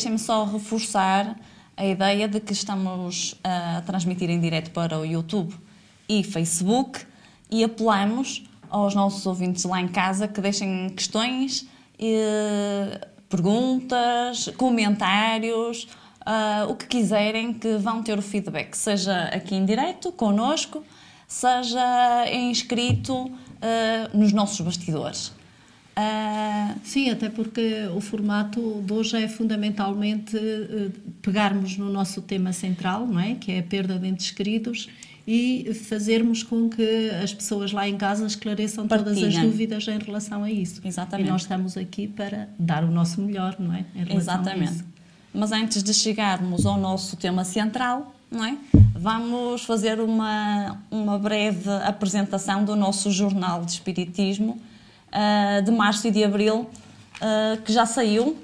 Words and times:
Deixem-me 0.00 0.20
só 0.20 0.44
reforçar 0.44 1.36
a 1.76 1.84
ideia 1.84 2.28
de 2.28 2.38
que 2.38 2.52
estamos 2.52 3.34
a 3.42 3.82
transmitir 3.84 4.30
em 4.30 4.38
direto 4.38 4.70
para 4.70 4.96
o 4.96 5.04
YouTube 5.04 5.52
e 6.08 6.22
Facebook 6.22 7.00
e 7.50 7.64
apelamos 7.64 8.44
aos 8.70 8.94
nossos 8.94 9.26
ouvintes 9.26 9.64
lá 9.64 9.80
em 9.80 9.88
casa 9.88 10.28
que 10.28 10.40
deixem 10.40 10.88
questões, 10.90 11.66
perguntas, 13.28 14.48
comentários, 14.56 15.88
uh, 16.20 16.70
o 16.70 16.76
que 16.76 16.86
quiserem, 16.86 17.52
que 17.52 17.76
vão 17.78 18.00
ter 18.00 18.16
o 18.16 18.22
feedback, 18.22 18.76
seja 18.76 19.24
aqui 19.24 19.56
em 19.56 19.64
direto, 19.64 20.12
connosco, 20.12 20.84
seja 21.26 22.24
em 22.28 22.52
escrito 22.52 23.24
uh, 23.24 23.32
nos 24.16 24.32
nossos 24.32 24.60
bastidores. 24.60 25.36
Uh... 25.98 26.78
Sim, 26.84 27.10
até 27.10 27.28
porque 27.28 27.88
o 27.94 28.00
formato 28.00 28.82
de 28.86 28.92
hoje 28.92 29.16
é 29.16 29.26
fundamentalmente 29.26 30.36
uh, 30.36 30.92
pegarmos 31.20 31.76
no 31.76 31.90
nosso 31.90 32.22
tema 32.22 32.52
central, 32.52 33.06
não 33.06 33.18
é? 33.18 33.34
que 33.34 33.50
é 33.50 33.58
a 33.58 33.62
perda 33.62 33.98
de 33.98 34.06
entes 34.06 34.30
queridos, 34.30 34.88
e 35.26 35.74
fazermos 35.74 36.42
com 36.42 36.68
que 36.70 37.10
as 37.22 37.34
pessoas 37.34 37.72
lá 37.72 37.86
em 37.86 37.96
casa 37.98 38.24
esclareçam 38.24 38.86
Partilhem. 38.86 39.14
todas 39.14 39.36
as 39.36 39.42
dúvidas 39.42 39.88
em 39.88 39.98
relação 39.98 40.44
a 40.44 40.50
isso. 40.50 40.80
Exatamente. 40.84 41.26
E 41.26 41.30
nós 41.30 41.42
estamos 41.42 41.76
aqui 41.76 42.06
para 42.06 42.48
dar 42.58 42.84
o 42.84 42.90
nosso 42.90 43.20
melhor, 43.20 43.56
não 43.58 43.74
é? 43.74 43.84
Exatamente. 44.08 44.84
Mas 45.34 45.52
antes 45.52 45.82
de 45.82 45.92
chegarmos 45.92 46.64
ao 46.64 46.78
nosso 46.78 47.16
tema 47.16 47.44
central, 47.44 48.14
não 48.30 48.44
é? 48.44 48.56
Vamos 48.94 49.64
fazer 49.64 50.00
uma, 50.00 50.78
uma 50.90 51.18
breve 51.18 51.68
apresentação 51.84 52.64
do 52.64 52.74
nosso 52.74 53.10
jornal 53.10 53.64
de 53.64 53.72
Espiritismo 53.72 54.58
uh, 55.12 55.62
de 55.62 55.70
março 55.70 56.06
e 56.06 56.10
de 56.10 56.24
abril, 56.24 56.70
uh, 57.20 57.60
que 57.62 57.72
já 57.72 57.86
saiu, 57.86 58.36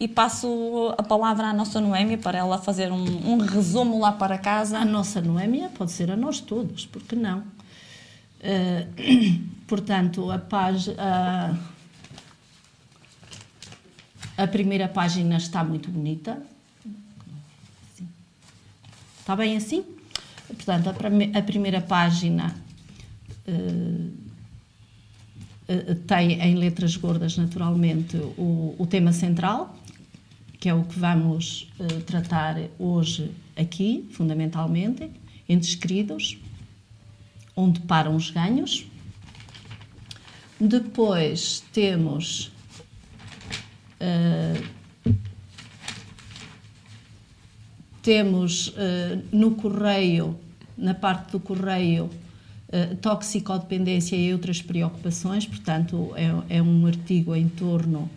e 0.00 0.08
passo 0.08 0.94
a 0.98 1.02
palavra 1.02 1.46
à 1.46 1.52
nossa 1.52 1.80
Noémia 1.80 2.18
para 2.18 2.38
ela 2.38 2.58
fazer 2.58 2.90
um, 2.90 3.32
um 3.32 3.38
resumo 3.38 4.00
lá 4.00 4.10
para 4.10 4.36
casa. 4.36 4.78
A 4.78 4.84
nossa 4.84 5.20
Noémia 5.20 5.68
pode 5.68 5.92
ser 5.92 6.10
a 6.10 6.16
nós 6.16 6.40
todos, 6.40 6.86
porque 6.86 7.14
não? 7.14 7.38
Uh, 8.40 9.44
portanto, 9.68 10.30
a 10.30 10.38
página. 10.38 11.58
A 14.36 14.46
primeira 14.46 14.88
página 14.88 15.36
está 15.36 15.62
muito 15.62 15.90
bonita. 15.90 16.42
Está 19.20 19.36
bem 19.36 19.56
assim? 19.56 19.84
Portanto, 20.48 20.88
a, 20.88 21.42
primeira 21.42 21.80
página 21.80 22.54
uh, 23.46 24.21
tem 26.06 26.40
em 26.40 26.54
letras 26.54 26.96
gordas, 26.96 27.36
naturalmente, 27.36 28.16
o, 28.16 28.74
o, 28.78 28.86
tema 28.86 29.12
central, 29.12 29.76
que 30.58 30.68
é 30.68 30.74
o 30.74 30.84
que 30.84 30.98
vamos 30.98 31.72
uh, 31.78 32.00
tratar 32.02 32.56
hoje 32.78 33.30
aqui, 33.56 34.08
fundamentalmente, 34.12 35.10
entre 35.48 35.76
queridos, 35.76 36.38
onde 37.56 37.80
param 37.80 38.16
os 38.16 38.30
ganhos. 38.30 38.86
Depois 40.60 41.64
temos 41.72 42.52
temos 48.02 48.68
uh, 48.68 49.22
no 49.30 49.52
correio, 49.52 50.38
na 50.76 50.92
parte 50.92 51.32
do 51.32 51.40
correio, 51.40 52.10
uh, 52.72 52.96
toxicodependência 52.96 54.16
e 54.16 54.32
outras 54.32 54.62
preocupações, 54.62 55.46
portanto, 55.46 56.12
é, 56.16 56.56
é 56.56 56.62
um 56.62 56.86
artigo 56.86 57.34
em 57.34 57.48
torno 57.48 58.10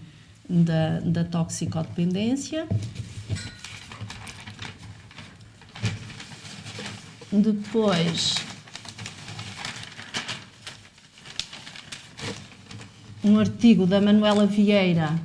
da, 0.50 1.00
da 1.00 1.24
toxicodependência. 1.24 2.68
Depois, 7.32 8.36
um 13.24 13.40
artigo 13.40 13.86
da 13.86 14.00
Manuela 14.00 14.46
Vieira 14.46 15.20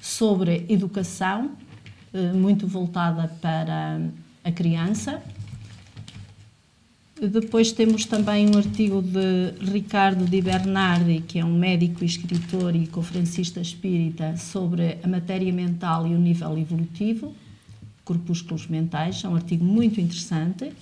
sobre 0.00 0.66
educação, 0.68 1.52
eh, 2.12 2.32
muito 2.32 2.66
voltada 2.66 3.28
para 3.40 3.98
a 4.44 4.52
criança. 4.52 5.22
Depois 7.20 7.70
temos 7.70 8.06
também 8.06 8.48
um 8.48 8.56
artigo 8.56 9.02
de 9.02 9.52
Ricardo 9.70 10.24
Di 10.24 10.40
Bernardi, 10.40 11.20
que 11.20 11.38
é 11.38 11.44
um 11.44 11.52
médico, 11.52 12.02
escritor 12.02 12.74
e 12.74 12.86
conferencista 12.86 13.60
espírita, 13.60 14.38
sobre 14.38 14.96
a 15.02 15.06
matéria 15.06 15.52
mental 15.52 16.06
e 16.06 16.14
o 16.14 16.18
nível 16.18 16.56
evolutivo, 16.56 17.34
corpúsculos 18.06 18.66
mentais. 18.68 19.22
É 19.22 19.28
um 19.28 19.34
artigo 19.34 19.62
muito 19.62 20.00
interessante. 20.00 20.72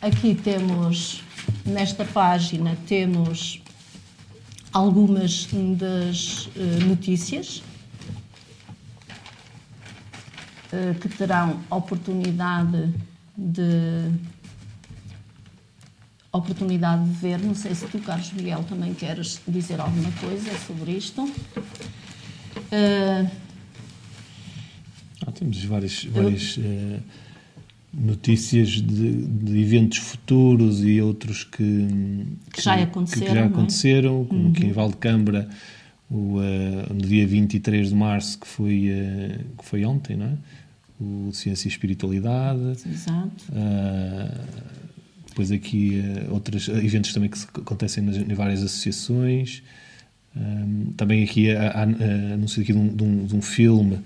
Aqui 0.00 0.34
temos, 0.34 1.22
nesta 1.64 2.04
página, 2.04 2.76
temos 2.88 3.62
algumas 4.72 5.46
das 5.78 6.46
uh, 6.46 6.84
notícias 6.88 7.58
uh, 7.58 7.72
que 11.00 11.08
terão 11.08 11.60
oportunidade 11.70 12.92
de 13.36 14.10
oportunidade 16.32 17.04
de 17.04 17.14
ver. 17.14 17.38
Não 17.38 17.54
sei 17.54 17.74
se 17.74 17.86
tu, 17.86 17.98
Carlos 18.00 18.32
Miguel, 18.32 18.64
também 18.64 18.94
queres 18.94 19.40
dizer 19.46 19.80
alguma 19.80 20.10
coisa 20.12 20.50
sobre 20.66 20.92
isto. 20.92 21.22
Uh, 21.22 23.30
ah, 25.26 25.32
temos 25.32 25.62
várias, 25.64 26.04
várias 26.04 26.56
eu, 26.56 27.00
notícias 27.92 28.70
de, 28.70 29.26
de, 29.26 29.60
eventos 29.60 29.98
futuros 29.98 30.82
e 30.82 31.00
outros 31.00 31.44
que, 31.44 32.26
que 32.52 32.62
já 32.62 32.74
aconteceram, 32.74 33.26
que 33.26 33.34
já 33.34 33.44
aconteceram 33.44 34.22
é? 34.22 34.26
como 34.26 34.46
uhum. 34.46 34.52
que 34.52 34.64
em 34.64 34.72
Valdecambra 34.72 35.48
o, 36.10 36.38
uh, 36.38 36.94
no 36.94 37.02
dia 37.02 37.26
23 37.26 37.90
de 37.90 37.94
março 37.94 38.38
que 38.38 38.46
foi, 38.46 38.90
uh, 38.90 39.38
que 39.58 39.64
foi 39.64 39.84
ontem, 39.84 40.16
não 40.16 40.26
é? 40.26 40.36
O 41.02 41.32
Ciência 41.32 41.66
e 41.66 41.70
Espiritualidade. 41.70 42.78
Exato. 42.86 43.44
Uh, 43.50 44.72
depois 45.28 45.50
aqui 45.50 46.02
outros 46.30 46.68
eventos 46.68 47.12
também 47.12 47.30
que 47.30 47.38
acontecem 47.58 48.04
nas, 48.04 48.16
em 48.16 48.34
várias 48.34 48.62
associações. 48.62 49.62
também 50.96 51.24
aqui 51.24 51.50
anúncio 51.50 52.62
aqui 52.62 52.72
de 52.72 52.78
um, 52.78 52.94
de 52.94 53.02
um, 53.02 53.24
de 53.24 53.36
um 53.36 53.42
filme 53.42 53.98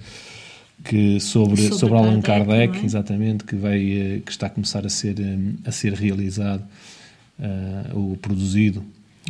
que 0.85 1.19
sobre, 1.21 1.63
sobre, 1.63 1.79
sobre 1.79 1.97
Allan 1.97 2.21
Kardec, 2.21 2.49
Kardec 2.49 2.79
é? 2.79 2.85
exatamente, 2.85 3.45
que, 3.45 3.57
vai, 3.57 4.23
que 4.25 4.31
está 4.31 4.47
a 4.47 4.51
começar 4.51 4.87
a 4.87 4.89
ser, 4.89 5.17
a 5.65 5.73
ser 5.73 5.93
realizado 5.95 6.63
uh, 7.39 7.99
ou 7.99 8.17
produzido, 8.17 8.85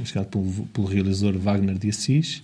chegado 0.05 0.26
pelo, 0.26 0.66
pelo 0.66 0.87
realizador 0.87 1.38
Wagner 1.38 1.78
de 1.78 1.88
Assis, 1.88 2.43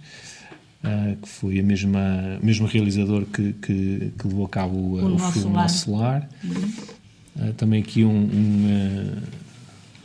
uh, 0.85 1.17
que 1.21 1.29
foi 1.29 1.59
a 1.59 1.63
mesma, 1.63 2.39
o 2.41 2.45
mesmo 2.45 2.67
realizador 2.67 3.25
que, 3.27 3.53
que, 3.55 4.13
que 4.19 4.29
levou 4.29 4.47
a 4.47 4.49
cabo 4.49 4.77
o, 4.77 5.01
o, 5.01 5.15
o 5.15 5.19
filme 5.19 5.53
Nosso 5.53 5.93
Lar. 5.95 6.29
Uhum. 6.45 7.49
Uh, 7.49 7.53
também 7.55 7.83
aqui 7.83 8.05
um, 8.05 8.11
um, 8.11 9.23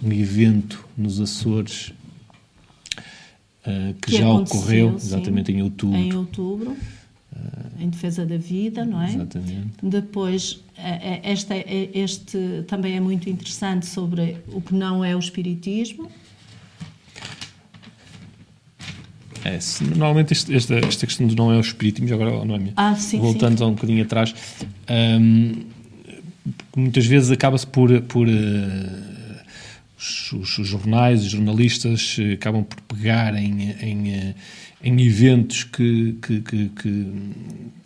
um, 0.04 0.12
evento 0.12 0.88
nos 0.98 1.20
Açores 1.20 1.94
que, 4.02 4.12
que, 4.12 4.18
já 4.18 4.30
ocorreu, 4.30 4.96
exatamente 4.96 5.52
sim, 5.52 5.58
em 5.58 5.62
outubro. 5.62 5.98
Em 5.98 6.14
outubro 6.14 6.78
em 7.80 7.90
defesa 7.90 8.26
da 8.26 8.38
vida, 8.38 8.86
não 8.86 9.02
é? 9.02 9.14
Exatamente. 9.14 9.74
Depois, 9.84 10.64
é, 10.78 11.30
é, 11.30 11.32
este, 11.32 11.54
é, 11.54 11.90
este 11.94 12.64
também 12.68 12.96
é 12.96 13.00
muito 13.00 13.30
interessante 13.30 13.86
sobre 13.86 14.38
o 14.52 14.62
que 14.62 14.74
não 14.74 15.04
é 15.04 15.16
o 15.16 15.20
espiritismo. 15.20 16.10
É, 19.48 19.60
normalmente 19.96 20.34
este, 20.34 20.54
esta, 20.54 20.76
esta 20.76 21.06
questão 21.06 21.26
de 21.26 21.36
não 21.36 21.52
é 21.52 21.58
o 21.58 21.62
espiritismo, 21.62 22.14
agora 22.14 22.44
não 22.44 22.56
é 22.56 22.60
minha. 22.60 22.74
Ah, 22.76 22.96
sim, 22.96 23.20
Voltando 23.20 23.58
sim. 23.58 23.64
um 23.64 23.74
bocadinho 23.74 24.04
atrás, 24.04 24.36
um, 24.90 25.64
muitas 26.76 27.06
vezes 27.06 27.32
acaba-se 27.32 27.66
por, 27.66 28.02
por 28.02 28.28
uh, 28.28 28.32
os, 29.98 30.34
os, 30.34 30.68
jornais, 30.68 31.24
os 31.24 31.32
jornalistas 31.32 32.18
uh, 32.18 32.34
acabam 32.34 32.64
por 32.64 32.82
pegar 32.82 33.36
em, 33.36 33.72
em 33.82 34.30
uh, 34.30 34.36
em 34.84 35.02
eventos 35.02 35.64
que, 35.64 36.18
que, 36.22 36.42
que, 36.42 36.70
que, 36.70 37.12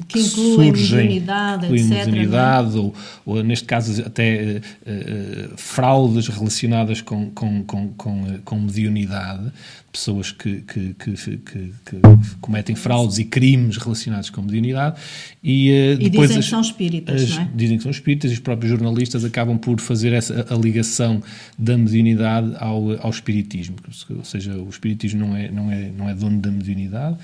que 0.07 0.19
incluem 0.19 0.75
surgem, 0.75 0.97
mediunidade, 0.97 1.65
incluem 1.65 1.85
etc. 1.85 2.05
Mediunidade, 2.05 2.77
ou, 2.77 2.93
ou, 3.25 3.43
neste 3.43 3.65
caso 3.65 4.03
até 4.05 4.61
uh, 4.85 5.51
uh, 5.53 5.57
fraudes 5.57 6.27
relacionadas 6.27 7.01
com, 7.01 7.29
com, 7.31 7.63
com, 7.63 7.87
com, 7.93 8.39
com 8.43 8.59
mediunidade, 8.59 9.51
pessoas 9.91 10.31
que, 10.31 10.61
que, 10.61 10.93
que, 10.93 11.15
que, 11.15 12.01
cometem 12.39 12.75
fraudes 12.75 13.17
e 13.19 13.25
crimes 13.25 13.77
relacionados 13.77 14.29
com 14.29 14.41
a 14.41 14.43
mediunidade 14.43 14.99
e, 15.43 15.69
uh, 15.69 16.01
e 16.01 16.09
depois 16.09 16.29
dizem 16.29 16.39
as, 16.39 16.45
que 16.45 16.49
são 16.49 16.61
espíritas, 16.61 17.21
as, 17.21 17.29
não 17.29 17.41
é? 17.41 17.49
Dizem 17.53 17.77
que 17.77 17.83
são 17.83 17.91
espíritas 17.91 18.31
e 18.31 18.33
os 18.35 18.39
próprios 18.39 18.71
jornalistas 18.71 19.25
acabam 19.25 19.57
por 19.57 19.79
fazer 19.79 20.13
essa, 20.13 20.45
a 20.49 20.55
ligação 20.55 21.21
da 21.57 21.77
mediunidade 21.77 22.55
ao, 22.57 22.91
ao 23.01 23.09
espiritismo, 23.09 23.75
ou 24.09 24.23
seja, 24.23 24.55
o 24.55 24.69
espiritismo 24.69 25.19
não 25.19 25.35
é, 25.35 25.51
não 25.51 25.71
é, 25.71 25.91
não 25.97 26.09
é 26.09 26.15
dono 26.15 26.39
da 26.39 26.51
mediunidade 26.51 27.17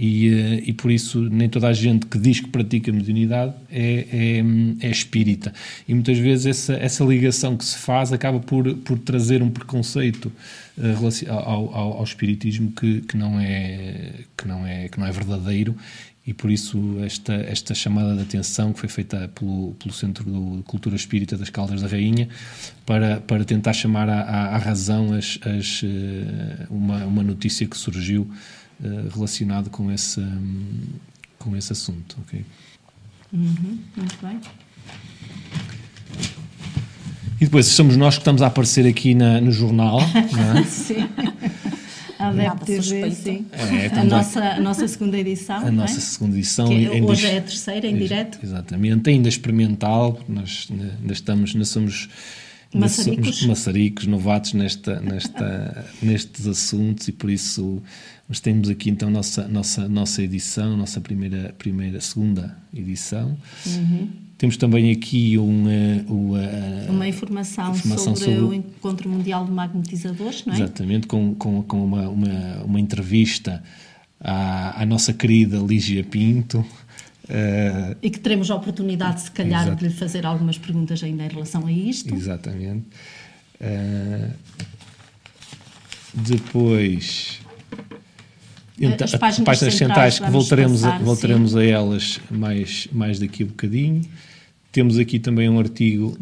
e, 0.00 0.30
eh, 0.30 0.62
e 0.64 0.72
por 0.72 0.90
isso 0.90 1.20
nem 1.20 1.46
toda 1.46 1.68
a 1.68 1.74
gente 1.74 2.06
que 2.06 2.18
diz 2.18 2.40
que 2.40 2.48
pratica 2.48 2.90
mediunidade 2.90 3.52
é, 3.70 4.06
é, 4.80 4.86
é 4.86 4.90
espírita. 4.90 5.52
E 5.86 5.92
muitas 5.92 6.16
vezes 6.16 6.46
essa, 6.46 6.72
essa 6.72 7.04
ligação 7.04 7.54
que 7.54 7.64
se 7.66 7.76
faz 7.76 8.10
acaba 8.10 8.40
por, 8.40 8.74
por 8.76 8.98
trazer 8.98 9.42
um 9.42 9.50
preconceito 9.50 10.32
uh, 10.78 11.30
ao, 11.30 11.74
ao, 11.74 11.92
ao, 11.98 12.04
espiritismo 12.04 12.72
que, 12.72 13.02
que, 13.02 13.14
não 13.14 13.38
é, 13.38 14.12
que, 14.34 14.48
não 14.48 14.66
é, 14.66 14.88
que 14.88 14.98
não 14.98 15.06
é 15.06 15.12
verdadeiro 15.12 15.76
e 16.26 16.32
por 16.32 16.50
isso 16.50 16.98
esta, 17.04 17.34
esta 17.34 17.74
chamada 17.74 18.14
de 18.14 18.22
atenção 18.22 18.72
que 18.72 18.80
foi 18.80 18.88
feita 18.88 19.30
pelo, 19.34 19.74
pelo 19.74 19.92
Centro 19.92 20.24
de 20.24 20.62
Cultura 20.62 20.96
Espírita 20.96 21.36
das 21.36 21.50
Caldas 21.50 21.82
da 21.82 21.88
Rainha 21.88 22.28
para, 22.86 23.20
para 23.20 23.44
tentar 23.44 23.74
chamar 23.74 24.08
à 24.08 24.56
razão 24.56 25.12
as, 25.12 25.38
as, 25.42 25.82
eh, 25.82 26.66
uma, 26.70 27.04
uma 27.04 27.22
notícia 27.22 27.66
que 27.66 27.76
surgiu 27.76 28.30
uh, 28.82 29.08
relacionado 29.14 29.70
com 29.70 29.90
esse, 29.90 30.20
um, 30.20 30.80
com 31.38 31.56
esse 31.56 31.72
assunto. 31.72 32.16
Okay? 32.26 32.44
Uhum, 33.32 33.78
muito 33.96 34.18
bem. 34.22 34.40
E 37.40 37.44
depois 37.44 37.66
somos 37.66 37.96
nós 37.96 38.16
que 38.16 38.20
estamos 38.20 38.42
a 38.42 38.48
aparecer 38.48 38.86
aqui 38.86 39.14
na, 39.14 39.40
no 39.40 39.50
jornal, 39.50 39.98
não 40.32 40.58
é? 40.58 40.64
sim. 40.68 41.08
A 42.18 42.32
DEP 42.32 42.82
sim. 43.14 43.46
É, 43.50 43.98
a, 43.98 44.04
nossa, 44.04 44.40
a 44.40 44.60
nossa 44.60 44.86
segunda 44.86 45.16
edição. 45.16 45.56
A 45.56 45.70
nossa 45.70 45.96
é? 45.96 46.00
segunda 46.00 46.36
edição. 46.36 46.68
Que 46.68 46.86
é, 46.86 47.02
hoje 47.02 47.26
é 47.26 47.38
a 47.38 47.40
terceira, 47.40 47.86
em 47.86 47.96
direto. 47.96 48.38
Exatamente, 48.42 49.08
ainda 49.08 49.26
experimental, 49.26 50.20
nós 50.28 50.68
ainda 50.70 51.12
estamos, 51.14 51.52
ainda 51.54 51.64
somos 51.64 52.10
maçaricos, 52.74 53.46
maçaricos 53.46 54.06
novatos 54.06 54.52
nesta, 54.52 55.00
nesta, 55.00 55.86
nestes 56.02 56.46
assuntos 56.46 57.08
e 57.08 57.12
por 57.12 57.30
isso 57.30 57.82
nós 58.28 58.40
temos 58.40 58.68
aqui 58.68 58.90
então 58.90 59.10
nossa 59.10 59.48
nossa 59.48 59.88
nossa 59.88 60.22
edição, 60.22 60.76
nossa 60.76 61.00
primeira 61.00 61.54
primeira 61.58 62.00
segunda 62.00 62.56
edição. 62.72 63.36
Uhum. 63.66 64.08
Temos 64.40 64.56
também 64.56 64.90
aqui 64.90 65.36
uma, 65.36 65.70
uma, 66.08 66.40
uma 66.88 67.06
informação, 67.06 67.74
informação 67.74 68.16
sobre, 68.16 68.36
sobre, 68.36 68.46
o 68.46 68.54
Encontro 68.54 69.06
Mundial 69.06 69.44
de 69.44 69.50
Magnetizadores, 69.50 70.46
não 70.46 70.54
é? 70.54 70.56
Exatamente, 70.56 71.06
com, 71.06 71.34
com, 71.34 71.62
com 71.62 71.84
uma, 71.84 72.08
uma, 72.08 72.62
uma 72.64 72.80
entrevista 72.80 73.62
à, 74.18 74.80
à 74.80 74.86
nossa 74.86 75.12
querida 75.12 75.58
Lígia 75.58 76.02
Pinto. 76.02 76.64
Uh, 77.30 77.96
e 78.02 78.10
que 78.10 78.18
teremos 78.18 78.50
a 78.50 78.56
oportunidade, 78.56 79.20
se 79.20 79.30
calhar, 79.30 79.62
exato. 79.62 79.76
de 79.76 79.88
lhe 79.88 79.94
fazer 79.94 80.26
algumas 80.26 80.58
perguntas 80.58 81.00
ainda 81.04 81.24
em 81.24 81.28
relação 81.28 81.64
a 81.64 81.70
isto. 81.70 82.12
Exatamente. 82.12 82.88
Uh, 83.60 84.32
depois. 86.12 87.38
Então, 88.76 89.04
as 89.04 89.14
páginas, 89.14 89.46
páginas 89.46 89.74
centrais, 89.74 90.18
que 90.18 90.28
voltaremos, 90.28 90.80
passar, 90.80 90.96
a, 90.96 90.98
voltaremos 90.98 91.54
a 91.54 91.64
elas 91.64 92.18
mais, 92.28 92.88
mais 92.90 93.20
daqui 93.20 93.44
a 93.44 93.46
bocadinho. 93.46 94.02
Temos 94.72 94.98
aqui 94.98 95.20
também 95.20 95.48
um 95.48 95.58
artigo 95.60 96.18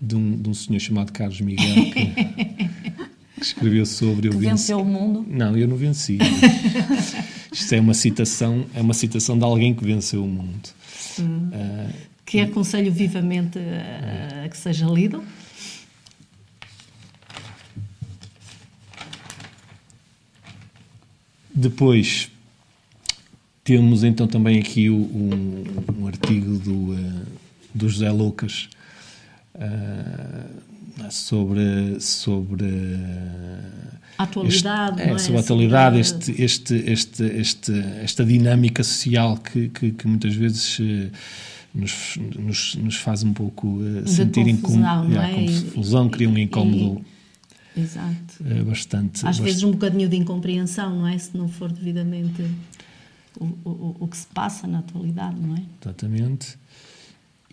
de 0.00 0.14
um, 0.14 0.40
de 0.40 0.48
um 0.48 0.54
senhor 0.54 0.80
chamado 0.80 1.12
Carlos 1.12 1.40
Miguel 1.42 1.74
que, 1.92 2.06
que 3.36 3.42
escreveu 3.42 3.84
sobre 3.84 4.30
que 4.30 4.36
eu 4.36 4.40
venceu 4.40 4.80
o 4.80 4.84
mundo. 4.86 5.26
Não, 5.28 5.54
eu 5.54 5.68
não 5.68 5.76
venci. 5.76 6.16
Isto 7.52 7.74
é 7.74 7.80
uma 7.80 7.94
citação, 7.94 8.66
é 8.74 8.80
uma 8.80 8.94
citação 8.94 9.36
de 9.36 9.44
alguém 9.44 9.74
que 9.74 9.84
venceu 9.84 10.24
o 10.24 10.28
mundo. 10.28 10.68
Hum. 11.18 11.48
Uh, 11.48 11.92
que 12.24 12.38
e... 12.38 12.40
aconselho 12.40 12.92
vivamente 12.92 13.58
a, 13.58 14.44
a 14.44 14.48
que 14.48 14.56
seja 14.56 14.86
lido. 14.86 15.22
Depois 21.52 22.30
temos 23.64 24.04
então 24.04 24.26
também 24.26 24.58
aqui 24.58 24.88
o, 24.88 24.96
um, 24.96 25.64
um, 25.98 26.06
artigo 26.06 26.58
do, 26.58 26.92
uh, 26.92 27.26
do 27.74 27.88
José 27.88 28.10
Lucas 28.10 28.68
uh, 29.54 30.69
sobre, 31.10 32.00
sobre 32.00 32.66
a 34.20 34.24
atualidade, 34.24 35.00
este, 35.00 35.12
é, 35.12 35.18
sobre 35.18 35.36
a 35.36 35.40
atualidade, 35.40 35.98
este, 35.98 36.42
este, 36.42 36.74
este, 36.74 37.24
este, 37.24 37.72
esta 38.02 38.24
dinâmica 38.24 38.84
social 38.84 39.38
que, 39.38 39.68
que, 39.70 39.92
que 39.92 40.06
muitas 40.06 40.34
vezes 40.34 40.78
uh, 40.78 41.10
nos, 41.74 42.18
nos, 42.38 42.74
nos, 42.74 42.96
faz 42.96 43.22
um 43.22 43.32
pouco 43.32 43.66
uh, 43.78 44.06
sentir 44.06 44.46
incômodo, 44.46 45.08
não 45.08 45.22
é? 45.22 45.46
confusão, 45.46 46.10
cria 46.10 46.28
um 46.28 46.36
incómodo. 46.36 47.02
E, 47.74 47.80
exato. 47.80 48.42
Uh, 48.42 48.64
bastante. 48.64 49.16
Às 49.16 49.22
bastante... 49.22 49.46
vezes 49.46 49.62
um 49.62 49.70
bocadinho 49.70 50.08
de 50.08 50.16
incompreensão, 50.16 50.94
não 50.98 51.08
é? 51.08 51.16
Se 51.16 51.34
não 51.34 51.48
for 51.48 51.72
devidamente 51.72 52.44
o, 53.38 53.44
o, 53.64 53.96
o 54.00 54.08
que 54.08 54.18
se 54.18 54.26
passa 54.26 54.66
na 54.66 54.80
atualidade, 54.80 55.36
não 55.40 55.56
é? 55.56 55.62
Exatamente. 55.80 56.58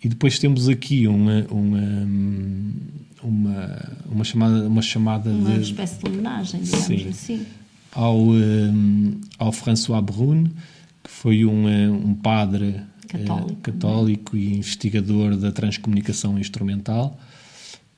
E 0.02 0.08
depois 0.08 0.38
temos 0.38 0.68
aqui 0.68 1.08
uma, 1.08 1.44
uma, 1.50 2.08
uma, 3.22 3.92
uma 4.06 4.24
chamada, 4.24 4.68
uma 4.68 4.82
chamada 4.82 5.30
uma 5.30 5.58
de. 5.58 5.62
espécie 5.62 5.98
de 5.98 6.08
homenagem, 6.08 6.62
digamos 6.62 6.86
sim, 6.86 7.08
assim. 7.08 7.46
Ao, 7.92 8.16
um, 8.16 9.20
ao 9.38 9.50
François 9.50 10.00
Brun, 10.02 10.44
que 11.02 11.10
foi 11.10 11.44
um, 11.44 11.66
um 11.92 12.14
padre 12.14 12.80
católico, 13.08 13.52
uh, 13.52 13.56
católico 13.56 14.36
e 14.36 14.54
investigador 14.54 15.36
da 15.36 15.50
transcomunicação 15.50 16.38
instrumental 16.38 17.18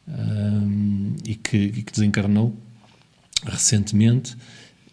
um, 0.08 1.16
e, 1.26 1.34
que, 1.34 1.56
e 1.56 1.82
que 1.82 1.92
desencarnou 1.92 2.56
recentemente 3.44 4.36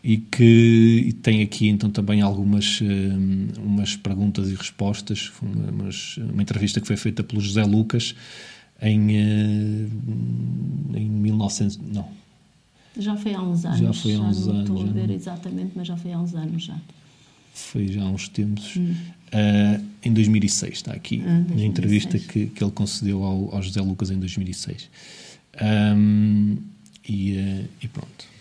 e 0.08 0.16
que 0.16 1.04
e 1.08 1.12
tem 1.12 1.42
aqui 1.42 1.68
então 1.68 1.90
também 1.90 2.22
algumas 2.22 2.80
um, 2.82 3.48
umas 3.62 3.98
perguntas 3.98 4.50
e 4.50 4.56
respostas. 4.56 5.34
Uma, 5.42 5.90
uma 6.32 6.42
entrevista 6.42 6.80
que 6.80 6.88
foi 6.88 6.96
feita 6.96 7.22
pelo 7.26 7.42
José 7.42 7.66
Lucas 7.66 8.16
em 8.82 9.02
uh, 9.02 9.90
em 10.96 11.10
1900 11.10 11.78
não. 11.94 12.08
Já 12.98 13.18
foi 13.18 13.34
há 13.34 13.42
uns 13.42 13.66
anos 13.66 13.80
já 13.80 13.92
foi 13.94 14.16
há 14.16 14.22
uns 14.22 14.46
já 14.46 14.52
anos 14.52 14.70
não 14.70 14.78
estou 14.78 14.82
a 14.82 14.94
ver 14.94 15.08
não... 15.10 15.14
exatamente 15.14 15.72
mas 15.76 15.88
já 15.88 15.98
foi 15.98 16.14
há 16.14 16.20
uns 16.20 16.34
anos 16.34 16.64
já. 16.64 16.80
Foi 17.54 17.88
já 17.90 18.04
há 18.04 18.10
uns 18.10 18.30
tempos. 18.30 18.78
Hum. 18.78 18.96
uh, 19.34 19.84
em 20.02 20.14
2006 20.14 20.74
está 20.74 20.94
aqui 20.94 21.22
ah, 21.26 21.42
2006. 21.42 21.60
na 21.60 21.66
entrevista 21.66 22.18
que, 22.18 22.46
que 22.46 22.64
ele 22.64 22.72
concedeu 22.72 23.24
ao, 23.24 23.54
ao 23.54 23.62
José 23.62 23.82
Lucas 23.82 24.10
em 24.10 24.18
2006 24.18 24.90
um, 25.62 26.56
e, 27.10 27.36
uh, 27.36 27.66
e 27.82 27.88
pronto 27.90 28.37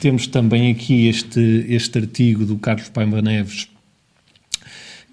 Temos 0.00 0.26
também 0.26 0.70
aqui 0.70 1.06
este, 1.06 1.64
este 1.68 1.98
artigo 1.98 2.44
do 2.44 2.58
Carlos 2.58 2.88
Paima 2.88 3.22
Neves 3.22 3.68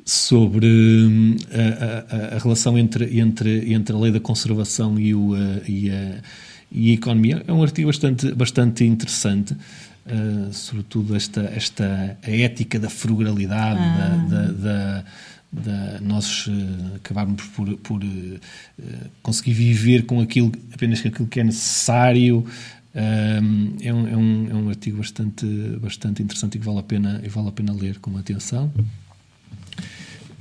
sobre 0.03 0.65
hum, 0.65 1.36
a, 1.51 2.15
a, 2.15 2.36
a, 2.36 2.39
relação 2.39 2.77
entre, 2.77 3.20
entre, 3.20 3.72
entre 3.72 3.96
a 3.96 4.00
lei 4.00 4.12
da 4.12 4.20
conservação 4.20 5.00
e, 5.00 5.13
o, 5.13 5.36
e, 5.67 5.91
a, 5.91 6.22
e 6.72 6.89
a 6.89 6.94
economia. 6.94 7.44
É 7.48 7.53
um 7.53 7.62
artigo 7.62 7.88
bastante, 7.88 8.32
bastante 8.34 8.84
interessante, 8.84 9.53
uh, 9.53 10.51
sobretudo 10.51 11.15
esta, 11.15 11.41
esta 11.55 12.17
a 12.24 12.32
ética 12.32 12.79
da 12.79 12.89
frugalidade, 12.89 13.79
ah. 13.79 14.25
da, 14.27 14.38
da, 14.38 14.51
da 14.51 15.05
da, 15.51 16.00
nós 16.01 16.46
uh, 16.48 16.96
acabarmos 16.96 17.44
por, 17.55 17.75
por 17.77 18.03
uh, 18.03 18.39
conseguir 19.22 19.53
viver 19.53 20.05
com 20.05 20.22
aquilo, 20.22 20.51
apenas 20.72 21.01
com 21.01 21.08
aquilo 21.08 21.27
que 21.27 21.39
é 21.39 21.44
necessário, 21.44 22.46
é, 22.93 23.39
um, 23.41 23.77
é, 23.81 23.93
um, 23.93 24.48
é 24.50 24.55
um 24.55 24.69
artigo 24.69 24.98
bastante, 24.98 25.46
bastante 25.81 26.24
interessante 26.24 26.55
e 26.55 26.60
que 26.60 26.65
vale 26.65 26.79
a, 26.79 26.84
pena, 26.84 27.22
vale 27.29 27.48
a 27.50 27.51
pena 27.51 27.74
ler 27.74 28.00
com 28.00 28.17
atenção. 28.17 28.72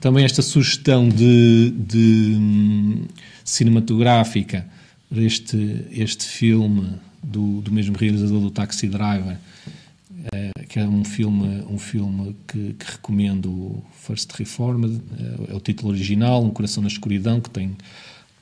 Também 0.00 0.24
esta 0.24 0.42
sugestão 0.42 1.08
de, 1.08 1.70
de 1.70 2.36
um, 2.36 3.04
cinematográfica 3.44 4.64
este, 5.12 5.86
este 5.90 6.24
filme 6.24 6.94
do, 7.22 7.60
do 7.60 7.72
mesmo 7.72 7.96
realizador 7.96 8.40
do 8.40 8.50
Taxi 8.50 8.88
Driver, 8.88 9.36
uh, 9.36 10.66
que 10.68 10.78
é 10.78 10.86
um 10.86 11.04
filme, 11.04 11.64
um 11.68 11.78
filme 11.78 12.36
que, 12.46 12.74
que 12.74 12.92
recomendo, 12.92 13.82
First 13.92 14.32
Reformed, 14.38 14.96
uh, 14.96 15.50
é 15.50 15.54
o 15.54 15.60
título 15.60 15.90
original, 15.90 16.44
Um 16.44 16.50
Coração 16.50 16.82
na 16.82 16.88
Escuridão, 16.88 17.40
que 17.40 17.50
tem 17.50 17.76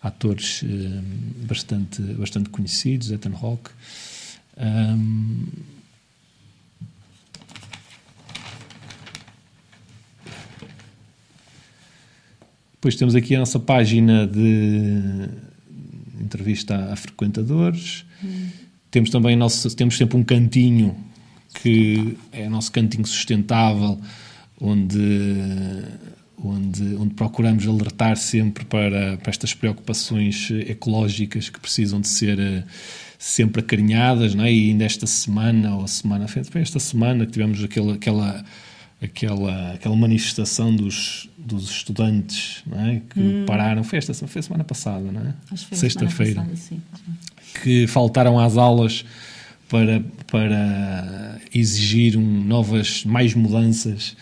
atores 0.07 0.63
uh, 0.63 0.67
bastante, 1.47 2.01
bastante 2.15 2.49
conhecidos, 2.51 3.11
Ethan 3.11 3.33
Hawke. 3.41 3.71
Um, 4.57 5.47
depois 12.75 12.97
temos 12.97 13.15
aqui 13.15 13.35
a 13.35 13.41
nossa 13.41 13.59
página 13.59 14.27
de 14.27 15.29
entrevista 16.21 16.93
a, 16.93 16.97
frequentadores. 16.97 18.05
Hum. 18.25 18.49
Temos 18.91 19.11
também 19.11 19.37
nosso, 19.37 19.75
temos 19.75 19.97
sempre 19.97 20.17
um 20.17 20.25
cantinho 20.25 20.97
que 21.63 22.17
é 22.33 22.47
o 22.47 22.51
nosso 22.51 22.71
cantinho 22.71 23.07
sustentável, 23.07 23.99
onde, 24.61 24.99
onde, 26.49 26.95
onde 26.97 27.15
procuramos 27.15 27.67
alertar 27.67 28.17
sempre 28.17 28.65
para, 28.65 29.17
para 29.17 29.31
estas 29.31 29.55
preocupações 29.55 30.51
ecológicas 30.51 31.49
que 31.49 31.61
precisam 31.61 32.01
de 32.01 32.09
ser 32.09 32.39
eh, 32.39 32.65
sempre 33.19 33.61
acarinhadas, 33.61 34.35
não 34.35 34.45
é? 34.45 34.53
e 34.53 34.71
ainda 34.71 34.85
esta 34.85 35.07
semana, 35.07 35.77
ou 35.77 35.85
a 35.85 35.89
semana, 35.89 36.27
foi 36.29 36.63
esta 36.63 36.79
semana 36.79 37.27
que 37.27 37.33
tivemos 37.33 37.63
aquela, 37.63 37.95
aquela, 37.95 38.45
aquela, 39.03 39.73
aquela 39.73 39.97
manifestação 39.97 40.75
dos, 40.75 41.29
dos 41.37 41.71
estudantes 41.71 42.63
é? 42.73 43.01
que 43.11 43.21
hum. 43.21 43.45
pararam, 43.47 43.83
foi, 43.83 43.99
esta, 43.99 44.13
foi 44.15 44.41
a 44.41 44.43
semana 44.43 44.65
passada, 44.65 45.11
não 45.11 45.21
é? 45.21 45.35
Sexta-feira. 45.57 46.47
Que 47.63 47.87
faltaram 47.87 48.39
às 48.39 48.57
aulas 48.57 49.05
para, 49.69 50.05
para 50.27 51.41
exigir 51.55 52.17
um, 52.17 52.45
novas, 52.45 53.05
mais 53.05 53.35
mudanças 53.35 54.17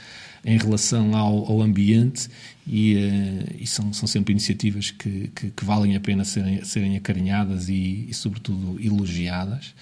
em 0.44 0.58
relação 0.58 1.16
ao, 1.16 1.50
ao 1.50 1.62
ambiente 1.62 2.28
e, 2.66 2.96
uh, 2.96 3.56
e, 3.58 3.66
são, 3.66 3.92
são 3.92 4.06
sempre 4.06 4.32
iniciativas 4.32 4.90
que, 4.90 5.28
que, 5.34 5.50
que, 5.50 5.64
valem 5.64 5.96
a 5.96 6.00
pena 6.00 6.24
serem, 6.24 6.64
serem 6.64 6.96
acarinhadas 6.96 7.68
e, 7.68 8.06
e 8.08 8.14
sobretudo, 8.14 8.78
elogiadas. 8.80 9.74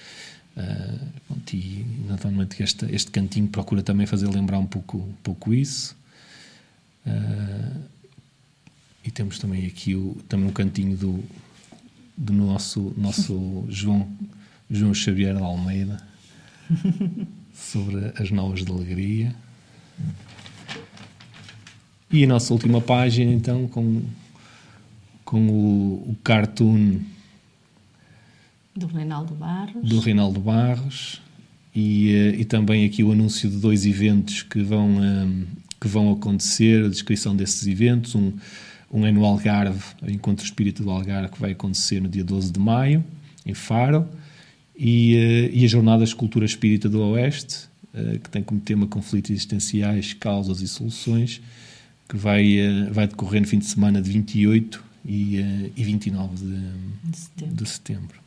Uh, 0.56 1.06
pronto, 1.26 1.54
e 1.54 1.84
naturalmente 2.06 2.62
este, 2.62 2.86
este 2.94 3.10
cantinho 3.10 3.48
procura 3.48 3.82
também 3.82 4.06
fazer 4.06 4.28
lembrar 4.28 4.58
um 4.58 4.66
pouco, 4.66 4.98
um 4.98 5.14
pouco 5.22 5.52
isso. 5.52 5.96
Uh, 7.06 7.80
e 9.04 9.10
temos 9.10 9.38
também 9.38 9.66
aqui 9.66 9.94
o, 9.94 10.16
também 10.28 10.46
um 10.46 10.52
cantinho 10.52 10.96
do, 10.96 11.24
do 12.16 12.32
nosso, 12.32 12.94
nosso 12.96 13.66
João 13.68 14.08
João 14.70 14.94
Xavier 14.94 15.36
de 15.36 15.42
Almeida 15.42 16.00
sobre 17.52 18.12
as 18.16 18.30
novas 18.30 18.64
de 18.64 18.72
alegria. 18.72 19.34
E 22.12 22.24
a 22.24 22.26
nossa 22.26 22.52
última 22.52 22.80
página, 22.80 23.32
então, 23.32 23.66
com, 23.66 24.02
com 25.24 25.48
o, 25.48 26.10
o 26.10 26.16
cartoon 26.22 27.00
do 28.74 28.86
Reinaldo 28.86 29.34
Barros. 29.34 29.88
Do 29.88 30.00
Reinaldo 30.00 30.40
Barros. 30.40 31.20
E, 31.74 32.10
eh, 32.10 32.40
e 32.40 32.44
também 32.44 32.84
aqui 32.84 33.02
o 33.02 33.12
anúncio 33.12 33.48
de 33.48 33.56
dois 33.56 33.86
eventos 33.86 34.42
que 34.42 34.62
vão, 34.62 34.88
um, 34.88 35.42
eh, 35.42 35.46
que 35.80 35.88
vão 35.88 36.12
acontecer, 36.12 36.84
a 36.84 36.88
descrição 36.88 37.34
desses 37.36 37.66
eventos. 37.66 38.14
Um, 38.14 38.32
um 38.90 39.06
é 39.06 39.12
no 39.12 39.24
Algarve, 39.24 39.82
o 40.02 40.10
Encontro 40.10 40.44
Espírita 40.44 40.82
do 40.82 40.90
Algarve, 40.90 41.32
que 41.32 41.40
vai 41.40 41.52
acontecer 41.52 42.00
no 42.00 42.08
dia 42.08 42.24
12 42.24 42.52
de 42.52 42.60
maio, 42.60 43.04
em 43.44 43.54
Faro 43.54 44.06
e, 44.76 45.48
uh, 45.50 45.56
e 45.56 45.64
as 45.64 45.70
Jornadas 45.70 46.10
de 46.10 46.16
Cultura 46.16 46.44
Espírita 46.44 46.88
do 46.88 47.00
Oeste, 47.00 47.68
uh, 47.94 48.18
que 48.18 48.28
tem 48.30 48.42
como 48.42 48.60
tema 48.60 48.86
conflitos 48.86 49.30
existenciais, 49.30 50.12
causas 50.12 50.60
e 50.60 50.68
soluções, 50.68 51.40
que 52.12 52.18
vai, 52.18 52.58
uh, 52.58 52.92
vai 52.92 53.06
decorrer 53.06 53.40
no 53.40 53.46
fim 53.46 53.58
de 53.58 53.64
semana 53.64 54.02
de 54.02 54.12
28 54.12 54.84
e, 55.02 55.72
e 55.74 55.82
29 55.82 56.36
de, 56.36 56.44
de, 57.04 57.16
setembro. 57.16 57.56
de 57.56 57.68
setembro. 57.70 58.20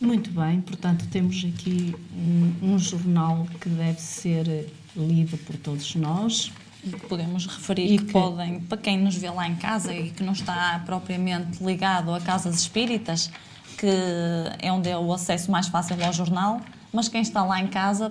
Muito 0.00 0.30
bem, 0.30 0.62
portanto, 0.62 1.06
temos 1.10 1.44
aqui 1.44 1.94
um, 2.16 2.72
um, 2.72 2.78
jornal 2.78 3.46
que 3.60 3.68
deve 3.68 4.00
ser 4.00 4.70
lido 4.96 5.36
por 5.36 5.54
todos 5.56 5.94
nós. 5.96 6.50
E 6.82 6.92
que 6.92 7.06
podemos 7.06 7.46
referir 7.46 7.92
e 7.92 7.98
que, 7.98 8.06
que, 8.06 8.12
podem, 8.12 8.60
para 8.60 8.78
quem 8.78 8.98
nos 8.98 9.14
vê 9.14 9.28
lá 9.28 9.46
em 9.46 9.56
casa 9.56 9.94
e 9.94 10.08
que 10.08 10.22
não 10.22 10.32
está 10.32 10.82
propriamente 10.86 11.62
ligado 11.62 12.14
a 12.14 12.20
casas 12.22 12.58
espíritas, 12.58 13.30
que 13.76 13.86
é 14.62 14.72
onde 14.72 14.88
é 14.88 14.96
o 14.96 15.12
acesso 15.12 15.50
mais 15.50 15.68
fácil 15.68 16.02
ao 16.02 16.10
jornal, 16.10 16.62
mas 16.90 17.06
quem 17.06 17.20
está 17.20 17.44
lá 17.44 17.60
em 17.60 17.66
casa 17.66 18.10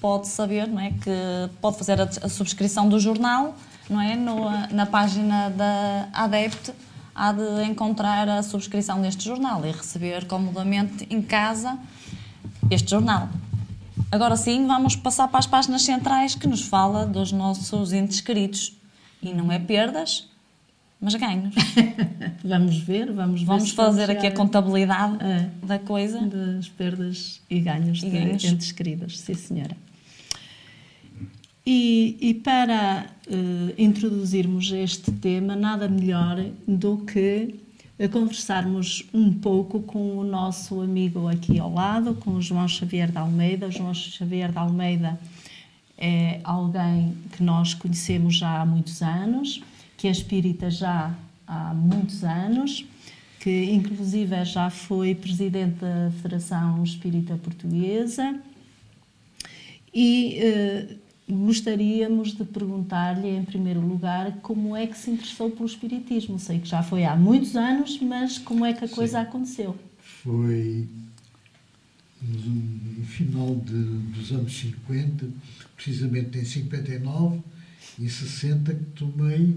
pode 0.00 0.28
saber, 0.28 0.66
não 0.66 0.80
é, 0.80 0.90
que 0.90 1.10
pode 1.60 1.78
fazer 1.78 2.00
a, 2.00 2.04
a 2.04 2.28
subscrição 2.28 2.88
do 2.88 2.98
jornal, 2.98 3.54
não 3.88 4.00
é, 4.00 4.16
no, 4.16 4.50
na 4.70 4.86
página 4.86 5.50
da 5.50 6.08
Adept 6.12 6.72
há 7.14 7.32
de 7.32 7.64
encontrar 7.64 8.28
a 8.28 8.42
subscrição 8.42 9.02
deste 9.02 9.24
jornal 9.24 9.64
e 9.66 9.70
receber 9.70 10.26
comodamente 10.26 11.06
em 11.10 11.20
casa 11.20 11.78
este 12.70 12.90
jornal. 12.90 13.28
Agora 14.10 14.36
sim, 14.36 14.66
vamos 14.66 14.96
passar 14.96 15.28
para 15.28 15.38
as 15.38 15.46
páginas 15.46 15.82
centrais 15.82 16.34
que 16.34 16.46
nos 16.46 16.62
fala 16.62 17.04
dos 17.04 17.30
nossos 17.30 17.92
entes 17.92 18.20
queridos. 18.20 18.76
E 19.22 19.34
não 19.34 19.52
é 19.52 19.58
perdas, 19.58 20.28
mas 21.00 21.14
ganhos. 21.14 21.54
vamos 22.42 22.78
ver, 22.78 23.12
vamos 23.12 23.40
ver. 23.40 23.46
Vamos 23.46 23.70
fazer 23.72 24.10
aqui 24.10 24.26
a 24.26 24.32
contabilidade 24.32 25.18
é, 25.22 25.50
da 25.64 25.78
coisa. 25.78 26.20
Das 26.20 26.68
perdas 26.68 27.40
e 27.50 27.60
ganhos 27.60 28.02
e 28.02 28.06
de 28.06 28.10
ganhos. 28.10 28.44
entes 28.44 28.72
queridos, 28.72 29.20
sim 29.20 29.34
senhora. 29.34 29.76
E, 31.64 32.16
e 32.20 32.34
para 32.34 33.06
uh, 33.28 33.74
introduzirmos 33.76 34.72
este 34.72 35.12
tema, 35.12 35.54
nada 35.54 35.88
melhor 35.88 36.44
do 36.66 36.98
que 36.98 37.54
conversarmos 38.10 39.06
um 39.12 39.30
pouco 39.30 39.80
com 39.80 40.16
o 40.16 40.24
nosso 40.24 40.80
amigo 40.80 41.28
aqui 41.28 41.58
ao 41.58 41.70
lado, 41.72 42.14
com 42.14 42.32
o 42.32 42.40
João 42.40 42.66
Xavier 42.66 43.10
de 43.10 43.18
Almeida. 43.18 43.68
O 43.68 43.70
João 43.70 43.92
Xavier 43.92 44.50
de 44.50 44.56
Almeida 44.56 45.20
é 45.98 46.40
alguém 46.42 47.14
que 47.36 47.42
nós 47.42 47.74
conhecemos 47.74 48.36
já 48.36 48.62
há 48.62 48.64
muitos 48.64 49.02
anos 49.02 49.62
que 50.00 50.08
é 50.08 50.10
espírita 50.10 50.70
já 50.70 51.14
há 51.46 51.74
muitos 51.74 52.24
anos, 52.24 52.86
que 53.38 53.64
inclusive 53.64 54.42
já 54.46 54.70
foi 54.70 55.14
presidente 55.14 55.78
da 55.80 56.10
Federação 56.22 56.82
Espírita 56.82 57.36
Portuguesa 57.36 58.40
e 59.92 60.38
eh, 60.38 60.86
gostaríamos 61.30 62.32
de 62.34 62.44
perguntar-lhe, 62.44 63.28
em 63.28 63.44
primeiro 63.44 63.80
lugar, 63.80 64.38
como 64.42 64.76
é 64.76 64.86
que 64.86 64.96
se 64.96 65.10
interessou 65.10 65.50
pelo 65.50 65.66
Espiritismo. 65.66 66.38
Sei 66.38 66.58
que 66.58 66.68
já 66.68 66.82
foi 66.82 67.04
há 67.04 67.16
muitos 67.16 67.56
anos, 67.56 67.98
mas 68.00 68.38
como 68.38 68.64
é 68.64 68.72
que 68.72 68.84
a 68.84 68.88
Sim. 68.88 68.94
coisa 68.94 69.20
aconteceu? 69.20 69.76
Foi 70.22 70.88
no 72.22 73.04
final 73.06 73.54
de, 73.56 73.82
dos 74.12 74.30
anos 74.32 74.52
50, 74.58 75.26
precisamente 75.74 76.38
em 76.38 76.44
59 76.44 77.40
e 77.98 78.08
60, 78.08 78.74
que 78.74 78.84
tomei 78.92 79.56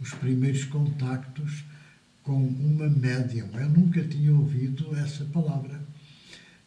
os 0.00 0.10
primeiros 0.14 0.64
contactos 0.64 1.64
com 2.22 2.36
uma 2.36 2.88
médium. 2.88 3.48
Eu 3.54 3.68
nunca 3.68 4.02
tinha 4.02 4.32
ouvido 4.32 4.96
essa 4.96 5.24
palavra, 5.26 5.80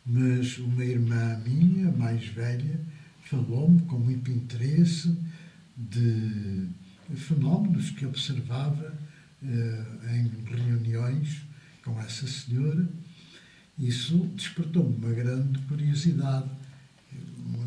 mas 0.06 0.58
uma 0.58 0.84
irmã 0.84 1.42
minha, 1.46 1.92
mais 1.92 2.26
velha, 2.28 2.80
falou-me 3.30 3.82
com 3.82 4.00
muito 4.00 4.32
interesse 4.32 5.16
de 5.76 6.68
fenómenos 7.16 7.92
que 7.92 8.06
observava 8.06 8.94
eh, 9.44 9.86
em 10.14 10.32
reuniões 10.56 11.42
com 11.84 12.00
essa 12.02 12.28
senhora. 12.28 12.88
Isso 13.78 14.18
despertou-me 14.36 14.96
uma 14.96 15.14
grande 15.14 15.60
curiosidade, 15.60 16.50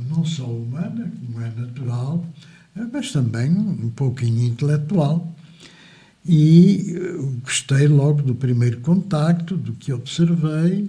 não 0.09 0.25
só 0.25 0.45
humana, 0.45 1.11
como 1.21 1.41
é 1.41 1.51
natural, 1.51 2.27
mas 2.93 3.13
também 3.13 3.51
um 3.51 3.91
pouquinho 3.91 4.45
intelectual 4.45 5.35
e 6.27 6.95
eh, 6.97 7.41
gostei 7.43 7.87
logo 7.87 8.23
do 8.23 8.35
primeiro 8.35 8.81
contacto, 8.81 9.57
do 9.57 9.73
que 9.73 9.93
observei, 9.93 10.89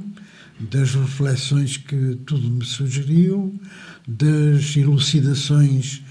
das 0.70 0.94
reflexões 0.96 1.78
que 1.78 2.16
tudo 2.26 2.50
me 2.50 2.66
sugeriu, 2.66 3.60
das 4.08 4.76
elucidações 4.76 6.04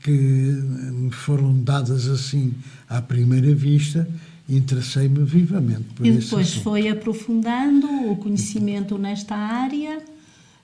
que 0.00 0.10
me 0.10 1.10
foram 1.10 1.62
dadas 1.62 2.08
assim 2.08 2.54
à 2.88 3.00
primeira 3.02 3.54
vista, 3.54 4.08
interessei-me 4.48 5.24
vivamente 5.24 5.84
por 5.94 6.06
E 6.06 6.12
depois 6.12 6.54
foi 6.54 6.88
aprofundando 6.88 7.86
o 8.10 8.16
conhecimento 8.16 8.98
nesta 8.98 9.34
área 9.34 10.00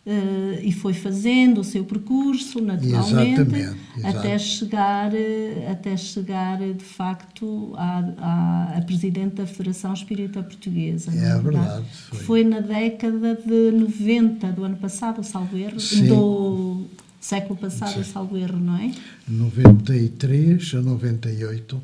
Uh, 0.09 0.59
e 0.63 0.73
foi 0.73 0.95
fazendo 0.95 1.61
o 1.61 1.65
seu 1.65 1.85
percurso 1.85 2.63
naturalmente 2.63 3.43
exatamente, 3.43 3.77
até 4.03 4.39
chegar 4.39 5.13
uh, 5.13 5.71
até 5.71 5.99
chegar 5.99 6.57
de 6.61 6.83
facto 6.83 7.75
à, 7.77 8.79
à, 8.79 8.81
presidente 8.87 9.35
da 9.35 9.47
Federação 9.47 9.93
Espírita 9.93 10.43
Portuguesa 10.43 11.11
é, 11.15 11.37
é 11.37 11.39
verdade 11.39 11.85
foi. 11.93 12.19
foi. 12.21 12.45
na 12.45 12.61
década 12.61 13.35
de 13.35 13.71
90 13.71 14.51
do 14.53 14.65
ano 14.65 14.79
passado 14.79 15.23
salvo 15.23 15.59
erro 15.59 15.79
Sim. 15.79 16.07
do 16.07 16.87
século 17.21 17.59
passado 17.59 18.03
Sim. 18.03 18.11
salvo 18.11 18.39
erro 18.39 18.59
não 18.59 18.79
é 18.79 18.91
93 19.29 20.75
a 20.75 20.81
98 20.81 21.83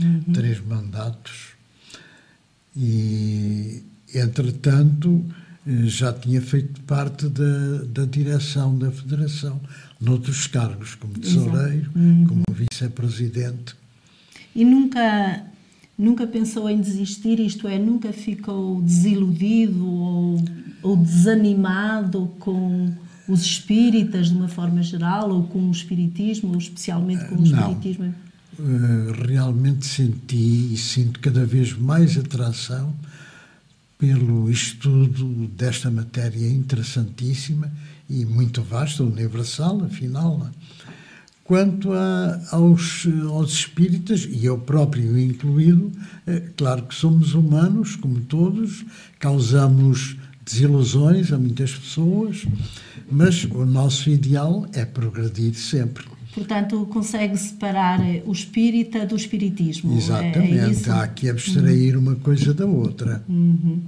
uhum. 0.00 0.22
três 0.32 0.60
mandatos 0.60 1.50
e 2.76 3.80
entretanto 4.12 5.24
já 5.66 6.12
tinha 6.12 6.40
feito 6.40 6.80
parte 6.82 7.28
da, 7.28 7.82
da 7.86 8.04
direção 8.04 8.76
da 8.78 8.90
Federação, 8.90 9.60
noutros 10.00 10.46
cargos, 10.46 10.94
como 10.94 11.14
tesoureiro, 11.14 11.90
uhum. 11.94 12.26
como 12.26 12.42
vice-presidente. 12.50 13.74
E 14.54 14.64
nunca, 14.64 15.44
nunca 15.98 16.26
pensou 16.26 16.68
em 16.68 16.80
desistir, 16.80 17.38
isto 17.38 17.68
é, 17.68 17.78
nunca 17.78 18.12
ficou 18.12 18.80
desiludido 18.80 19.86
ou, 19.86 20.44
ou 20.82 20.96
desanimado 20.96 22.32
com 22.38 22.92
os 23.28 23.42
espíritas 23.42 24.28
de 24.28 24.34
uma 24.34 24.48
forma 24.48 24.82
geral, 24.82 25.30
ou 25.30 25.44
com 25.44 25.68
o 25.68 25.70
espiritismo, 25.70 26.50
ou 26.52 26.58
especialmente 26.58 27.26
com 27.26 27.36
o 27.36 27.44
espiritismo? 27.44 28.04
Não. 28.04 28.30
Eh, 28.60 29.26
realmente 29.26 29.86
senti 29.86 30.74
e 30.74 30.76
sinto 30.76 31.20
cada 31.20 31.46
vez 31.46 31.72
mais 31.72 32.18
atração 32.18 32.92
pelo 34.00 34.50
estudo 34.50 35.46
desta 35.48 35.90
matéria 35.90 36.48
interessantíssima 36.48 37.70
e 38.08 38.24
muito 38.24 38.62
vasta, 38.62 39.04
universal, 39.04 39.84
afinal. 39.84 40.48
É? 40.48 40.90
Quanto 41.44 41.92
a, 41.92 42.40
aos, 42.50 43.06
aos 43.28 43.52
espíritas, 43.52 44.26
e 44.30 44.46
eu 44.46 44.56
próprio 44.56 45.18
incluído, 45.18 45.92
é 46.26 46.40
claro 46.56 46.84
que 46.84 46.94
somos 46.94 47.34
humanos, 47.34 47.94
como 47.94 48.20
todos, 48.20 48.86
causamos 49.18 50.16
desilusões 50.46 51.30
a 51.30 51.38
muitas 51.38 51.72
pessoas, 51.72 52.46
mas 53.10 53.44
o 53.44 53.66
nosso 53.66 54.08
ideal 54.08 54.66
é 54.72 54.84
progredir 54.86 55.54
sempre. 55.54 56.04
Portanto, 56.40 56.86
consegue 56.86 57.36
separar 57.36 58.00
o 58.24 58.32
espírita 58.32 59.04
do 59.04 59.14
espiritismo. 59.14 59.94
Exatamente, 59.94 60.88
é, 60.88 60.90
é 60.90 60.92
há 60.94 61.06
que 61.06 61.28
abstrair 61.28 61.94
uhum. 61.94 62.00
uma 62.00 62.16
coisa 62.16 62.54
da 62.54 62.64
outra. 62.64 63.22
Uhum. 63.28 63.82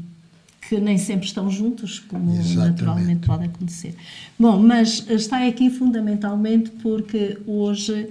Que 0.68 0.78
nem 0.78 0.98
sempre 0.98 1.26
estão 1.26 1.50
juntos, 1.50 1.98
como 1.98 2.30
Exatamente. 2.38 2.56
naturalmente 2.56 3.26
pode 3.26 3.44
acontecer. 3.44 3.94
Bom, 4.38 4.58
mas 4.60 5.08
está 5.08 5.46
aqui 5.46 5.70
fundamentalmente 5.70 6.70
porque 6.82 7.38
hoje 7.46 8.10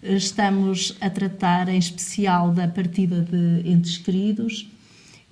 estamos 0.00 0.96
a 1.00 1.10
tratar 1.10 1.68
em 1.68 1.78
especial 1.78 2.52
da 2.52 2.68
partida 2.68 3.20
de 3.20 3.68
entes 3.68 3.98
queridos 3.98 4.68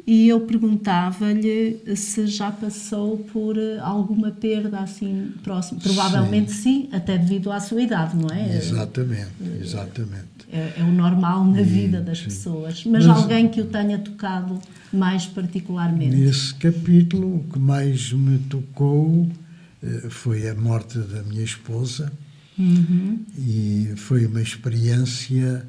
e 0.09 0.27
eu 0.27 0.41
perguntava-lhe 0.41 1.83
se 1.95 2.27
já 2.29 2.51
passou 2.51 3.19
por 3.31 3.59
eh, 3.59 3.79
alguma 3.79 4.31
perda 4.31 4.79
assim 4.79 5.35
próxima. 5.45 5.79
Provavelmente 5.83 6.51
sim. 6.51 6.85
sim, 6.85 6.97
até 6.97 7.19
devido 7.19 7.53
à 7.53 7.61
sua 7.61 7.83
idade, 7.83 8.17
não 8.17 8.31
é? 8.31 8.57
Exatamente, 8.57 9.29
exatamente. 9.61 10.25
É, 10.51 10.77
é 10.79 10.83
o 10.83 10.91
normal 10.91 11.45
na 11.45 11.61
vida 11.61 12.01
das 12.01 12.21
sim. 12.21 12.25
pessoas. 12.25 12.87
Mas, 12.87 13.05
Mas, 13.05 13.19
alguém 13.19 13.51
que 13.51 13.61
o 13.61 13.67
tenha 13.67 13.99
tocado 13.99 14.59
mais 14.91 15.27
particularmente? 15.27 16.17
Nesse 16.17 16.55
capítulo, 16.55 17.37
o 17.37 17.45
que 17.53 17.59
mais 17.59 18.11
me 18.11 18.39
tocou 18.39 19.29
eh, 19.83 20.09
foi 20.09 20.49
a 20.49 20.55
morte 20.55 20.99
da 21.01 21.23
minha 21.23 21.45
esposa. 21.45 22.11
Uhum. 22.59 23.27
E 23.37 23.93
foi 23.97 24.25
uma 24.25 24.41
experiência, 24.41 25.69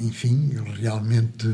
enfim, 0.00 0.52
realmente 0.80 1.48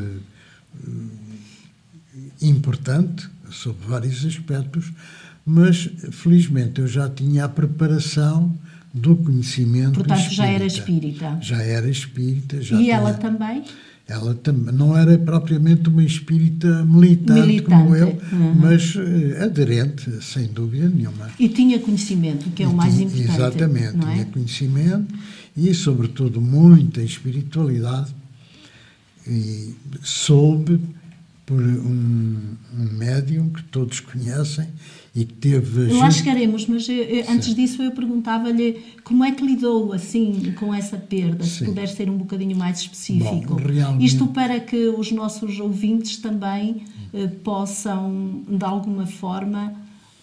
importante 2.40 3.28
sob 3.50 3.76
vários 3.86 4.24
aspectos, 4.24 4.92
mas 5.44 5.88
felizmente 6.10 6.80
eu 6.80 6.86
já 6.86 7.08
tinha 7.08 7.44
a 7.44 7.48
preparação 7.48 8.56
do 8.92 9.16
conhecimento 9.16 9.94
Portanto, 9.94 10.18
espírita. 10.18 10.42
já 10.42 10.46
era 10.46 10.66
espírita. 10.66 11.38
Já 11.40 11.62
era 11.62 11.88
espírita. 11.88 12.62
Já 12.62 12.76
e 12.76 12.78
tinha... 12.84 12.96
ela 12.96 13.14
também? 13.14 13.64
Ela 14.06 14.34
também 14.34 14.74
não 14.74 14.96
era 14.96 15.16
propriamente 15.16 15.88
uma 15.88 16.04
espírita 16.04 16.84
militante, 16.84 17.40
militante. 17.40 17.62
como 17.62 17.96
eu, 17.96 18.08
uhum. 18.32 18.54
mas 18.56 18.94
uh, 18.94 19.42
aderente, 19.42 20.10
sem 20.22 20.48
dúvida 20.48 20.88
nenhuma. 20.88 21.30
E 21.38 21.48
tinha 21.48 21.78
conhecimento, 21.78 22.50
que 22.50 22.62
é 22.62 22.66
e 22.66 22.68
o 22.68 22.74
mais 22.74 22.94
tinha, 22.94 23.06
importante. 23.06 23.34
Exatamente, 23.34 23.96
é? 23.96 24.12
tinha 24.12 24.24
conhecimento 24.26 25.14
e, 25.56 25.72
sobretudo, 25.72 26.40
muita 26.40 27.00
espiritualidade. 27.00 28.14
E 29.26 29.74
soube 30.02 30.80
por 31.52 31.62
um, 31.62 32.56
um 32.78 32.92
médium 32.96 33.50
que 33.50 33.62
todos 33.64 34.00
conhecem 34.00 34.66
e 35.14 35.26
que 35.26 35.34
teve. 35.34 35.92
Lá 35.92 36.08
gente... 36.08 36.24
chegaremos, 36.24 36.66
mas 36.66 36.88
eu, 36.88 36.96
antes 37.28 37.54
disso 37.54 37.82
eu 37.82 37.90
perguntava-lhe 37.90 38.80
como 39.04 39.22
é 39.22 39.32
que 39.32 39.44
lidou 39.44 39.92
assim 39.92 40.54
com 40.58 40.72
essa 40.72 40.96
perda, 40.96 41.44
Sim. 41.44 41.50
se 41.50 41.64
puder 41.66 41.88
ser 41.88 42.08
um 42.08 42.16
bocadinho 42.16 42.56
mais 42.56 42.80
específico. 42.80 43.54
Bom, 43.54 43.56
realmente... 43.56 44.06
Isto 44.06 44.26
para 44.28 44.58
que 44.60 44.88
os 44.88 45.12
nossos 45.12 45.60
ouvintes 45.60 46.16
também 46.16 46.84
eh, 47.12 47.26
possam, 47.26 48.42
de 48.48 48.64
alguma 48.64 49.04
forma, 49.04 49.74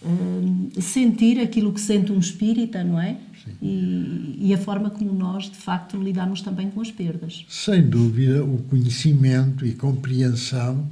eh, 0.04 0.82
sentir 0.82 1.40
aquilo 1.40 1.72
que 1.72 1.82
sente 1.82 2.12
um 2.12 2.18
espírita, 2.18 2.84
não 2.84 3.00
é? 3.00 3.18
E, 3.62 4.38
e, 4.42 4.54
a 4.54 4.58
forma 4.58 4.92
como 4.92 5.12
nós, 5.12 5.46
de 5.46 5.58
facto, 5.58 5.98
lidamos 5.98 6.42
também 6.42 6.70
com 6.70 6.82
as 6.82 6.92
perdas. 6.92 7.46
Sem 7.50 7.82
dúvida, 7.82 8.44
o 8.44 8.60
conhecimento 8.70 9.65
e 9.65 9.74
compreensão 9.74 10.88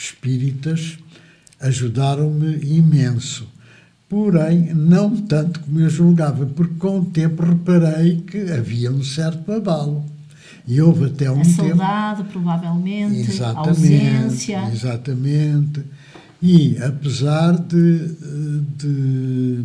espíritas 0.00 0.98
ajudaram-me 1.60 2.56
imenso. 2.64 3.46
Porém, 4.08 4.74
não 4.74 5.16
tanto 5.16 5.60
como 5.60 5.78
eu 5.78 5.90
julgava, 5.90 6.44
porque 6.46 6.74
com 6.74 7.00
o 7.00 7.04
tempo 7.04 7.44
reparei 7.44 8.16
que 8.22 8.50
havia 8.50 8.90
um 8.90 9.04
certo 9.04 9.52
abalo. 9.52 10.04
E 10.66 10.80
houve 10.80 11.06
até 11.06 11.30
um 11.30 11.40
a 11.40 11.44
tempo. 11.44 11.56
saudade, 11.56 12.24
provavelmente, 12.24 13.30
exatamente, 13.30 13.68
ausência. 13.68 14.68
Exatamente. 14.72 15.82
E 16.42 16.76
apesar 16.82 17.56
de, 17.58 18.08
de 18.78 19.64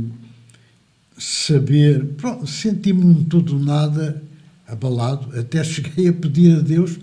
saber, 1.17 2.05
senti-me 2.45 3.03
um 3.03 3.23
todo 3.23 3.57
nada 3.57 4.21
abalado, 4.67 5.39
até 5.39 5.63
cheguei 5.63 6.09
a 6.09 6.13
pedir 6.13 6.57
a 6.57 6.61
Deus 6.61 6.99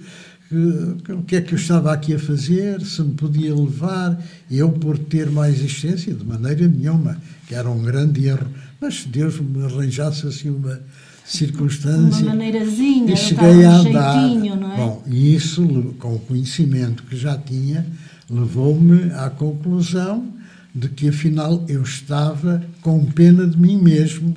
o 0.57 1.23
que 1.23 1.37
é 1.37 1.41
que 1.41 1.55
eu 1.55 1.59
estava 1.59 1.93
aqui 1.93 2.15
a 2.15 2.19
fazer, 2.19 2.81
se 2.83 3.03
me 3.03 3.15
podia 3.15 3.55
levar, 3.55 4.23
eu 4.51 4.71
por 4.71 4.99
ter 4.99 5.31
mais 5.31 5.59
existência, 5.59 6.13
de 6.13 6.25
maneira 6.25 6.67
nenhuma, 6.67 7.17
que 7.47 7.55
era 7.55 7.71
um 7.71 7.83
grande 7.83 8.27
erro. 8.27 8.47
Mas 8.81 9.01
se 9.01 9.09
Deus 9.09 9.39
me 9.41 9.65
arranjasse 9.65 10.27
assim 10.27 10.51
uma 10.51 10.81
circunstância. 11.25 12.23
Uma 12.23 12.35
maneirazinha, 12.35 13.13
e 13.13 13.17
cheguei 13.17 13.65
a 13.65 13.77
andar. 13.77 14.29
Jeitinho, 14.29 14.57
não 14.57 14.73
é? 14.73 14.77
Bom, 14.77 15.03
e 15.07 15.35
isso, 15.35 15.95
com 15.99 16.15
o 16.15 16.19
conhecimento 16.19 17.03
que 17.05 17.17
já 17.17 17.37
tinha, 17.39 17.87
levou-me 18.29 19.11
à 19.13 19.31
conclusão 19.31 20.27
de 20.75 20.89
que 20.89 21.09
afinal 21.09 21.65
eu 21.69 21.83
estava 21.83 22.63
com 22.81 23.05
pena 23.05 23.47
de 23.47 23.59
mim 23.59 23.81
mesmo 23.81 24.35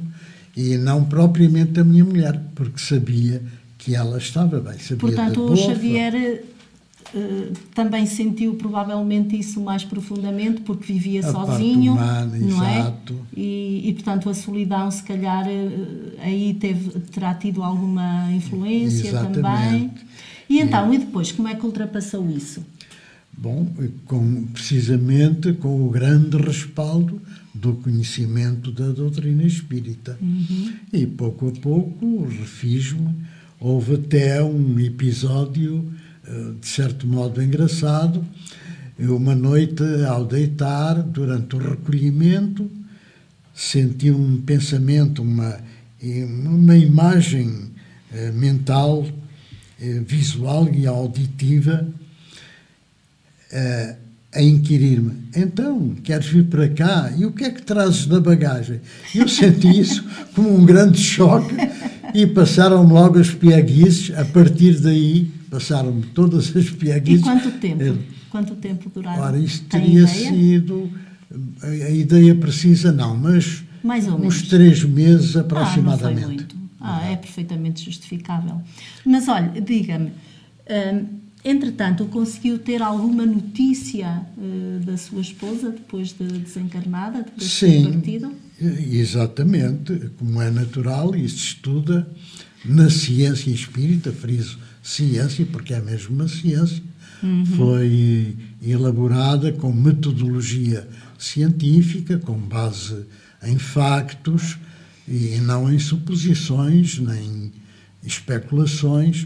e 0.56 0.78
não 0.78 1.04
propriamente 1.04 1.72
da 1.72 1.84
minha 1.84 2.04
mulher, 2.04 2.42
porque 2.54 2.80
sabia 2.80 3.42
que 3.86 3.94
ela 3.94 4.18
estava 4.18 4.60
bem. 4.60 4.80
Sabia 4.80 4.98
Portanto, 4.98 5.42
o 5.46 5.56
Xavier 5.56 6.44
uh, 7.14 7.54
também 7.76 8.08
sentiu 8.08 8.56
provavelmente 8.56 9.38
isso 9.38 9.62
mais 9.62 9.84
profundamente 9.84 10.62
porque 10.62 10.92
vivia 10.92 11.20
a 11.20 11.32
sozinho, 11.32 11.94
humana, 11.94 12.36
não 12.36 12.66
é? 12.66 12.80
exato. 12.80 13.14
é? 13.14 13.40
E, 13.40 13.90
e, 13.90 13.94
portanto 13.94 14.28
a 14.28 14.34
solidão 14.34 14.90
se 14.90 15.04
calhar 15.04 15.46
uh, 15.48 16.20
aí 16.20 16.58
teve 16.60 17.00
terá 17.12 17.36
tido 17.36 17.62
alguma 17.62 18.32
influência 18.32 19.10
Exatamente. 19.10 19.42
também. 19.42 19.92
E 20.50 20.60
então, 20.60 20.92
e... 20.92 20.96
e 20.96 21.00
depois 21.00 21.32
como 21.32 21.48
é 21.48 21.54
que 21.54 21.64
ultrapassou 21.64 22.28
isso? 22.28 22.66
Bom, 23.38 23.68
com, 24.06 24.48
precisamente 24.48 25.54
com 25.54 25.86
o 25.86 25.90
grande 25.92 26.38
respaldo 26.38 27.22
do 27.54 27.74
conhecimento 27.74 28.72
da 28.72 28.88
doutrina 28.88 29.44
espírita. 29.44 30.18
Uhum. 30.20 30.74
E 30.92 31.06
pouco 31.06 31.50
a 31.50 31.52
pouco 31.52 32.26
refiz-me 32.26 33.14
Houve 33.60 33.96
até 33.96 34.44
um 34.44 34.78
episódio, 34.80 35.90
eh, 36.28 36.52
de 36.60 36.68
certo 36.68 37.08
modo, 37.08 37.42
engraçado. 37.42 38.24
Uma 39.00 39.34
noite, 39.34 39.84
ao 40.08 40.26
deitar, 40.26 41.02
durante 41.02 41.56
o 41.56 41.60
recolhimento, 41.60 42.70
senti 43.54 44.12
um 44.12 44.42
pensamento, 44.42 45.22
uma, 45.22 45.58
uma 46.46 46.78
imagem 46.78 47.72
eh, 48.14 48.32
mental, 48.32 49.08
eh, 49.80 50.02
visual 50.06 50.70
e 50.74 50.86
auditiva 50.86 51.88
a 54.34 54.42
inquirir-me: 54.42 55.14
então, 55.34 55.96
queres 56.04 56.28
vir 56.28 56.46
para 56.46 56.68
cá? 56.68 57.14
E 57.18 57.26
o 57.26 57.32
que 57.32 57.46
é 57.46 57.52
que 57.52 57.62
trazes 57.62 58.06
na 58.06 58.20
bagagem? 58.20 58.82
Eu 59.16 59.30
senti 59.30 59.80
isso 59.80 60.04
como 60.34 60.54
um 60.54 60.66
grande 60.66 61.00
choque 61.00 61.56
e 62.14 62.28
passaram-me 62.28 62.92
logo 62.92 63.20
as 63.20 63.32
pieguices. 63.32 64.16
A 64.18 64.26
partir 64.26 64.80
daí, 64.80 65.32
passaram-me 65.50 66.04
todas 66.08 66.56
as 66.56 66.70
pieguices. 66.70 67.22
E 67.22 67.24
quanto 67.24 67.52
tempo? 67.52 67.84
É, 67.84 67.96
quanto 68.30 68.56
tempo 68.56 68.90
duraram? 68.94 69.22
Ora, 69.22 69.40
isto 69.40 69.66
teria 69.68 70.08
sido. 70.08 70.90
A 71.62 71.90
ideia 71.90 72.36
precisa 72.36 72.92
não, 72.92 73.16
mas 73.16 73.64
Mais 73.84 74.08
ou 74.08 74.20
uns 74.20 74.44
três 74.44 74.84
meses 74.84 75.36
aproximadamente. 75.36 76.06
Ah, 76.06 76.12
não 76.12 76.22
foi 76.22 76.36
muito. 76.36 76.56
Ah, 76.80 77.12
é 77.12 77.16
perfeitamente 77.16 77.84
justificável. 77.84 78.62
Mas 79.06 79.28
olha, 79.28 79.60
diga-me. 79.60 80.12
Hum, 80.70 81.06
Entretanto, 81.46 82.06
conseguiu 82.06 82.58
ter 82.58 82.82
alguma 82.82 83.24
notícia 83.24 84.26
uh, 84.36 84.84
da 84.84 84.98
sua 84.98 85.22
esposa 85.22 85.70
depois 85.70 86.12
de 86.12 86.26
desencarnada, 86.26 87.22
depois 87.22 87.52
Sim, 87.52 87.68
de 87.68 87.84
ter 87.84 87.92
partido? 87.94 88.32
Exatamente. 88.60 90.12
Como 90.18 90.42
é 90.42 90.50
natural, 90.50 91.16
isso 91.16 91.38
estuda 91.38 92.08
na 92.64 92.90
ciência 92.90 93.52
espírita, 93.52 94.12
friso 94.12 94.58
ciência, 94.86 95.46
porque 95.48 95.74
é 95.74 95.82
mesmo 95.82 96.14
uma 96.16 96.28
ciência, 96.28 96.82
uhum. 97.24 97.46
foi 97.46 98.38
elaborada 98.62 99.52
com 99.52 99.74
metodologia 99.74 100.88
científica, 101.18 102.20
com 102.20 102.38
base 102.38 103.04
em 103.44 103.58
factos 103.58 104.58
e 105.08 105.40
não 105.42 105.72
em 105.72 105.80
suposições 105.80 107.00
nem 107.00 107.52
especulações. 108.04 109.26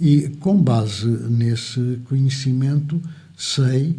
E 0.00 0.30
com 0.40 0.56
base 0.56 1.06
nesse 1.06 2.00
conhecimento, 2.08 3.02
sei, 3.36 3.94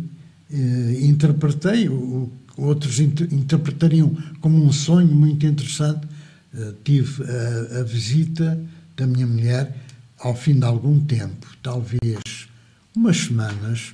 eh, 0.52 0.98
interpretei, 1.04 1.88
o, 1.88 2.32
outros 2.58 3.00
inter, 3.00 3.28
interpretariam 3.34 4.16
como 4.40 4.64
um 4.64 4.72
sonho 4.72 5.08
muito 5.08 5.46
interessante. 5.46 6.08
Eh, 6.54 6.74
tive 6.84 7.24
a, 7.24 7.80
a 7.80 7.84
visita 7.84 8.60
da 8.96 9.08
minha 9.08 9.26
mulher 9.26 9.76
ao 10.20 10.36
fim 10.36 10.60
de 10.60 10.66
algum 10.66 11.00
tempo, 11.00 11.48
talvez 11.64 12.48
umas 12.96 13.18
semanas, 13.18 13.94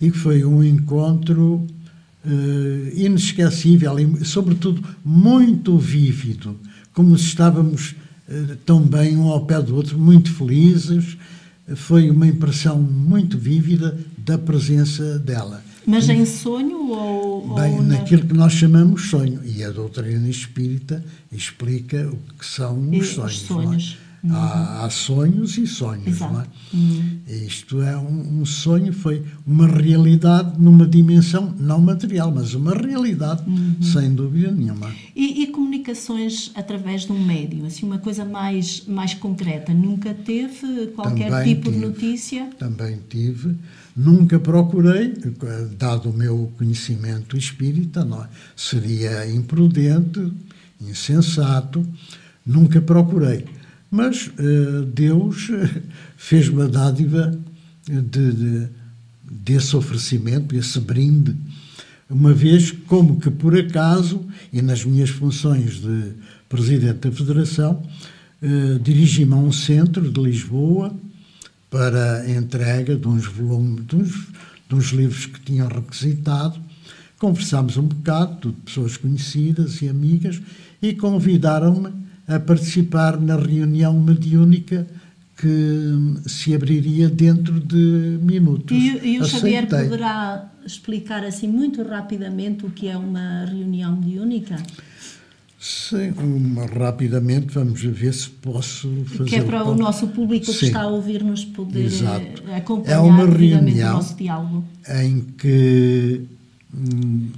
e 0.00 0.10
foi 0.10 0.44
um 0.44 0.64
encontro 0.64 1.64
uh, 2.24 2.90
inesquecível 2.92 3.98
e, 4.00 4.24
sobretudo, 4.24 4.82
muito 5.04 5.78
vívido, 5.78 6.58
como 6.92 7.16
se 7.16 7.26
estávamos 7.26 7.94
uh, 8.28 8.56
tão 8.66 8.82
bem 8.82 9.16
um 9.16 9.28
ao 9.28 9.46
pé 9.46 9.62
do 9.62 9.76
outro, 9.76 9.96
muito 9.98 10.32
felizes. 10.34 11.16
Foi 11.76 12.10
uma 12.10 12.26
impressão 12.26 12.80
muito 12.82 13.38
vívida 13.38 13.96
da 14.18 14.36
presença 14.36 15.18
dela. 15.20 15.62
Mas 15.86 16.08
em 16.08 16.24
sonho 16.24 16.90
ou. 16.90 17.54
Bem, 17.54 17.74
ou 17.74 17.82
naquilo 17.82 18.26
que 18.26 18.34
nós 18.34 18.52
chamamos 18.52 19.08
sonho. 19.08 19.40
E 19.44 19.62
a 19.64 19.70
doutrina 19.70 20.28
espírita 20.28 21.04
explica 21.30 22.08
o 22.08 22.18
que 22.38 22.46
são 22.46 22.90
os 22.90 23.08
sonhos. 23.08 23.32
Os 23.32 23.46
sonhos. 23.46 23.98
Uhum. 24.24 24.36
Há, 24.36 24.84
há, 24.84 24.90
sonhos 24.90 25.58
e 25.58 25.66
sonhos, 25.66 26.06
Exato. 26.06 26.32
não 26.32 26.40
é? 26.42 26.46
Uhum. 26.72 27.18
Isto 27.26 27.82
é 27.82 27.96
um, 27.96 28.40
um, 28.40 28.46
sonho, 28.46 28.92
foi 28.92 29.24
uma 29.44 29.66
realidade 29.66 30.60
numa 30.60 30.86
dimensão 30.86 31.52
não 31.58 31.80
material, 31.80 32.30
mas 32.30 32.54
uma 32.54 32.72
realidade, 32.72 33.42
uhum. 33.44 33.82
sem 33.82 34.14
dúvida 34.14 34.52
nenhuma. 34.52 34.92
E, 35.16 35.42
e, 35.42 35.48
comunicações 35.48 36.52
através 36.54 37.02
de 37.02 37.10
um 37.10 37.20
médio, 37.20 37.66
assim, 37.66 37.84
uma 37.84 37.98
coisa 37.98 38.24
mais, 38.24 38.86
mais 38.86 39.12
concreta, 39.12 39.74
nunca 39.74 40.14
teve 40.14 40.86
qualquer 40.94 41.28
também 41.28 41.54
tipo 41.56 41.72
tive, 41.72 41.80
de 41.80 41.86
notícia? 41.86 42.50
Também 42.60 43.00
tive. 43.08 43.56
Nunca 43.94 44.40
procurei, 44.40 45.14
dado 45.78 46.10
o 46.10 46.12
meu 46.12 46.50
conhecimento 46.56 47.36
espírita, 47.36 48.04
não 48.04 48.24
é? 48.24 48.28
seria 48.56 49.30
imprudente, 49.30 50.32
insensato, 50.80 51.86
nunca 52.44 52.80
procurei. 52.80 53.44
Mas 53.90 54.28
uh, 54.28 54.86
Deus 54.86 55.50
eh, 55.50 55.82
fez 56.16 56.48
uma 56.48 56.66
dádiva 56.66 57.38
de, 57.86 58.32
de, 58.32 58.68
desse 59.30 59.76
oferecimento, 59.76 60.56
esse 60.56 60.80
brinde, 60.80 61.36
uma 62.08 62.32
vez 62.32 62.70
como 62.70 63.20
que 63.20 63.30
por 63.30 63.54
acaso, 63.54 64.24
e 64.50 64.62
nas 64.62 64.84
minhas 64.86 65.10
funções 65.10 65.74
de 65.82 66.12
Presidente 66.48 67.08
da 67.08 67.12
Federação, 67.12 67.82
uh, 68.40 68.78
dirigi-me 68.78 69.34
a 69.34 69.36
um 69.36 69.52
centro 69.52 70.10
de 70.10 70.18
Lisboa 70.18 70.94
para 71.72 72.20
a 72.20 72.30
entrega 72.30 72.94
de 72.94 73.08
uns 73.08 73.24
volumes, 73.24 73.86
de 73.86 73.96
uns, 73.96 74.28
de 74.68 74.74
uns 74.74 74.92
livros 74.92 75.24
que 75.24 75.40
tinham 75.40 75.66
requisitado. 75.66 76.60
Conversámos 77.18 77.78
um 77.78 77.84
bocado, 77.84 78.50
de 78.50 78.60
pessoas 78.60 78.98
conhecidas 78.98 79.80
e 79.80 79.88
amigas, 79.88 80.38
e 80.82 80.92
convidaram-me 80.92 81.90
a 82.28 82.38
participar 82.38 83.18
na 83.18 83.36
reunião 83.36 83.98
mediúnica 83.98 84.86
que 85.34 86.28
se 86.28 86.54
abriria 86.54 87.08
dentro 87.08 87.58
de 87.58 88.18
minutos. 88.20 88.76
E, 88.76 89.14
e 89.14 89.18
o 89.18 89.24
Xavier 89.24 89.66
poderá 89.66 90.52
explicar 90.66 91.24
assim 91.24 91.48
muito 91.48 91.82
rapidamente 91.82 92.66
o 92.66 92.70
que 92.70 92.86
é 92.86 92.96
uma 92.96 93.46
reunião 93.46 93.96
mediúnica? 93.96 94.56
Sim, 95.62 96.12
rapidamente 96.76 97.54
vamos 97.54 97.80
ver 97.80 98.12
se 98.12 98.28
posso 98.28 98.88
fazer. 99.06 99.30
Que 99.30 99.36
é 99.36 99.42
para 99.44 99.62
o 99.64 99.76
nosso 99.76 100.08
público 100.08 100.46
Sim, 100.46 100.58
que 100.58 100.64
está 100.64 100.82
a 100.82 100.88
ouvir-nos 100.88 101.44
poder 101.44 101.84
exato. 101.84 102.42
Eh, 102.48 102.56
acompanhar 102.56 102.96
é 102.96 102.98
uma 102.98 103.24
reunião 103.24 103.90
o 103.90 103.96
nosso 103.98 104.16
diálogo. 104.16 104.64
Em 104.88 105.20
que 105.20 106.22
hum, 106.74 107.28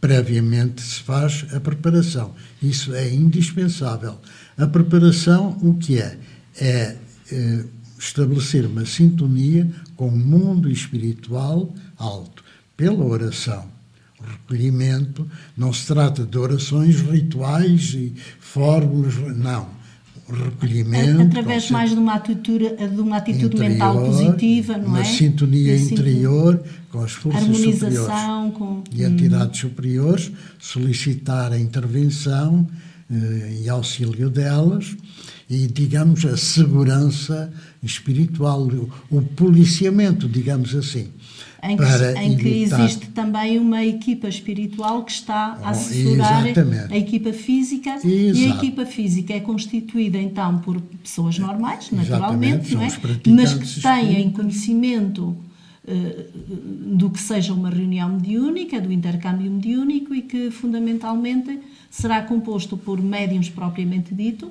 previamente 0.00 0.80
se 0.80 1.00
faz 1.00 1.44
a 1.54 1.60
preparação. 1.60 2.32
Isso 2.62 2.94
é 2.94 3.12
indispensável. 3.12 4.18
A 4.56 4.66
preparação, 4.66 5.58
o 5.60 5.74
que 5.74 5.98
é? 5.98 6.18
É, 6.58 6.96
é 7.30 7.64
estabelecer 7.98 8.64
uma 8.64 8.86
sintonia 8.86 9.70
com 9.94 10.08
o 10.08 10.18
mundo 10.18 10.70
espiritual 10.70 11.70
alto, 11.98 12.42
pela 12.78 13.04
oração. 13.04 13.73
O 14.24 14.32
recolhimento 14.32 15.28
não 15.56 15.72
se 15.72 15.86
trata 15.86 16.24
de 16.24 16.38
orações 16.38 17.00
rituais 17.00 17.92
e 17.94 18.12
fórmulas, 18.40 19.14
não. 19.36 19.68
O 20.26 20.32
recolhimento. 20.32 21.20
Através 21.20 21.70
mais 21.70 21.90
de 21.90 21.96
uma 21.96 22.14
atitude, 22.14 22.70
de 22.76 23.00
uma 23.00 23.18
atitude 23.18 23.56
interior, 23.56 23.70
mental 23.70 24.04
positiva, 24.06 24.78
não 24.78 24.86
uma 24.86 24.98
é? 24.98 25.02
Uma 25.02 25.04
sintonia 25.04 25.76
interior 25.76 26.62
com 26.90 27.00
as 27.00 27.12
forças 27.12 27.42
Harmonização 27.42 28.50
superiores 28.50 28.58
com... 28.58 28.84
e 28.94 29.04
entidades 29.04 29.60
superiores, 29.60 30.32
solicitar 30.58 31.52
a 31.52 31.58
intervenção 31.58 32.66
eh, 33.10 33.60
e 33.64 33.68
auxílio 33.68 34.30
delas 34.30 34.96
e, 35.48 35.66
digamos, 35.66 36.24
a 36.24 36.36
segurança 36.36 37.52
espiritual, 37.82 38.66
o 39.10 39.20
policiamento, 39.20 40.26
digamos 40.28 40.74
assim. 40.74 41.08
Em 41.66 41.76
que, 41.78 42.20
em 42.20 42.36
que 42.36 42.62
existe 42.62 43.06
também 43.08 43.58
uma 43.58 43.82
equipa 43.82 44.28
espiritual 44.28 45.02
que 45.02 45.12
está 45.12 45.54
a 45.54 45.60
oh, 45.62 45.68
assessorar 45.68 46.46
Exatamente. 46.46 46.92
a 46.92 46.96
equipa 46.98 47.32
física 47.32 47.90
Exato. 47.90 48.06
e 48.06 48.44
a 48.44 48.54
equipa 48.56 48.84
física 48.84 49.32
é 49.32 49.40
constituída 49.40 50.18
então 50.18 50.58
por 50.58 50.78
pessoas 51.02 51.38
normais, 51.38 51.90
naturalmente, 51.90 52.74
não 52.74 52.82
é? 52.82 52.88
mas 53.28 53.54
que 53.54 53.80
têm 53.80 54.30
conhecimento 54.30 55.22
uh, 55.22 56.96
do 56.96 57.08
que 57.08 57.18
seja 57.18 57.54
uma 57.54 57.70
reunião 57.70 58.10
mediúnica, 58.10 58.78
do 58.78 58.92
intercâmbio 58.92 59.50
mediúnico 59.50 60.14
e 60.14 60.20
que 60.20 60.50
fundamentalmente 60.50 61.58
será 61.88 62.20
composto 62.20 62.76
por 62.76 63.00
médiums 63.00 63.48
propriamente 63.48 64.14
dito, 64.14 64.50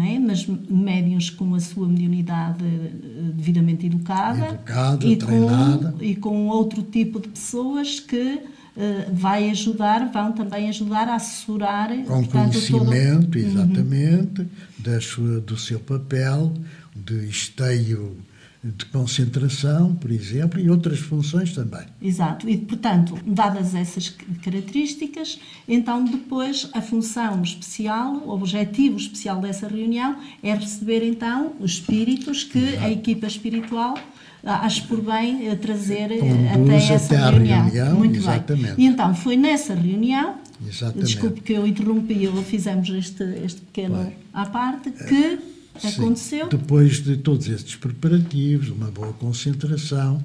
é? 0.00 0.18
mas 0.18 0.46
médiums 0.46 1.30
com 1.30 1.54
a 1.54 1.60
sua 1.60 1.88
mediunidade 1.88 2.64
eh, 2.64 3.32
devidamente 3.34 3.86
educada, 3.86 4.46
educada 4.46 5.06
e, 5.06 5.16
treinada. 5.16 5.92
Com, 5.92 6.04
e 6.04 6.16
com 6.16 6.48
outro 6.48 6.82
tipo 6.82 7.20
de 7.20 7.28
pessoas 7.28 8.00
que 8.00 8.40
uh, 8.76 9.12
vai 9.12 9.50
ajudar, 9.50 10.10
vão 10.12 10.32
também 10.32 10.68
ajudar 10.68 11.08
a 11.08 11.16
assessorar. 11.16 11.88
Com 12.04 12.22
portanto, 12.22 12.52
conhecimento, 12.52 13.26
todo... 13.26 13.38
exatamente, 13.38 14.40
uhum. 14.40 14.48
da 14.78 15.00
sua, 15.00 15.40
do 15.40 15.56
seu 15.56 15.80
papel 15.80 16.52
de 16.94 17.28
esteio 17.28 18.16
de 18.64 18.86
concentração, 18.86 19.94
por 19.94 20.10
exemplo, 20.10 20.58
e 20.58 20.70
outras 20.70 20.98
funções 20.98 21.52
também. 21.52 21.82
Exato, 22.00 22.48
e 22.48 22.56
portanto, 22.56 23.18
dadas 23.26 23.74
essas 23.74 24.08
características, 24.42 25.38
então 25.68 26.02
depois 26.02 26.70
a 26.72 26.80
função 26.80 27.42
especial, 27.42 28.14
o 28.24 28.30
objetivo 28.30 28.96
especial 28.96 29.38
dessa 29.40 29.68
reunião 29.68 30.16
é 30.42 30.54
receber 30.54 31.06
então 31.06 31.52
os 31.60 31.72
espíritos 31.72 32.42
que 32.42 32.58
Exato. 32.58 32.84
a 32.84 32.90
equipa 32.90 33.26
espiritual 33.26 33.98
acho 34.46 34.86
por 34.88 35.00
bem 35.00 35.48
eh, 35.48 35.56
trazer 35.56 36.10
eh, 36.12 36.18
Conduz 36.52 36.84
até 36.84 36.94
essa 36.94 37.14
até 37.16 37.30
reunião. 37.30 37.64
reunião. 37.64 37.98
Muito 37.98 38.16
exatamente. 38.16 38.74
bem. 38.74 38.86
E 38.86 38.88
então 38.88 39.14
foi 39.14 39.36
nessa 39.36 39.74
reunião, 39.74 40.36
exatamente. 40.66 41.06
desculpe 41.06 41.40
que 41.40 41.52
eu 41.52 41.66
interrompi, 41.66 42.24
eu 42.24 42.34
fizemos 42.42 42.88
este, 42.90 43.22
este 43.42 43.62
pequeno 43.62 44.12
à 44.32 44.44
parte, 44.46 44.90
que 44.90 45.53
aconteceu. 45.82 46.44
Sim. 46.44 46.56
Depois 46.56 47.02
de 47.02 47.16
todos 47.16 47.48
estes 47.48 47.76
preparativos, 47.76 48.68
uma 48.68 48.90
boa 48.90 49.12
concentração, 49.14 50.22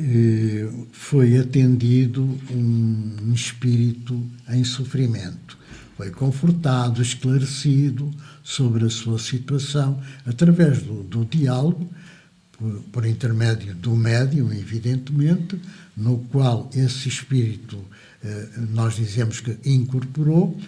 eh, 0.00 0.68
foi 0.90 1.38
atendido 1.38 2.22
um 2.50 3.32
espírito 3.32 4.20
em 4.48 4.64
sofrimento. 4.64 5.58
Foi 5.96 6.10
confortado, 6.10 7.02
esclarecido 7.02 8.10
sobre 8.42 8.86
a 8.86 8.90
sua 8.90 9.18
situação 9.18 10.00
através 10.26 10.82
do, 10.82 11.02
do 11.02 11.24
diálogo, 11.24 11.88
por, 12.52 12.82
por, 12.92 13.06
intermédio 13.06 13.74
do 13.74 13.94
médium, 13.94 14.52
evidentemente, 14.52 15.60
no 15.96 16.18
qual 16.30 16.70
esse 16.74 17.08
espírito, 17.08 17.78
eh, 18.24 18.48
nós 18.70 18.96
dizemos 18.96 19.40
que 19.40 19.56
incorporou, 19.64 20.58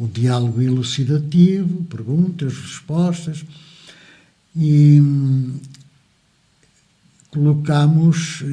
o 0.00 0.08
diálogo 0.08 0.62
elucidativo, 0.62 1.84
perguntas, 1.84 2.56
respostas, 2.56 3.44
e 4.56 4.98
hum, 4.98 5.60
colocamos 7.30 8.42
eh, 8.42 8.46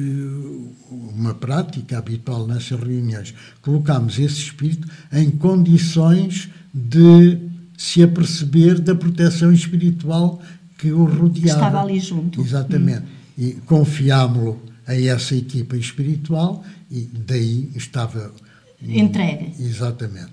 uma 0.90 1.34
prática 1.34 1.96
habitual 1.96 2.46
nessas 2.46 2.78
reuniões, 2.78 3.34
colocamos 3.62 4.18
esse 4.18 4.42
espírito 4.42 4.86
em 5.10 5.30
condições 5.30 6.50
de 6.72 7.38
se 7.78 8.02
aperceber 8.02 8.78
da 8.78 8.94
proteção 8.94 9.50
espiritual 9.50 10.42
que 10.76 10.92
o 10.92 11.04
rodeava. 11.04 11.48
Estava 11.48 11.82
ali 11.82 11.98
junto. 11.98 12.42
Exatamente. 12.42 13.04
E 13.38 13.52
confiámo-lo 13.64 14.60
a 14.86 14.94
essa 14.94 15.34
equipa 15.34 15.76
espiritual 15.78 16.62
e 16.90 17.08
daí 17.26 17.70
estava. 17.74 18.32
Entregue. 18.80 19.54
Exatamente. 19.60 20.32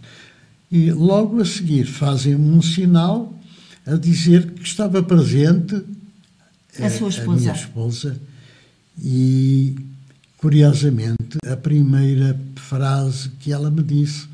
E 0.76 0.92
logo 0.92 1.40
a 1.40 1.46
seguir 1.46 1.86
fazem-me 1.86 2.50
um 2.50 2.62
sinal 2.62 3.34
a 3.86 3.96
dizer 3.96 4.52
que 4.52 4.62
estava 4.62 5.02
presente 5.02 5.74
a, 6.78 6.90
sua 6.90 7.08
esposa. 7.08 7.32
a 7.32 7.36
minha 7.40 7.54
esposa. 7.54 8.22
E 9.02 9.74
curiosamente 10.38 11.38
a 11.48 11.56
primeira 11.56 12.38
frase 12.58 13.30
que 13.40 13.54
ela 13.54 13.72
me 13.72 13.82
disse 13.82 14.28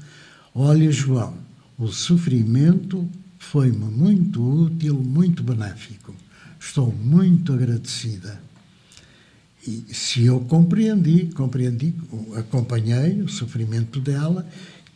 olha 0.56 0.92
João 0.92 1.36
o 1.78 1.90
sofrimento 1.90 3.08
foi-me 3.38 3.86
muito 3.86 4.42
útil 4.42 4.96
muito 4.96 5.44
benéfico. 5.44 6.12
Estou 6.60 6.92
muito 6.92 7.54
agradecida. 7.54 8.42
E 9.68 9.94
se 9.94 10.26
eu 10.26 10.40
compreendi 10.40 11.28
compreendi 11.36 11.94
acompanhei 12.36 13.22
o 13.22 13.30
sofrimento 13.30 14.00
dela 14.00 14.44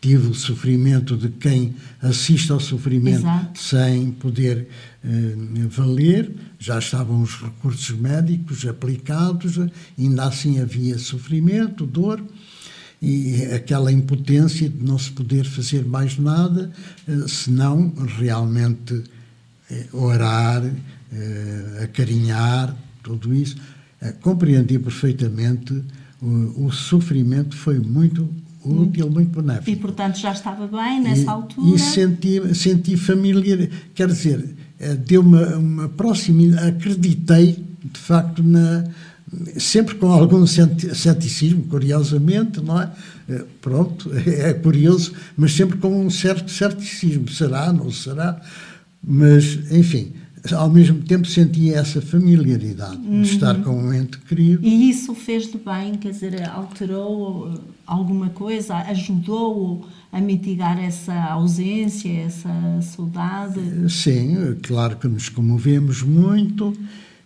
tive 0.05 0.27
o 0.27 0.35
sofrimento 0.35 1.17
de 1.17 1.29
quem 1.29 1.73
assiste 1.99 2.51
ao 2.51 2.59
sofrimento 2.59 3.21
Exato. 3.21 3.59
sem 3.59 4.11
poder 4.11 4.67
eh, 5.03 5.35
valer, 5.67 6.31
já 6.59 6.77
estavam 6.77 7.23
os 7.23 7.41
recursos 7.41 7.89
médicos 7.89 8.67
aplicados, 8.67 9.59
ainda 9.97 10.25
assim 10.25 10.59
havia 10.59 10.99
sofrimento, 10.99 11.87
dor 11.87 12.23
e 13.01 13.45
aquela 13.45 13.91
impotência 13.91 14.69
de 14.69 14.85
não 14.85 14.99
se 14.99 15.09
poder 15.09 15.43
fazer 15.43 15.83
mais 15.83 16.19
nada, 16.19 16.71
eh, 17.07 17.27
senão 17.27 17.91
realmente 18.19 19.01
eh, 19.71 19.87
orar, 19.91 20.63
eh, 21.11 21.79
acarinhar, 21.83 22.77
tudo 23.01 23.33
isso. 23.33 23.55
Compreendi 24.21 24.77
perfeitamente, 24.77 25.83
o, 26.21 26.67
o 26.67 26.71
sofrimento 26.71 27.55
foi 27.55 27.79
muito 27.79 28.29
útil, 28.65 29.09
muito 29.09 29.41
benéfico. 29.41 29.69
E, 29.69 29.75
portanto, 29.75 30.17
já 30.17 30.31
estava 30.31 30.67
bem 30.67 31.01
nessa 31.01 31.23
E- 31.23 31.27
altura. 31.29 31.75
E 31.75 31.79
senti, 31.79 32.55
senti 32.55 32.97
familiar, 32.97 33.67
quer 33.93 34.07
dizer, 34.07 34.43
eh, 34.79 34.95
deu 34.95 35.21
uma, 35.21 35.55
uma 35.57 35.89
próxima, 35.89 36.59
acreditei, 36.61 37.63
de 37.83 37.99
facto, 37.99 38.43
na, 38.43 38.83
sempre 39.57 39.95
com 39.95 40.07
algum 40.11 40.45
ceti- 40.47 40.95
ceticismo, 40.95 41.63
curiosamente, 41.63 42.61
não 42.61 42.81
é? 42.81 42.91
Eh, 43.29 43.43
Pronto, 43.61 44.11
é 44.25 44.53
curioso, 44.53 45.13
mas 45.37 45.53
sempre 45.53 45.77
com 45.77 46.05
um 46.05 46.09
certo 46.09 46.49
ceticismo. 46.51 47.27
Será, 47.29 47.71
não 47.73 47.91
será? 47.91 48.39
Mas, 49.07 49.59
enfim, 49.71 50.13
ao 50.53 50.69
mesmo 50.69 51.01
tempo 51.03 51.27
sentia 51.27 51.77
essa 51.77 52.01
familiaridade 52.01 52.97
Uhum. 52.97 53.21
de 53.21 53.29
estar 53.29 53.55
com 53.63 53.71
um 53.71 53.93
ente 53.93 54.17
querido. 54.19 54.65
E 54.65 54.89
isso 54.89 55.13
fez-lhe 55.15 55.59
bem, 55.63 55.95
quer 55.95 56.11
dizer, 56.11 56.47
alterou 56.49 57.51
eh, 57.53 57.57
alguma 57.85 58.29
coisa, 58.29 58.75
ajudou 58.75 59.87
a 60.11 60.21
mitigar 60.21 60.77
essa 60.83 61.13
ausência, 61.31 62.09
essa 62.11 62.49
saudade. 62.81 63.59
Sim, 63.89 64.55
claro 64.63 64.97
que 64.97 65.07
nos 65.07 65.29
comovemos 65.29 66.01
muito. 66.03 66.73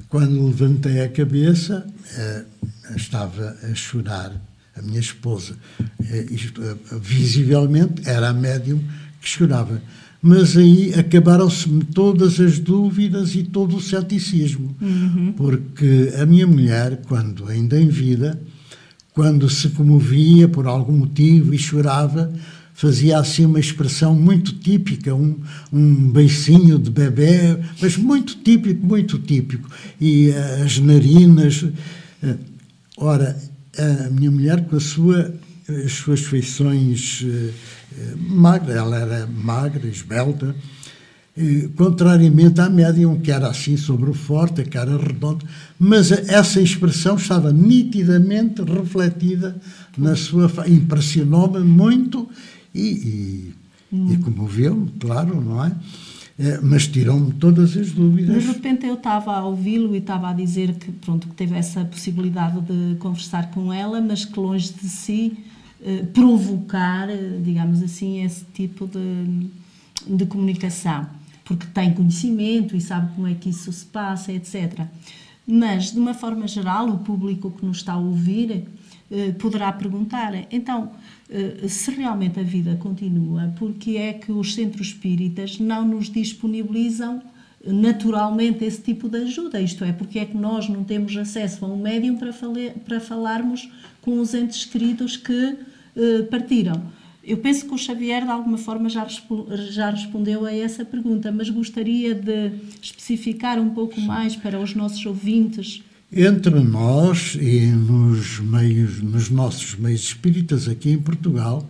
Quando 0.08 0.44
levantei 0.48 1.02
a 1.02 1.10
cabeça, 1.10 1.86
eh, 2.18 2.44
estava 2.96 3.56
a 3.70 3.76
chorar 3.76 4.32
a 4.76 4.82
minha 4.82 5.00
esposa. 5.00 5.56
Eh, 6.04 6.26
visivelmente 7.00 8.08
era 8.08 8.30
a 8.30 8.34
médium 8.34 8.80
que 9.22 9.28
chorava. 9.28 9.82
Mas 10.22 10.58
aí 10.58 10.94
acabaram-se-me 10.94 11.84
todas 11.86 12.40
as 12.40 12.60
dúvidas 12.60 13.36
e 13.36 13.44
todo 13.44 13.78
o 13.78 13.82
ceticismo. 13.82 14.76
Porque 15.38 16.14
a 16.22 16.26
minha 16.26 16.46
mulher, 16.46 17.02
quando 17.08 17.48
ainda 17.48 17.80
em 17.80 17.88
vida, 17.88 18.40
quando 19.14 19.50
se 19.50 19.70
comovia 19.70 20.48
por 20.48 20.68
algum 20.68 20.98
motivo 20.98 21.54
e 21.54 21.58
chorava, 21.58 22.32
fazia 22.74 23.18
assim 23.20 23.46
uma 23.46 23.60
expressão 23.60 24.14
muito 24.16 24.54
típica, 24.54 25.14
um, 25.16 25.38
um 25.72 26.12
beicinho 26.12 26.78
de 26.80 26.90
bebê, 26.90 27.58
mas 27.82 27.98
muito 27.98 28.36
típico, 28.38 28.86
muito 28.86 29.18
típico. 29.20 29.70
E 30.00 30.30
eh, 30.30 30.62
as 30.66 30.80
narinas. 30.80 31.66
eh, 32.24 32.36
Ora, 32.98 33.38
a 33.78 34.10
minha 34.10 34.30
mulher, 34.32 34.66
com 34.66 34.76
a 34.76 34.80
sua, 34.82 35.34
as 35.86 35.92
suas 35.94 36.20
feições 36.22 37.24
eh, 37.26 37.50
magra, 38.18 38.74
ela 38.74 38.98
era 38.98 39.28
magra, 39.28 39.88
esbelta, 39.88 40.56
eh, 41.38 41.70
contrariamente 41.76 42.60
à 42.60 42.70
médium, 42.70 43.20
que 43.20 43.32
era 43.32 43.48
assim 43.48 43.78
sobre 43.78 44.10
o 44.10 44.14
forte, 44.14 44.62
a 44.62 44.66
cara 44.66 44.98
redonda, 44.98 45.46
mas 45.80 46.12
essa 46.12 46.60
expressão 46.60 47.16
estava 47.16 47.54
nitidamente 47.54 48.62
refletida 48.62 49.56
na 49.98 50.16
sua. 50.16 50.52
Impressionou-me 50.68 51.60
muito 51.60 52.28
e, 52.74 53.54
e, 53.92 54.14
e 54.14 54.18
comoveu-me, 54.18 54.92
claro, 55.00 55.40
não 55.42 55.64
é? 55.64 55.72
Eh, 56.38 56.60
Mas 56.64 56.88
tirou-me 56.88 57.34
todas 57.34 57.76
as 57.76 57.92
dúvidas. 57.92 58.42
De 58.42 58.48
repente 58.48 58.86
eu 58.86 58.94
estava 58.94 59.34
a 59.34 59.46
ouvi-lo 59.46 59.94
e 59.94 60.00
estava 60.00 60.30
a 60.30 60.34
dizer 60.34 60.74
que, 60.76 60.92
pronto, 60.92 61.28
que 61.28 61.36
teve 61.36 61.56
essa 61.56 61.84
possibilidade 61.84 62.62
de 62.62 62.96
conversar 62.98 63.52
com 63.52 63.74
ela, 63.74 64.00
mas 64.00 64.24
que 64.24 64.40
longe 64.40 64.74
de 64.74 64.88
si 64.88 65.38
provocar, 66.14 67.10
eh, 67.10 67.40
digamos 67.42 67.82
assim, 67.82 68.24
esse 68.24 68.44
tipo 68.54 68.86
de, 68.88 69.48
de 70.06 70.26
comunicação, 70.26 71.08
porque 71.46 71.66
tem 71.68 71.94
conhecimento 71.94 72.76
e 72.76 72.82
sabe 72.82 73.14
como 73.16 73.28
é 73.28 73.34
que 73.34 73.50
isso 73.50 73.72
se 73.72 73.86
passa, 73.86 74.32
etc. 74.32 74.88
Mas, 75.48 75.92
de 75.92 76.00
uma 76.00 76.14
forma 76.14 76.48
geral, 76.48 76.90
o 76.90 77.00
público 77.00 77.50
que 77.50 77.66
nos 77.66 77.78
está 77.78 77.94
a 77.94 77.98
ouvir 77.98 78.68
eh, 79.12 79.32
poderá 79.32 79.72
perguntar, 79.72 80.34
então, 80.52 80.92
eh, 81.30 81.68
se 81.68 81.90
realmente 81.92 82.40
a 82.40 82.44
vida 82.44 82.76
continua, 82.76 83.54
porque 83.58 83.98
é 83.98 84.14
que 84.14 84.32
os 84.32 84.54
centros 84.54 84.88
espíritas 84.88 85.60
não 85.60 85.88
nos 85.88 86.10
disponibilizam 86.12 87.18
eh, 87.18 87.39
naturalmente 87.66 88.64
esse 88.64 88.82
tipo 88.82 89.10
de 89.10 89.18
ajuda? 89.20 89.60
Isto 89.60 89.84
é, 89.84 89.92
porque 89.92 90.20
é 90.20 90.26
que 90.26 90.38
nós 90.38 90.70
não 90.70 90.84
temos 90.84 91.16
acesso 91.18 91.66
a 91.66 91.68
um 91.68 91.78
médium 91.78 92.18
para, 92.18 92.32
fale- 92.34 92.72
para 92.86 93.00
falarmos 93.00 93.70
com 94.02 94.20
os 94.20 94.34
entes 94.34 94.66
queridos 94.66 95.18
que 95.18 95.56
eh, 95.96 96.22
partiram? 96.30 96.82
Eu 97.24 97.38
penso 97.38 97.66
que 97.68 97.74
o 97.74 97.78
Xavier, 97.78 98.24
de 98.24 98.32
alguma 98.32 98.58
forma, 98.58 98.90
já, 98.90 99.06
já 99.70 99.90
respondeu 99.92 100.46
a 100.46 100.54
essa 100.54 100.84
pergunta, 100.86 101.32
mas 101.32 101.50
gostaria 101.50 102.16
de 102.16 102.52
especificar 102.82 103.60
um 103.60 103.70
pouco 103.70 104.00
mais 104.02 104.36
para 104.36 104.60
os 104.60 104.74
nossos 104.74 105.06
ouvintes. 105.06 105.84
Entre 106.12 106.60
nós 106.62 107.38
e 107.40 107.68
nos 107.68 108.40
meios, 108.40 109.00
nos 109.02 109.30
nossos 109.30 109.76
meios 109.76 110.02
espíritas 110.02 110.68
aqui 110.68 110.92
em 110.92 110.98
Portugal, 110.98 111.70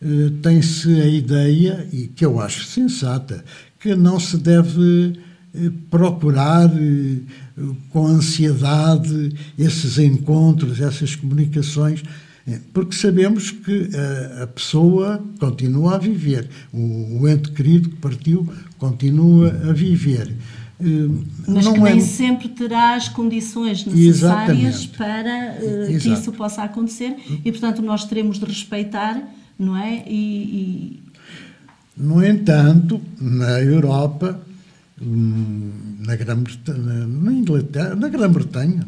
eh, 0.00 0.30
tem-se 0.40 0.88
a 1.00 1.06
ideia, 1.06 1.86
e 1.92 2.06
que 2.06 2.24
eu 2.24 2.40
acho 2.40 2.64
sensata, 2.64 3.44
que 3.86 3.94
não 3.94 4.18
se 4.18 4.36
deve 4.36 5.12
eh, 5.54 5.70
procurar 5.88 6.68
eh, 6.76 7.18
com 7.90 8.04
ansiedade 8.04 9.32
esses 9.56 9.96
encontros, 9.96 10.80
essas 10.80 11.14
comunicações, 11.14 12.02
eh, 12.48 12.58
porque 12.74 12.96
sabemos 12.96 13.52
que 13.52 13.90
a 14.42 14.46
pessoa 14.48 15.22
continua 15.38 15.94
a 15.94 15.98
viver, 15.98 16.48
o, 16.72 17.28
ente 17.28 17.52
querido 17.52 17.90
que 17.90 17.96
partiu 17.96 18.52
continua 18.76 19.50
a 19.68 19.72
viver. 19.72 20.34
Mas 21.46 21.64
não 21.64 21.74
que 21.74 21.80
é- 21.80 21.82
nem 21.84 22.00
sempre 22.00 22.48
terá 22.48 22.96
as 22.96 23.08
condições 23.08 23.86
necessárias 23.86 24.82
Exatamente. 24.82 24.88
para 24.88 25.30
eh, 25.64 25.98
que 26.02 26.08
isso 26.12 26.32
possa 26.32 26.64
acontecer 26.64 27.16
e, 27.44 27.52
portanto, 27.52 27.80
nós 27.82 28.04
teremos 28.04 28.38
de 28.38 28.44
respeitar, 28.44 29.22
não 29.58 29.76
é? 29.76 30.04
E, 30.06 31.00
No 31.96 32.24
entanto, 32.24 33.00
na 33.18 33.60
Europa, 33.62 34.40
na 35.00 36.14
Grã-Bretanha, 36.14 37.06
na 37.06 37.32
Inglaterra, 37.32 37.94
na 37.94 38.08
Grã-Bretanha 38.08 38.86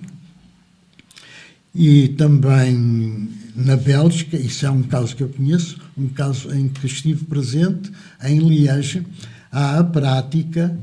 e 1.75 2.09
também 2.09 3.29
na 3.55 3.77
Bélgica, 3.77 4.37
isso 4.37 4.67
é 4.67 4.71
um 4.71 4.83
caso 4.83 5.17
que 5.17 5.23
eu 5.23 5.29
conheço, 5.29 5.79
um 5.97 6.09
caso 6.09 6.53
em 6.55 6.69
que 6.69 6.87
estive 6.87 7.25
presente, 7.25 7.91
em 8.23 8.39
Liège, 8.39 9.07
há 9.51 9.79
a 9.79 9.85
prática, 9.85 10.79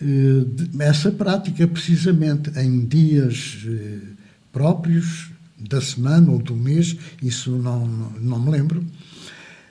eh, 0.00 0.44
essa 0.80 1.10
prática 1.10 1.66
precisamente 1.66 2.50
em 2.58 2.84
dias 2.84 3.58
eh, 3.66 3.98
próprios 4.52 5.30
da 5.58 5.80
semana 5.80 6.30
ou 6.30 6.38
do 6.38 6.54
mês, 6.54 6.96
isso 7.22 7.50
não, 7.52 7.86
não 8.20 8.38
me 8.38 8.50
lembro, 8.50 8.84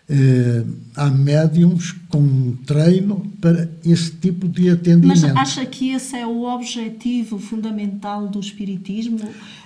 eh, 0.09 0.63
há 0.95 1.09
médiums 1.09 1.91
com 2.09 2.53
treino 2.65 3.29
para 3.41 3.69
esse 3.85 4.11
tipo 4.11 4.47
de 4.47 4.69
atendimento. 4.69 5.21
mas 5.21 5.35
acha 5.35 5.65
que 5.65 5.89
esse 5.91 6.15
é 6.15 6.25
o 6.25 6.43
objetivo 6.43 7.37
fundamental 7.37 8.27
do 8.27 8.39
espiritismo? 8.39 9.19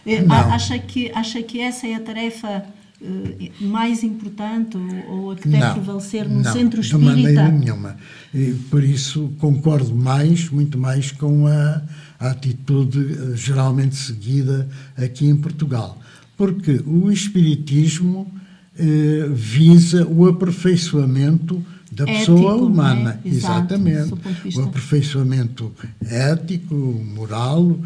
Eh, 0.06 0.22
Não. 0.22 0.36
Acha 0.36 0.78
que 0.80 1.12
acha 1.14 1.42
que 1.44 1.60
essa 1.60 1.86
é 1.86 1.94
a 1.94 2.00
tarefa 2.00 2.66
eh, 3.02 3.52
mais 3.62 4.04
importante 4.04 4.78
ou, 4.78 5.20
ou 5.20 5.32
a 5.32 5.36
que 5.36 5.48
deve 5.48 5.64
Não, 5.64 5.74
prevalecer 5.74 6.28
no 6.28 6.42
não, 6.42 6.52
centro 6.54 6.82
De 6.82 6.88
espírita? 6.88 7.12
maneira 7.16 7.48
nenhuma. 7.52 7.98
E, 8.34 8.54
por 8.70 8.84
isso 8.84 9.32
concordo 9.40 9.94
mais, 9.96 10.50
muito 10.50 10.78
mais 10.78 11.12
com 11.12 11.46
a, 11.46 11.82
a 12.20 12.32
atitude 12.32 12.98
eh, 13.00 13.36
geralmente 13.36 13.96
seguida 13.96 14.68
aqui 14.98 15.28
em 15.28 15.36
Portugal. 15.36 16.00
Porque 16.36 16.82
o 16.88 17.12
Espiritismo 17.12 18.26
eh, 18.78 19.30
visa 19.34 20.08
o 20.08 20.28
aperfeiçoamento 20.28 21.64
da 21.92 22.06
Ético, 22.06 22.20
pessoa 22.20 22.56
não 22.56 22.60
é? 22.60 22.64
humana. 22.64 23.22
Exato, 23.26 23.74
Exatamente. 23.74 24.14
O 24.56 24.62
aperfeiçoamento 24.64 25.72
ético, 26.06 26.76
moral 26.76 27.78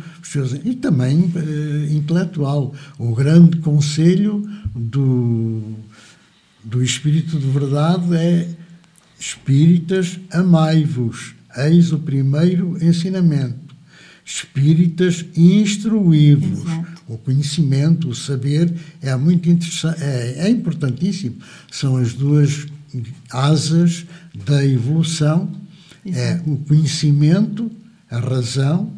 e 0.64 0.76
também 0.76 1.32
eh, 1.36 1.94
intelectual. 1.94 2.74
O 3.00 3.16
grande 3.16 3.58
conselho 3.58 4.48
do, 4.76 5.62
do 6.64 6.84
Espírito 6.84 7.40
de 7.40 7.48
Verdade 7.48 8.16
é 8.16 8.48
Espíritas, 9.20 10.20
amai-vos, 10.30 11.34
eis 11.58 11.92
o 11.92 11.98
primeiro 11.98 12.78
ensinamento. 12.84 13.74
Espíritas, 14.24 15.26
instruí-vos. 15.36 16.70
O 17.08 17.18
conhecimento, 17.18 18.10
o 18.10 18.16
saber 18.16 18.74
é 19.02 19.16
muito 19.16 19.48
interessante, 19.50 20.02
é, 20.04 20.48
é 20.48 20.50
importantíssimo. 20.50 21.36
São 21.72 21.98
as 21.98 22.14
duas 22.14 22.66
asas 23.32 24.06
da 24.46 24.66
evolução, 24.66 25.52
é 26.06 26.40
o 26.48 26.58
conhecimento, 26.58 27.72
a 28.10 28.20
razão 28.20 28.94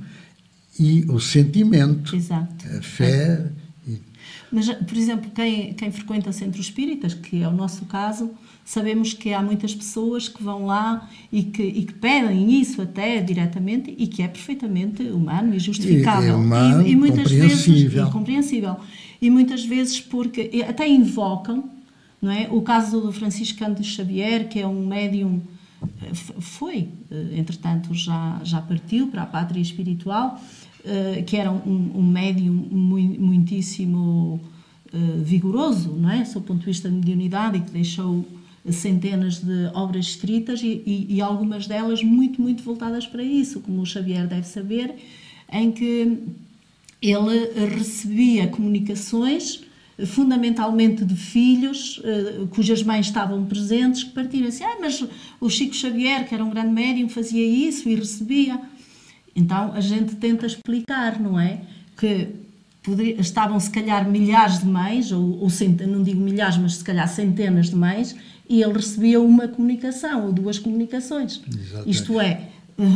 e 0.80 1.04
o 1.10 1.20
sentimento, 1.20 2.16
Exato. 2.16 2.66
a 2.78 2.82
fé. 2.82 3.50
e- 3.88 3.98
Mas, 4.52 4.70
por 4.70 4.96
exemplo, 4.98 5.30
quem, 5.32 5.74
quem 5.74 5.92
frequenta 5.92 6.32
centros 6.32 6.66
espíritas, 6.66 7.14
que 7.14 7.42
é 7.42 7.48
o 7.48 7.52
nosso 7.52 7.86
caso, 7.86 8.32
sabemos 8.70 9.14
que 9.14 9.34
há 9.34 9.42
muitas 9.42 9.74
pessoas 9.74 10.28
que 10.28 10.44
vão 10.44 10.66
lá 10.66 11.10
e 11.32 11.42
que, 11.42 11.64
e 11.64 11.86
que 11.86 11.94
pedem 11.94 12.60
isso 12.60 12.82
até 12.82 13.22
diretamente 13.22 13.96
e 13.98 14.06
que 14.08 14.22
é 14.22 14.28
perfeitamente 14.28 15.04
humano 15.04 15.56
e 15.56 15.60
justificável. 15.60 16.28
E- 16.28 16.32
é 16.32 16.36
humano, 16.36 16.84
muitas 16.98 17.32
vezes 17.32 17.60
compreensível. 17.66 18.08
e 18.08 18.12
compreensível. 18.12 18.76
E 19.22 19.30
muitas 19.30 19.64
vezes 19.64 20.02
porque 20.02 20.50
e 20.52 20.62
até 20.64 20.86
invocam, 20.86 21.64
não 22.22 22.30
é? 22.30 22.50
O 22.52 22.62
caso 22.62 23.00
do 23.00 23.12
Francisco 23.14 23.58
Cândido 23.58 23.86
Xavier, 23.86 24.50
que 24.50 24.60
é 24.60 24.68
um 24.68 24.86
médium 24.86 25.40
eh, 26.04 26.14
foi, 26.42 26.90
eh, 27.10 27.38
entretanto 27.38 27.94
já 27.94 28.42
já 28.44 28.60
partiu 28.62 29.08
para 29.08 29.24
a 29.24 29.26
pátria 29.26 29.62
espiritual, 29.62 30.42
eh, 30.84 31.24
que 31.26 31.38
era 31.38 31.50
um, 31.54 31.92
um 31.96 32.04
médium 32.04 32.52
mui- 32.70 33.18
muitíssimo 33.18 34.42
vigoroso, 35.24 35.92
não 35.92 36.10
é, 36.10 36.24
sob 36.26 36.46
o 36.46 36.48
ponto 36.48 36.60
de 36.62 36.66
vista 36.66 36.90
de 36.90 36.96
mediunidade 36.96 37.58
e 37.58 37.62
que 37.62 37.72
deixou 37.72 38.26
centenas 38.72 39.40
de 39.40 39.70
obras 39.74 40.08
escritas 40.08 40.62
e, 40.62 40.82
e- 40.86 41.08
e 41.16 41.22
algumas 41.22 41.68
delas 41.68 42.04
muito 42.04 42.42
muito 42.42 42.64
voltadas 42.64 43.06
para 43.08 43.24
isso, 43.24 43.60
como 43.62 43.82
o 43.82 43.86
Xavier 43.86 44.28
deve 44.28 44.48
saber, 44.48 44.96
em 45.52 45.72
que 45.72 46.18
ele 47.02 47.68
recebia 47.76 48.48
comunicações 48.48 49.62
fundamentalmente 50.06 51.04
de 51.04 51.16
filhos 51.16 52.00
eh, 52.04 52.46
cujas 52.52 52.84
mães 52.84 53.08
estavam 53.08 53.44
presentes 53.46 54.04
que 54.04 54.12
partiram 54.12 54.48
assim, 54.48 54.64
ah, 54.64 54.78
mas 54.80 55.04
o 55.42 55.50
Chico 55.50 55.74
Xavier, 55.76 56.28
que 56.28 56.36
era 56.36 56.44
um 56.44 56.50
grande 56.52 56.72
médium, 56.72 57.10
fazia 57.10 57.44
isso 57.44 57.90
e 57.90 57.96
recebia. 57.96 58.60
Então 59.36 59.74
a 59.74 59.82
gente 59.82 60.16
tenta 60.16 60.46
explicar, 60.46 61.20
não 61.20 61.40
é? 61.40 61.62
Que 61.98 62.28
estavam 63.20 63.60
se 63.60 63.70
calhar 63.70 64.08
milhares 64.10 64.60
de 64.60 64.66
mães, 64.66 65.12
ou, 65.12 65.40
ou 65.42 65.50
não 65.88 66.04
digo 66.04 66.22
milhares, 66.22 66.58
mas 66.58 66.76
se 66.76 66.84
calhar 66.84 67.08
centenas 67.08 67.70
de 67.70 67.76
mães, 67.76 68.16
e 68.50 68.62
ele 68.64 68.74
recebia 68.74 69.20
uma 69.20 69.48
comunicação 69.48 70.26
ou 70.26 70.32
duas 70.34 70.58
comunicações. 70.60 71.42
Exatamente. 71.48 71.90
Isto 71.90 72.20
é, 72.22 72.50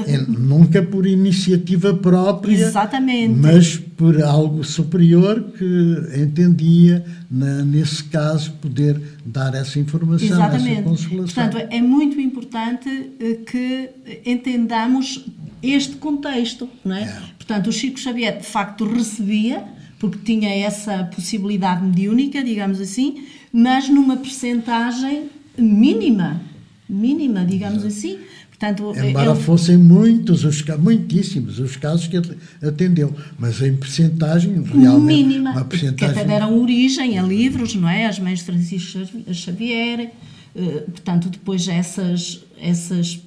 é 0.08 0.18
nunca 0.28 0.82
por 0.84 1.06
iniciativa 1.08 1.94
própria, 1.94 2.54
Exatamente. 2.56 3.36
mas 3.40 3.78
por 3.78 4.22
algo 4.22 4.64
superior 4.64 5.42
que 5.58 6.22
entendia, 6.22 7.04
na- 7.30 7.64
nesse 7.66 8.04
caso, 8.06 8.52
poder 8.62 9.02
dar 9.26 9.54
essa 9.56 9.80
informação, 9.80 10.28
Exatamente. 10.28 10.72
essa 10.74 10.82
consolação. 10.84 11.44
Portanto, 11.50 11.68
é 11.72 11.82
muito 11.82 12.20
importante 12.20 12.90
eh, 13.20 13.40
que 13.46 13.90
entendamos 14.26 15.26
este 15.62 15.96
contexto, 15.98 16.68
não 16.86 16.96
é? 16.96 17.04
É. 17.04 17.22
Portanto, 17.38 17.68
o 17.68 17.72
Chico 17.72 18.00
Xavier 18.00 18.38
de 18.40 18.46
facto 18.46 18.86
recebia, 18.86 19.64
porque 20.00 20.18
tinha 20.24 20.50
essa 20.66 21.04
possibilidade 21.16 21.84
mediúnica, 21.86 22.44
digamos 22.44 22.80
assim, 22.80 23.24
mas 23.54 23.88
numa 23.90 24.16
percentagem 24.18 25.30
mínima, 25.62 26.42
mínima, 26.90 27.46
digamos 27.46 27.84
assim. 27.86 28.18
Portanto, 28.50 28.94
Embora 28.96 29.32
ele- 29.32 29.40
fossem 29.42 29.76
muitos, 29.76 30.44
os, 30.46 30.64
muitíssimos 30.78 31.58
os 31.58 31.76
casos 31.78 32.06
que 32.08 32.16
ele 32.18 32.38
atendeu, 32.62 33.12
mas 33.40 33.60
em 33.62 33.76
percentagem, 33.76 34.62
realmente, 34.62 35.24
mínima, 35.28 35.52
uma 35.52 35.64
que 35.64 35.70
percentagem... 35.70 36.16
até 36.16 36.24
deram 36.28 36.60
origem 36.62 37.18
a 37.18 37.24
livros, 37.24 37.74
não 37.74 37.90
é? 37.90 38.06
As 38.06 38.20
mães 38.20 38.40
de 38.40 38.46
Francisco 38.46 39.00
Xavier, 39.34 40.12
eh, 40.56 40.84
portanto, 40.92 41.30
depois 41.30 41.68
essas, 41.68 42.44
essas 42.62 43.20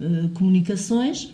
eh, 0.00 0.24
comunicações, 0.34 1.32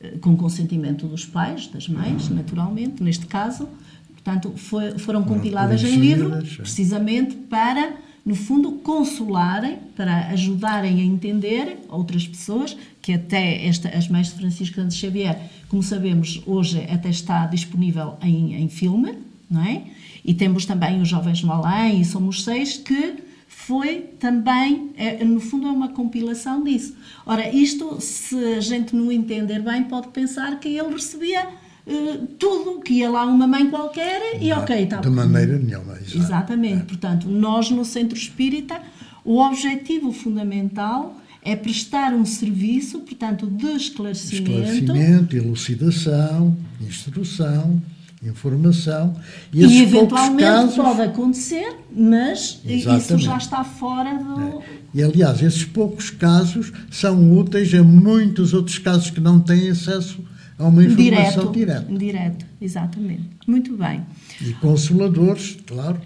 eh, 0.00 0.12
com 0.20 0.36
consentimento 0.36 1.08
dos 1.08 1.24
pais, 1.24 1.66
das 1.66 1.88
mães, 1.88 2.28
naturalmente, 2.28 3.02
neste 3.02 3.26
caso, 3.26 3.68
portanto, 4.12 4.52
foi- 4.56 4.96
foram 4.98 5.24
compiladas 5.24 5.82
em 5.82 5.96
livro, 5.96 6.32
é. 6.32 6.40
precisamente 6.62 7.34
para, 7.34 7.94
no 8.24 8.34
fundo, 8.34 8.72
consolarem, 8.72 9.78
para 9.94 10.28
ajudarem 10.28 11.00
a 11.00 11.04
entender 11.04 11.78
outras 11.88 12.26
pessoas, 12.26 12.76
que 13.02 13.12
até 13.12 13.66
esta, 13.66 13.90
as 13.90 14.08
mães 14.08 14.28
de 14.28 14.34
Francisco 14.34 14.76
Santos 14.76 14.96
Xavier, 14.96 15.38
como 15.68 15.82
sabemos, 15.82 16.42
hoje 16.46 16.86
até 16.90 17.10
está 17.10 17.46
disponível 17.46 18.16
em, 18.22 18.54
em 18.54 18.68
filme, 18.68 19.18
não 19.50 19.62
é? 19.62 19.82
E 20.24 20.32
temos 20.32 20.64
também 20.64 21.02
os 21.02 21.08
Jovens 21.08 21.42
no 21.42 21.52
Além 21.52 22.00
e 22.00 22.04
Somos 22.04 22.44
Seis, 22.44 22.78
que 22.78 23.16
foi 23.46 24.00
também, 24.18 24.90
é, 24.96 25.22
no 25.22 25.38
fundo, 25.38 25.66
é 25.66 25.70
uma 25.70 25.88
compilação 25.88 26.64
disso. 26.64 26.96
Ora, 27.26 27.48
isto, 27.54 28.00
se 28.00 28.36
a 28.54 28.60
gente 28.60 28.96
não 28.96 29.12
entender 29.12 29.60
bem, 29.60 29.84
pode 29.84 30.08
pensar 30.08 30.58
que 30.58 30.68
ele 30.68 30.92
recebia 30.94 31.46
eh, 31.86 32.18
tudo, 32.38 32.80
que 32.80 32.94
ia 32.94 33.10
lá 33.10 33.26
uma 33.26 33.46
mãe 33.46 33.68
qualquer 33.68 34.42
e 34.42 34.50
ok, 34.52 34.84
está 34.84 34.98
De 34.98 35.10
maneira 35.10 35.58
nenhuma, 35.58 35.98
exato. 35.98 36.18
Exatamente. 36.18 36.84
Portanto, 36.84 37.28
nós 37.28 37.70
no 37.70 37.84
Centro 37.84 38.16
Espírita, 38.16 38.80
o 39.24 39.38
objetivo 39.38 40.12
fundamental 40.12 41.16
é 41.42 41.54
prestar 41.54 42.14
um 42.14 42.24
serviço, 42.24 43.00
portanto, 43.00 43.46
de 43.46 43.66
esclarecimento, 43.66 44.50
Esclarecimento, 44.50 45.36
elucidação, 45.36 46.56
instrução, 46.80 47.82
informação. 48.22 49.14
E, 49.52 49.62
e 49.62 49.82
eventualmente 49.82 50.42
casos, 50.42 50.76
pode 50.76 51.02
acontecer, 51.02 51.76
mas 51.94 52.60
isso 52.64 52.88
Exatamente. 52.88 53.26
já 53.26 53.36
está 53.36 53.62
fora 53.62 54.14
do. 54.16 54.62
E, 54.94 55.02
aliás, 55.02 55.42
esses 55.42 55.64
poucos 55.64 56.08
casos 56.08 56.72
são 56.90 57.36
úteis 57.36 57.74
a 57.74 57.82
muitos 57.82 58.54
outros 58.54 58.78
casos 58.78 59.10
que 59.10 59.20
não 59.20 59.38
têm 59.38 59.68
acesso 59.68 60.24
a 60.58 60.64
uma 60.64 60.84
informação 60.84 61.50
Direto, 61.50 61.52
direta. 61.52 61.98
direto, 61.98 62.46
exatamente. 62.60 63.30
Muito 63.46 63.76
bem. 63.76 64.02
E 64.40 64.52
consoladores, 64.54 65.56
claro. 65.66 66.00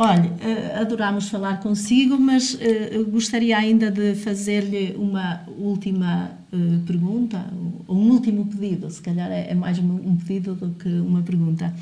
Olha, 0.00 0.32
eh, 0.40 0.78
adorámos 0.80 1.28
falar 1.28 1.58
consigo, 1.60 2.16
mas 2.20 2.56
eh, 2.60 3.02
gostaria 3.10 3.58
ainda 3.58 3.90
de 3.90 4.14
fazer-lhe 4.14 4.94
uma 4.96 5.40
última 5.58 6.30
eh, 6.52 6.56
pergunta, 6.86 7.44
um 7.88 8.08
último 8.12 8.46
pedido, 8.46 8.88
se 8.90 9.02
calhar 9.02 9.28
é 9.28 9.50
é 9.50 9.54
mais 9.56 9.76
um 9.80 10.14
pedido 10.16 10.54
do 10.54 10.70
que 10.70 10.88
uma 10.88 11.20
pergunta, 11.22 11.74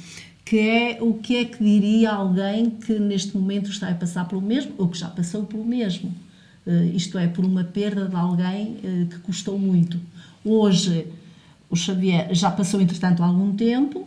que 0.47 0.59
é 0.59 0.99
o 1.03 1.13
que 1.13 1.37
é 1.37 1.45
que 1.45 1.63
diria 1.63 2.11
alguém 2.11 2.71
que 2.71 2.99
neste 2.99 3.37
momento 3.37 3.69
está 3.71 3.91
a 3.91 3.95
passar 3.95 4.27
pelo 4.27 4.41
mesmo, 4.41 4.73
ou 4.79 4.89
que 4.89 4.97
já 4.97 5.09
passou 5.09 5.45
pelo 5.45 5.65
mesmo, 5.65 6.11
isto 6.95 7.19
é, 7.19 7.27
por 7.29 7.45
uma 7.45 7.65
perda 7.65 8.09
de 8.09 8.17
alguém 8.17 8.77
que 9.11 9.19
custou 9.21 9.59
muito. 9.59 10.01
Hoje, 10.45 11.07
o 11.71 11.77
Xavier 11.77 12.29
já 12.35 12.51
passou, 12.51 12.81
entretanto, 12.81 13.23
algum 13.23 13.55
tempo, 13.55 14.07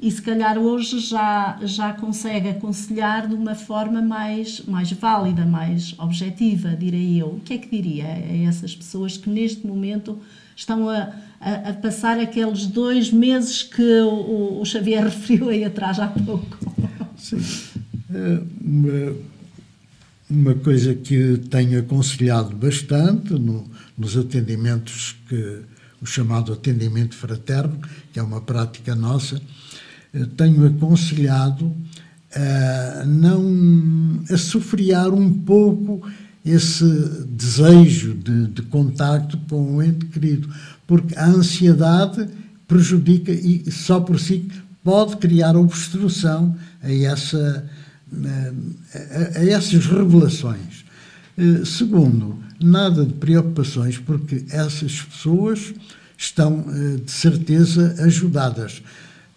e 0.00 0.10
se 0.10 0.22
calhar 0.22 0.56
hoje 0.56 0.98
já, 1.00 1.58
já 1.62 1.92
consegue 1.92 2.48
aconselhar 2.48 3.28
de 3.28 3.34
uma 3.34 3.54
forma 3.54 4.00
mais, 4.00 4.60
mais 4.66 4.90
válida, 4.92 5.44
mais 5.44 5.94
objetiva, 5.98 6.70
direi 6.74 7.20
eu. 7.20 7.26
O 7.34 7.40
que 7.40 7.52
é 7.54 7.58
que 7.58 7.68
diria 7.70 8.06
a 8.06 8.48
essas 8.48 8.74
pessoas 8.74 9.16
que 9.18 9.28
neste 9.28 9.66
momento 9.66 10.18
estão 10.56 10.88
a, 10.88 11.10
a, 11.40 11.70
a 11.70 11.74
passar 11.74 12.18
aqueles 12.18 12.66
dois 12.66 13.10
meses 13.12 13.62
que 13.62 13.82
o, 14.00 14.60
o 14.60 14.64
Xavier 14.64 15.04
referiu 15.04 15.50
aí 15.50 15.64
atrás 15.64 15.98
há 15.98 16.06
pouco? 16.08 16.58
Sim. 17.18 17.38
É 18.12 18.40
Uma, 18.64 19.16
uma 20.30 20.54
coisa 20.54 20.94
que 20.94 21.38
tenho 21.50 21.78
aconselhado 21.80 22.56
bastante 22.56 23.32
no- 23.34 23.68
nos 23.98 24.16
atendimentos 24.16 25.16
que 25.28 25.58
o 26.00 26.06
chamado 26.06 26.52
atendimento 26.52 27.14
fraterno, 27.14 27.78
que 28.12 28.18
é 28.18 28.22
uma 28.22 28.40
prática 28.40 28.94
nossa, 28.94 29.40
eh, 30.14 30.26
tenho 30.36 30.66
aconselhado 30.66 31.74
a 32.34 33.04
não 33.04 34.22
a 34.30 34.36
sofrear 34.36 35.12
um 35.12 35.32
pouco 35.32 36.08
esse 36.44 36.84
desejo 37.28 38.14
de, 38.14 38.46
de 38.46 38.62
contacto 38.62 39.36
com 39.48 39.76
o 39.76 39.82
ente 39.82 40.06
querido, 40.06 40.48
porque 40.86 41.16
a 41.16 41.26
ansiedade 41.26 42.28
prejudica 42.66 43.32
e 43.32 43.70
só 43.70 44.00
por 44.00 44.18
si 44.18 44.48
pode 44.82 45.16
criar 45.16 45.56
obstrução 45.56 46.56
a, 46.82 46.92
essa, 46.92 47.68
a, 48.94 49.38
a 49.38 49.44
essas 49.44 49.86
revelações. 49.86 50.84
Eh, 51.36 51.64
segundo, 51.64 52.38
nada 52.60 53.04
de 53.04 53.14
preocupações, 53.14 53.98
porque 53.98 54.44
essas 54.50 55.00
pessoas 55.02 55.72
estão, 56.16 56.64
eh, 56.68 56.96
de 57.04 57.10
certeza, 57.10 57.96
ajudadas. 58.00 58.82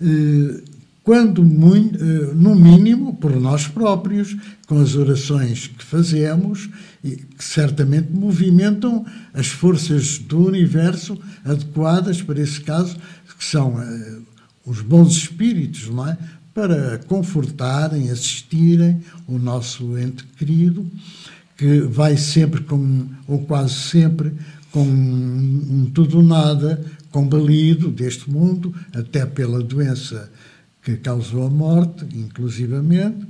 Eh, 0.02 0.62
quando, 1.04 1.44
muito, 1.44 2.02
no 2.34 2.56
mínimo, 2.56 3.16
por 3.16 3.36
nós 3.40 3.68
próprios, 3.68 4.38
com 4.68 4.80
as 4.80 4.96
orações 4.96 5.68
que 5.68 5.84
fazemos, 5.84 6.70
e 7.04 7.18
que 7.18 7.44
certamente 7.44 8.10
movimentam 8.10 9.06
as 9.34 9.48
forças 9.48 10.18
do 10.18 10.48
universo 10.48 11.20
adequadas 11.44 12.22
para 12.22 12.40
esse 12.40 12.62
caso, 12.62 12.96
que 13.38 13.44
são 13.44 13.76
os 14.66 14.80
bons 14.80 15.18
espíritos, 15.18 15.90
não 15.90 16.08
é? 16.08 16.18
Para 16.54 17.00
confortarem, 17.00 18.10
assistirem 18.10 19.02
o 19.28 19.38
nosso 19.38 19.98
ente 19.98 20.24
querido 20.38 20.90
que 21.58 21.82
vai 21.82 22.18
sempre 22.18 22.62
com, 22.62 23.08
ou 23.28 23.40
quase 23.40 23.74
sempre, 23.74 24.34
com 24.72 24.84
um, 24.84 25.92
tudo 25.94 26.18
ou 26.18 26.24
nada 26.24 26.84
combalido 27.12 27.92
deste 27.92 28.30
mundo, 28.30 28.74
até 28.94 29.26
pela 29.26 29.62
doença 29.62 30.32
que 30.82 30.98
causou 30.98 31.46
a 31.46 31.50
morte, 31.50 32.06
inclusivamente, 32.14 33.26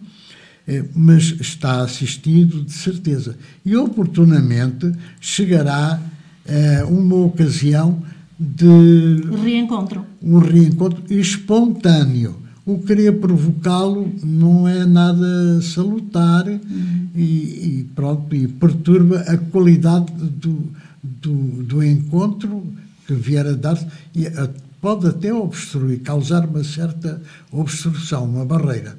eh, 0.66 0.86
mas 0.96 1.36
está 1.40 1.82
assistido 1.82 2.64
de 2.64 2.72
certeza. 2.72 3.38
E 3.66 3.76
oportunamente 3.76 4.92
chegará 5.20 6.02
eh, 6.46 6.84
uma 6.86 7.18
ocasião 7.18 8.02
de. 8.40 9.22
Reencontro. 9.44 10.06
Um 10.22 10.40
reencontro 10.40 11.04
espontâneo 11.14 12.43
o 12.66 12.80
querer 12.80 13.20
provocá-lo 13.20 14.14
não 14.24 14.68
é 14.68 14.86
nada 14.86 15.62
salutar 15.62 16.48
uhum. 16.48 17.10
e, 17.14 17.22
e, 17.22 17.90
pronto, 17.94 18.34
e 18.34 18.48
perturba 18.48 19.20
a 19.22 19.38
qualidade 19.38 20.12
do, 20.14 20.72
do, 21.04 21.34
do 21.64 21.84
encontro 21.84 22.66
que 23.06 23.14
vier 23.14 23.46
a 23.46 23.52
dar-se 23.52 23.86
e 24.16 24.28
a, 24.28 24.50
pode 24.80 25.08
até 25.08 25.34
obstruir, 25.34 26.00
causar 26.00 26.46
uma 26.46 26.64
certa 26.64 27.22
obstrução, 27.52 28.24
uma 28.26 28.46
barreira. 28.46 28.98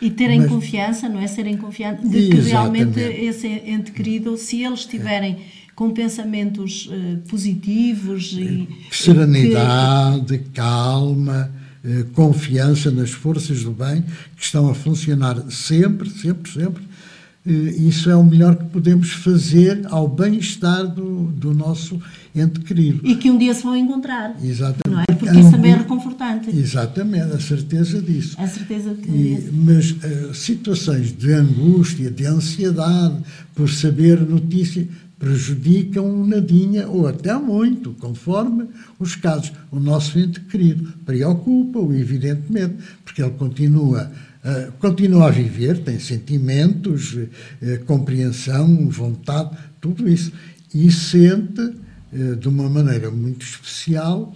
E 0.00 0.10
terem 0.10 0.40
Mas, 0.40 0.50
confiança, 0.50 1.08
não 1.08 1.20
é? 1.20 1.26
Serem 1.26 1.56
confiantes 1.56 2.10
de 2.10 2.28
que 2.28 2.40
realmente 2.40 3.00
esse 3.00 3.46
ente 3.46 3.92
querido, 3.92 4.36
se 4.36 4.62
eles 4.62 4.80
estiverem 4.80 5.38
com 5.74 5.90
pensamentos 5.90 6.86
uh, 6.86 7.18
positivos 7.28 8.32
e. 8.32 8.68
Serenidade, 8.90 10.38
que, 10.38 10.50
calma 10.50 11.50
eh, 11.84 12.04
confiança 12.14 12.90
nas 12.90 13.10
forças 13.10 13.62
do 13.62 13.70
bem 13.70 14.02
que 14.36 14.42
estão 14.42 14.70
a 14.70 14.74
funcionar 14.74 15.36
sempre, 15.50 16.08
sempre, 16.08 16.50
sempre. 16.50 16.82
Eh, 17.46 17.50
isso 17.50 18.08
é 18.08 18.16
o 18.16 18.24
melhor 18.24 18.56
que 18.56 18.64
podemos 18.64 19.12
fazer 19.12 19.82
ao 19.90 20.08
bem-estar 20.08 20.86
do, 20.86 21.24
do 21.26 21.52
nosso 21.52 22.00
ente 22.34 22.60
querido. 22.60 23.00
E 23.06 23.14
que 23.16 23.30
um 23.30 23.36
dia 23.36 23.52
se 23.52 23.62
vão 23.62 23.76
encontrar. 23.76 24.34
Exatamente. 24.42 24.88
Não 24.88 25.00
é? 25.00 25.04
Porque 25.14 25.38
isso 25.38 25.50
também 25.50 25.72
é 25.72 25.76
reconfortante. 25.76 26.50
Exatamente, 26.50 27.34
a 27.34 27.40
certeza 27.40 28.00
disso. 28.00 28.34
A 28.38 28.46
certeza 28.46 28.94
que. 28.94 29.10
E, 29.10 29.50
mas 29.52 29.90
uh, 29.90 30.34
situações 30.34 31.12
de 31.12 31.32
angústia, 31.32 32.10
de 32.10 32.24
ansiedade, 32.24 33.16
por 33.54 33.68
saber 33.68 34.20
notícia, 34.20 34.88
prejudicam 35.24 36.04
um 36.04 36.26
nadinha 36.26 36.86
ou 36.86 37.08
até 37.08 37.32
muito, 37.32 37.94
conforme 37.94 38.68
os 38.98 39.16
casos. 39.16 39.52
O 39.70 39.80
nosso 39.80 40.18
ente 40.18 40.38
querido 40.38 40.92
preocupa-o, 41.06 41.94
evidentemente, 41.94 42.76
porque 43.02 43.22
ele 43.22 43.30
continua, 43.30 44.12
uh, 44.44 44.72
continua 44.72 45.28
a 45.28 45.30
viver, 45.30 45.78
tem 45.78 45.98
sentimentos, 45.98 47.14
uh, 47.14 47.28
compreensão, 47.86 48.90
vontade, 48.90 49.56
tudo 49.80 50.06
isso. 50.06 50.30
E 50.74 50.92
sente, 50.92 51.62
uh, 51.62 52.36
de 52.36 52.46
uma 52.46 52.68
maneira 52.68 53.10
muito 53.10 53.46
especial, 53.46 54.34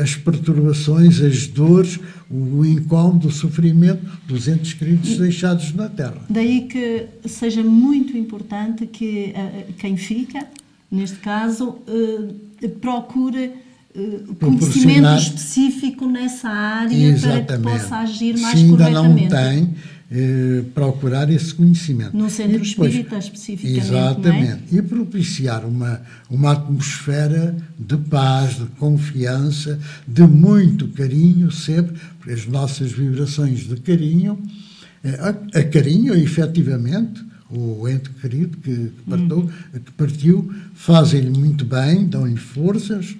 as 0.00 0.14
perturbações, 0.14 1.20
as 1.20 1.46
dores, 1.46 1.98
o 2.30 2.64
incómodo, 2.64 3.28
o 3.28 3.32
sofrimento 3.32 4.04
dos 4.26 4.46
entes 4.46 4.74
queridos 4.74 5.18
deixados 5.18 5.72
na 5.74 5.88
Terra. 5.88 6.22
Daí 6.30 6.62
que 6.62 7.06
seja 7.28 7.62
muito 7.62 8.16
importante 8.16 8.86
que 8.86 9.34
uh, 9.34 9.72
quem 9.74 9.96
fica, 9.96 10.46
neste 10.90 11.16
caso, 11.16 11.78
procure 12.80 13.66
conhecimento 14.38 15.08
específico 15.18 16.06
nessa 16.06 16.48
área 16.48 16.94
Exatamente. 16.94 17.46
para 17.46 17.56
que 17.56 17.62
possa 17.62 17.96
agir 17.96 18.38
mais 18.38 18.58
Se 18.58 18.64
ainda 18.64 18.90
não 18.90 19.16
tem, 19.16 19.74
eh, 20.10 20.62
procurar 20.72 21.28
esse 21.30 21.52
conhecimento. 21.52 22.16
No 22.16 22.30
centro 22.30 22.60
depois, 22.60 22.92
espírita, 22.92 23.18
especificamente. 23.18 23.80
É? 23.80 23.84
Exatamente. 23.84 24.76
É? 24.76 24.78
E 24.78 24.82
propiciar 24.82 25.64
uma, 25.64 26.00
uma 26.30 26.52
atmosfera 26.52 27.56
de 27.78 27.96
paz, 27.96 28.56
de 28.56 28.66
confiança, 28.78 29.78
de 30.06 30.22
muito 30.22 30.86
carinho, 30.88 31.50
sempre, 31.50 31.96
porque 32.18 32.32
as 32.32 32.46
nossas 32.46 32.92
vibrações 32.92 33.66
de 33.66 33.76
carinho, 33.76 34.40
eh, 35.02 35.18
a, 35.20 35.58
a 35.58 35.64
carinho, 35.64 36.14
efetivamente, 36.14 37.24
o 37.50 37.88
ente 37.88 38.10
querido 38.10 38.58
que, 38.58 38.74
que, 38.74 39.02
partou, 39.08 39.44
hum. 39.44 39.80
que 39.84 39.92
partiu, 39.92 40.54
fazem-lhe 40.74 41.36
muito 41.36 41.64
bem, 41.64 42.06
dão-lhe 42.06 42.36
forças 42.36 43.16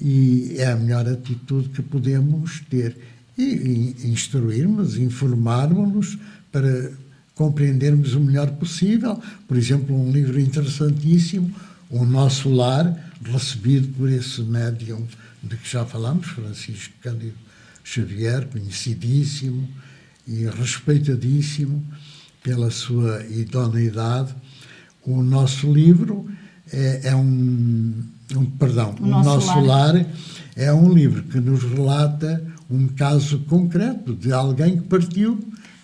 e 0.00 0.56
é 0.58 0.72
a 0.72 0.76
melhor 0.76 1.08
atitude 1.08 1.70
que 1.70 1.82
podemos 1.82 2.60
ter 2.68 2.96
e, 3.36 3.94
instruirmos, 4.04 4.96
informarmos-nos 4.96 6.18
para 6.50 6.92
compreendermos 7.34 8.14
o 8.14 8.20
melhor 8.20 8.50
possível. 8.52 9.20
Por 9.46 9.56
exemplo, 9.56 9.94
um 9.94 10.10
livro 10.10 10.40
interessantíssimo, 10.40 11.54
O 11.90 12.04
Nosso 12.04 12.48
Lar, 12.48 13.12
recebido 13.22 13.88
por 13.94 14.10
esse 14.10 14.40
médium 14.42 15.06
de 15.42 15.56
que 15.56 15.70
já 15.70 15.84
falamos, 15.84 16.26
Francisco 16.26 16.92
Cândido 17.02 17.34
Xavier, 17.84 18.46
conhecidíssimo 18.46 19.68
e 20.26 20.44
respeitadíssimo 20.46 21.84
pela 22.42 22.70
sua 22.70 23.24
idoneidade. 23.26 24.34
O 25.04 25.22
nosso 25.22 25.72
livro 25.72 26.28
é, 26.72 27.10
é 27.10 27.16
um, 27.16 28.02
um, 28.34 28.44
perdão, 28.58 28.96
o, 28.98 29.04
o 29.04 29.06
nosso, 29.06 29.46
nosso 29.46 29.60
lar. 29.60 29.94
lar 29.94 30.06
é 30.56 30.72
um 30.72 30.92
livro 30.92 31.22
que 31.24 31.38
nos 31.38 31.62
relata 31.62 32.42
um 32.70 32.88
caso 32.88 33.38
concreto 33.40 34.14
de 34.14 34.32
alguém 34.32 34.76
que 34.78 34.84
partiu 34.84 35.38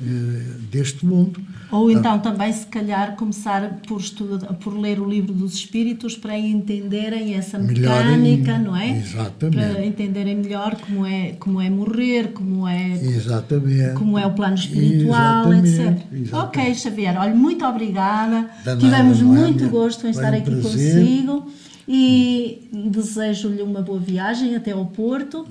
eh, 0.04 0.42
deste 0.68 1.06
mundo. 1.06 1.40
Ou 1.70 1.88
então 1.88 2.18
também, 2.18 2.52
se 2.52 2.66
calhar, 2.66 3.14
começar 3.14 3.80
por, 3.86 4.00
estudar, 4.00 4.52
por 4.54 4.76
ler 4.76 4.98
o 4.98 5.08
livro 5.08 5.32
dos 5.32 5.54
Espíritos 5.54 6.16
para 6.16 6.36
entenderem 6.36 7.34
essa 7.34 7.56
mecânica, 7.56 8.58
não 8.58 8.76
é? 8.76 8.98
Exatamente. 8.98 9.56
Para 9.56 9.86
entenderem 9.86 10.36
melhor 10.36 10.74
como 10.74 11.06
é, 11.06 11.32
como 11.38 11.60
é 11.60 11.70
morrer, 11.70 12.32
como 12.32 12.66
é, 12.66 12.94
exatamente. 12.94 13.94
Como 13.94 14.18
é 14.18 14.26
o 14.26 14.32
plano 14.32 14.56
espiritual, 14.56 15.52
exatamente. 15.52 15.68
etc. 15.68 16.12
Exatamente. 16.12 16.34
Ok, 16.34 16.74
Xavier, 16.74 17.16
olha, 17.20 17.34
muito 17.34 17.64
obrigada. 17.64 18.50
Tivemos 18.80 19.22
muito 19.22 19.68
gosto 19.68 20.08
em 20.08 20.10
estar 20.10 20.34
aqui 20.34 20.50
prazer. 20.50 20.62
consigo 20.62 21.46
e 21.86 22.68
desejo-lhe 22.72 23.62
uma 23.62 23.82
boa 23.82 23.98
viagem 23.98 24.54
até 24.54 24.72
ao 24.72 24.86
Porto 24.86 25.46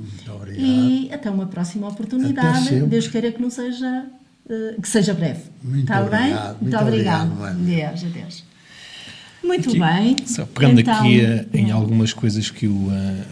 e 0.58 1.10
até 1.12 1.30
uma 1.30 1.46
próxima 1.46 1.88
oportunidade. 1.88 2.80
Deus 2.82 3.08
queira 3.08 3.32
que 3.32 3.42
não 3.42 3.50
seja 3.50 4.06
uh, 4.46 4.82
que 4.82 4.88
seja 4.88 5.14
breve. 5.14 5.42
Muito 5.64 5.84
Está 5.84 6.02
obrigado. 6.02 6.22
bem? 6.22 6.34
Muito, 6.34 6.62
muito 6.62 6.78
obrigado. 6.78 7.32
obrigado 7.32 7.58
Deus, 7.58 8.04
adeus. 8.04 8.44
Muito 9.44 9.70
aqui, 9.70 9.80
bem. 9.80 10.16
Só 10.26 10.46
pegando 10.46 10.80
então, 10.80 10.94
aqui 10.94 11.20
uh, 11.20 11.46
em 11.54 11.70
é. 11.70 11.72
algumas 11.72 12.14
coisas 12.14 12.50
que 12.50 12.68
o, 12.68 12.88
uh, 12.88 13.26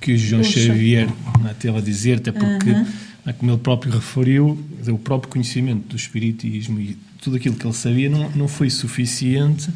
que 0.00 0.12
o 0.12 0.18
João 0.18 0.42
Puxa. 0.42 0.60
Xavier 0.60 1.08
né, 1.40 1.54
teve 1.58 1.78
a 1.78 1.80
dizer, 1.80 2.18
até 2.18 2.32
porque, 2.32 2.70
-huh. 2.70 2.86
né, 3.24 3.32
como 3.32 3.52
ele 3.52 3.58
próprio 3.58 3.92
referiu, 3.92 4.58
o 4.86 4.98
próprio 4.98 5.30
conhecimento 5.30 5.88
do 5.88 5.96
Espiritismo 5.96 6.80
e 6.80 6.98
tudo 7.22 7.36
aquilo 7.36 7.56
que 7.56 7.66
ele 7.66 7.72
sabia 7.72 8.10
não, 8.10 8.28
não 8.30 8.48
foi 8.48 8.68
suficiente 8.68 9.70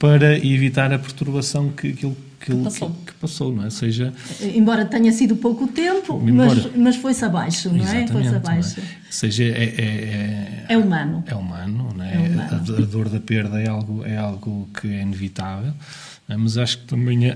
para 0.00 0.34
evitar 0.38 0.90
a 0.94 0.98
perturbação 0.98 1.68
que, 1.68 1.92
que, 1.92 2.10
que, 2.40 2.54
passou. 2.64 2.90
que, 2.90 3.12
que 3.12 3.18
passou, 3.20 3.52
não 3.52 3.66
é? 3.66 3.70
Seja, 3.70 4.14
Embora 4.40 4.86
tenha 4.86 5.12
sido 5.12 5.36
pouco 5.36 5.68
tempo, 5.68 6.18
mas, 6.18 6.74
mas 6.74 6.96
foi-se 6.96 7.22
abaixo, 7.22 7.70
não 7.70 7.86
é? 7.86 8.06
Foi-se 8.06 8.32
é? 8.32 8.36
abaixo. 8.36 8.80
É? 8.80 8.84
Seja, 9.10 9.44
é, 9.44 9.48
é, 9.48 9.84
é, 9.84 10.66
é, 10.70 10.78
humano. 10.78 11.22
É 11.26 11.34
humano, 11.34 11.92
não 11.94 12.02
é? 12.02 12.14
é 12.14 12.18
humano. 12.18 12.50
A, 12.50 12.56
a, 12.56 12.86
dor 12.86 13.10
da 13.10 13.20
perda 13.20 13.60
é 13.60 13.68
algo, 13.68 14.02
é 14.06 14.16
algo 14.16 14.66
que 14.80 14.88
é 14.88 15.02
inevitável, 15.02 15.74
é? 16.30 16.34
mas 16.34 16.56
acho 16.56 16.78
que 16.78 16.86
também 16.86 17.28
a, 17.28 17.34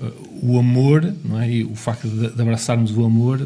a, 0.00 0.10
o 0.42 0.58
amor, 0.58 1.14
não 1.24 1.40
é? 1.40 1.48
E 1.48 1.62
o 1.62 1.76
facto 1.76 2.08
de, 2.08 2.34
de 2.34 2.42
abraçarmos 2.42 2.90
o 2.90 3.04
amor 3.04 3.38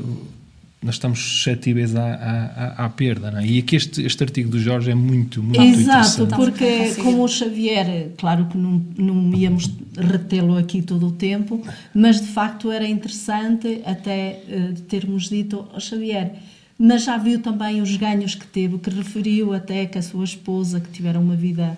nós 0.82 0.96
estamos 0.96 1.20
suscetíveis 1.20 1.94
à, 1.94 2.04
à, 2.04 2.86
à 2.86 2.88
perda. 2.88 3.30
Não 3.30 3.38
é? 3.38 3.46
E 3.46 3.58
aqui 3.58 3.76
este, 3.76 4.02
este 4.02 4.22
artigo 4.22 4.50
do 4.50 4.58
Jorge 4.58 4.90
é 4.90 4.94
muito, 4.94 5.42
muito 5.42 5.60
Exato, 5.60 6.22
interessante. 6.24 6.34
porque 6.34 6.94
como 7.02 7.22
o 7.22 7.28
Xavier, 7.28 8.10
claro 8.18 8.46
que 8.46 8.58
não, 8.58 8.84
não 8.98 9.32
íamos 9.32 9.70
retê-lo 9.96 10.56
aqui 10.56 10.82
todo 10.82 11.06
o 11.06 11.12
tempo, 11.12 11.62
mas 11.94 12.20
de 12.20 12.26
facto 12.26 12.70
era 12.72 12.86
interessante 12.86 13.80
até 13.84 14.42
uh, 14.48 14.80
termos 14.82 15.28
dito 15.28 15.68
ao 15.72 15.80
Xavier, 15.80 16.32
mas 16.78 17.04
já 17.04 17.16
viu 17.16 17.40
também 17.40 17.80
os 17.80 17.96
ganhos 17.96 18.34
que 18.34 18.46
teve, 18.46 18.78
que 18.78 18.90
referiu 18.90 19.52
até 19.52 19.86
que 19.86 19.98
a 19.98 20.02
sua 20.02 20.24
esposa, 20.24 20.80
que 20.80 20.90
tiveram 20.90 21.22
uma 21.22 21.36
vida 21.36 21.76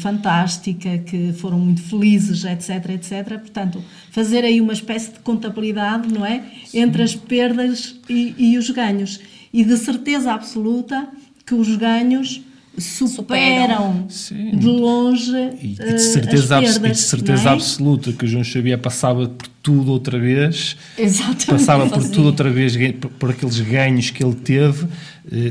fantástica, 0.00 0.98
que 0.98 1.32
foram 1.32 1.58
muito 1.58 1.82
felizes, 1.82 2.44
etc, 2.44 2.90
etc. 2.90 3.38
Portanto, 3.38 3.82
fazer 4.10 4.44
aí 4.44 4.60
uma 4.60 4.72
espécie 4.72 5.12
de 5.12 5.18
contabilidade, 5.20 6.12
não 6.12 6.24
é? 6.24 6.44
Sim. 6.64 6.80
Entre 6.80 7.02
as 7.02 7.14
perdas 7.14 7.98
e, 8.08 8.34
e 8.38 8.58
os 8.58 8.70
ganhos. 8.70 9.20
E 9.52 9.64
de 9.64 9.76
certeza 9.76 10.32
absoluta 10.32 11.08
que 11.44 11.54
os 11.54 11.76
ganhos 11.76 12.42
superam, 12.78 14.06
superam 14.08 14.58
de 14.58 14.66
longe 14.66 15.36
e, 15.62 15.72
e 15.72 15.94
de 15.94 16.00
certeza, 16.00 16.60
perdas, 16.60 16.76
e 16.76 16.90
de 16.90 16.98
certeza 16.98 17.48
é? 17.48 17.52
absoluta 17.52 18.12
que 18.12 18.24
o 18.24 18.28
João 18.28 18.42
Xavier 18.42 18.78
passava 18.78 19.28
por 19.28 19.46
tudo 19.62 19.92
outra 19.92 20.18
vez 20.18 20.76
Exatamente. 20.98 21.46
passava 21.46 21.88
por 21.88 22.02
tudo 22.08 22.26
outra 22.26 22.50
vez 22.50 22.76
por, 22.94 23.10
por, 23.10 23.30
aqueles 23.30 23.60
ganhos 23.60 24.10
que 24.10 24.24
ele 24.24 24.34
teve 24.34 24.86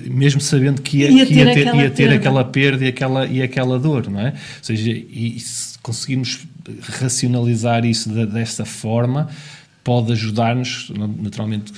mesmo 0.06 0.42
sabendo 0.42 0.82
que 0.82 1.00
ia, 1.00 1.10
ia 1.10 1.26
que 1.26 1.34
ter, 1.34 1.48
ia 1.48 1.54
ter, 1.54 1.68
aquela, 1.68 1.82
ia 1.82 1.90
ter 1.90 1.96
perda. 1.96 2.16
aquela 2.16 2.44
perda 2.44 2.86
e 2.86 2.88
aquela, 2.88 3.26
e 3.26 3.42
aquela 3.42 3.80
dor 3.80 4.10
não 4.10 4.20
é? 4.20 4.30
ou 4.30 4.64
seja, 4.64 4.92
e, 4.92 5.40
se 5.40 5.80
conseguirmos 5.80 6.42
racionalizar 6.82 7.86
isso 7.86 8.10
de, 8.10 8.26
dessa 8.26 8.66
forma 8.66 9.30
pode 9.84 10.12
ajudar-nos, 10.14 10.92
naturalmente 11.20 11.74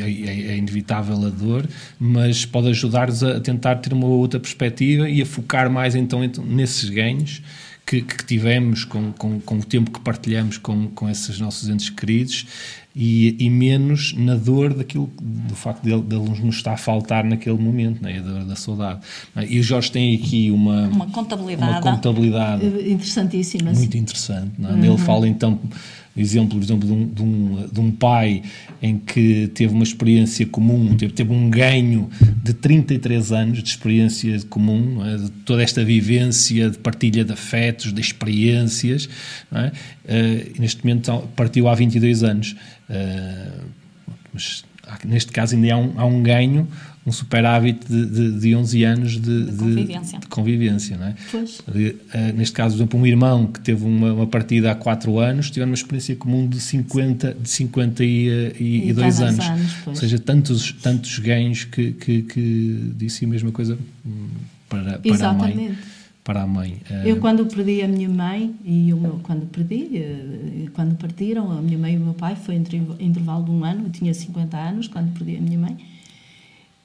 é 0.00 0.56
inevitável 0.56 1.14
a 1.26 1.28
dor, 1.28 1.68
mas 1.98 2.44
pode 2.44 2.68
ajudar-nos 2.68 3.22
a 3.22 3.38
tentar 3.40 3.76
ter 3.76 3.92
uma 3.92 4.06
outra 4.06 4.40
perspectiva 4.40 5.08
e 5.08 5.20
a 5.20 5.26
focar 5.26 5.70
mais 5.70 5.94
então, 5.94 6.24
então 6.24 6.44
nesses 6.44 6.88
ganhos 6.88 7.42
que, 7.86 8.02
que 8.02 8.26
tivemos 8.26 8.84
com, 8.84 9.12
com, 9.12 9.38
com, 9.40 9.58
o 9.58 9.62
tempo 9.64 9.92
que 9.92 10.00
partilhamos 10.00 10.58
com, 10.58 10.88
com 10.88 11.08
esses 11.08 11.38
nossos 11.38 11.68
entes 11.68 11.88
queridos 11.88 12.44
e, 12.96 13.36
e, 13.38 13.48
menos 13.48 14.12
na 14.14 14.34
dor 14.34 14.74
daquilo, 14.74 15.08
do 15.20 15.54
facto 15.54 15.82
de, 15.82 16.00
de 16.00 16.16
ele 16.16 16.28
nos 16.42 16.56
estar 16.56 16.72
a 16.72 16.76
faltar 16.76 17.22
naquele 17.22 17.58
momento, 17.58 18.02
né? 18.02 18.20
da, 18.20 18.42
da 18.42 18.56
saudade. 18.56 19.00
E 19.48 19.60
o 19.60 19.62
Jorge 19.62 19.92
tem 19.92 20.16
aqui 20.16 20.50
uma, 20.50 20.88
uma 20.88 21.06
contabilidade, 21.06 21.72
uma 21.72 21.80
contabilidade 21.80 22.66
interessantíssima. 22.90 23.72
Muito 23.72 23.96
interessante. 23.96 24.50
É? 24.60 24.66
uhum. 24.66 24.84
Ele 24.84 24.98
fala 24.98 25.28
então 25.28 25.60
exemplo, 26.16 26.58
por 26.58 26.64
exemplo, 26.64 26.86
de 26.86 26.92
um, 26.92 27.08
de, 27.08 27.22
um, 27.22 27.68
de 27.72 27.80
um, 27.80 27.90
pai 27.90 28.42
em 28.82 28.98
que 28.98 29.48
teve 29.54 29.72
uma 29.72 29.82
experiência 29.82 30.46
comum, 30.46 30.96
teve, 30.96 31.12
teve 31.12 31.32
um 31.32 31.50
ganho 31.50 32.08
de 32.42 32.54
33 32.54 33.32
anos 33.32 33.62
de 33.62 33.68
experiência 33.68 34.40
comum, 34.48 35.04
é? 35.04 35.16
de 35.16 35.30
toda 35.44 35.62
esta 35.62 35.84
vivência 35.84 36.70
de 36.70 36.78
partilha 36.78 37.24
de 37.24 37.32
afetos, 37.32 37.92
de 37.92 38.00
experiências, 38.00 39.08
é? 39.52 39.66
uh, 39.68 40.60
neste 40.60 40.84
momento 40.84 41.28
partiu 41.36 41.68
há 41.68 41.74
22 41.74 42.22
anos. 42.22 42.56
Uh, 42.88 43.64
mas 44.32 44.64
neste 45.04 45.32
caso 45.32 45.54
ainda 45.54 45.74
há 45.74 45.78
um, 45.78 45.92
há 45.96 46.04
um 46.04 46.22
ganho 46.22 46.68
um 47.06 47.12
superávit 47.12 47.86
de, 47.88 48.06
de, 48.06 48.40
de 48.40 48.56
11 48.56 48.84
anos 48.84 49.12
de, 49.12 49.44
de 49.44 49.56
convivência. 49.56 50.18
De, 50.18 50.26
convivência 50.26 50.96
não 50.96 51.06
é? 51.06 51.14
Pois. 51.30 51.62
Neste 52.34 52.52
caso, 52.52 52.74
por 52.74 52.78
exemplo, 52.78 53.00
um 53.00 53.06
irmão 53.06 53.46
que 53.46 53.60
teve 53.60 53.84
uma, 53.84 54.12
uma 54.12 54.26
partida 54.26 54.72
há 54.72 54.74
4 54.74 55.16
anos, 55.20 55.48
tiveram 55.48 55.70
uma 55.70 55.76
experiência 55.76 56.16
comum 56.16 56.48
de 56.48 56.58
50, 56.58 57.34
de 57.40 57.48
52 57.48 59.20
anos. 59.20 59.46
anos 59.46 59.72
Ou 59.86 59.94
seja, 59.94 60.18
tantos, 60.18 60.72
tantos 60.72 61.18
ganhos 61.20 61.62
que, 61.64 61.92
que, 61.92 62.22
que 62.22 62.92
disse 62.96 63.24
a 63.24 63.28
mesma 63.28 63.52
coisa 63.52 63.78
para, 64.68 64.98
para 64.98 65.28
a 65.28 65.32
mãe. 65.32 65.78
Para 66.24 66.42
a 66.42 66.46
mãe. 66.46 66.80
Eu, 67.04 67.18
quando 67.18 67.46
perdi 67.46 67.82
a 67.82 67.88
minha 67.88 68.08
mãe, 68.08 68.52
e 68.64 68.92
o 68.92 68.96
meu, 68.96 69.20
quando 69.22 69.46
perdi, 69.46 69.96
eh, 69.96 70.66
quando 70.74 70.96
partiram, 70.96 71.52
a 71.52 71.62
minha 71.62 71.78
mãe 71.78 71.94
e 71.94 71.96
o 71.98 72.00
meu 72.00 72.14
pai, 72.14 72.34
foi 72.34 72.56
entre 72.56 72.82
intervalo 72.98 73.44
de 73.44 73.52
um 73.52 73.64
ano, 73.64 73.84
eu 73.84 73.90
tinha 73.90 74.12
50 74.12 74.56
anos 74.56 74.88
quando 74.88 75.16
perdi 75.16 75.36
a 75.36 75.40
minha 75.40 75.56
mãe. 75.56 75.76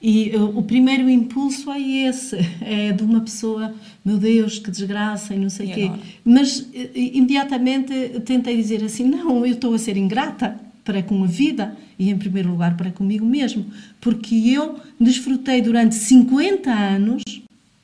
E 0.02 0.34
uh, 0.34 0.58
o 0.58 0.64
primeiro 0.64 1.08
impulso 1.08 1.70
é 1.70 1.80
esse, 1.80 2.36
é 2.60 2.90
de 2.90 3.04
uma 3.04 3.20
pessoa, 3.20 3.72
meu 4.04 4.18
Deus, 4.18 4.58
que 4.58 4.68
desgraça 4.68 5.32
e 5.32 5.38
não 5.38 5.48
sei 5.48 5.70
o 5.70 5.74
quê. 5.74 5.90
Mas 6.24 6.58
uh, 6.58 6.68
imediatamente 6.94 8.20
tentei 8.24 8.56
dizer 8.56 8.82
assim: 8.82 9.04
não, 9.04 9.46
eu 9.46 9.52
estou 9.52 9.72
a 9.72 9.78
ser 9.78 9.96
ingrata 9.96 10.58
para 10.84 11.00
com 11.04 11.22
a 11.22 11.26
vida 11.28 11.76
e, 11.96 12.10
em 12.10 12.18
primeiro 12.18 12.50
lugar, 12.50 12.76
para 12.76 12.90
comigo 12.90 13.24
mesmo, 13.24 13.64
porque 14.00 14.34
eu 14.34 14.80
desfrutei 15.00 15.62
durante 15.62 15.94
50 15.94 16.68
anos 16.68 17.22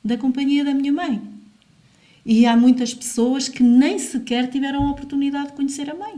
da 0.03 0.17
companhia 0.17 0.65
da 0.65 0.73
minha 0.73 0.91
mãe. 0.91 1.21
E 2.25 2.45
há 2.45 2.57
muitas 2.57 2.93
pessoas 2.93 3.47
que 3.47 3.63
nem 3.63 3.97
sequer 3.97 4.49
tiveram 4.49 4.87
a 4.87 4.91
oportunidade 4.91 5.47
de 5.47 5.53
conhecer 5.53 5.89
a 5.89 5.95
mãe, 5.95 6.15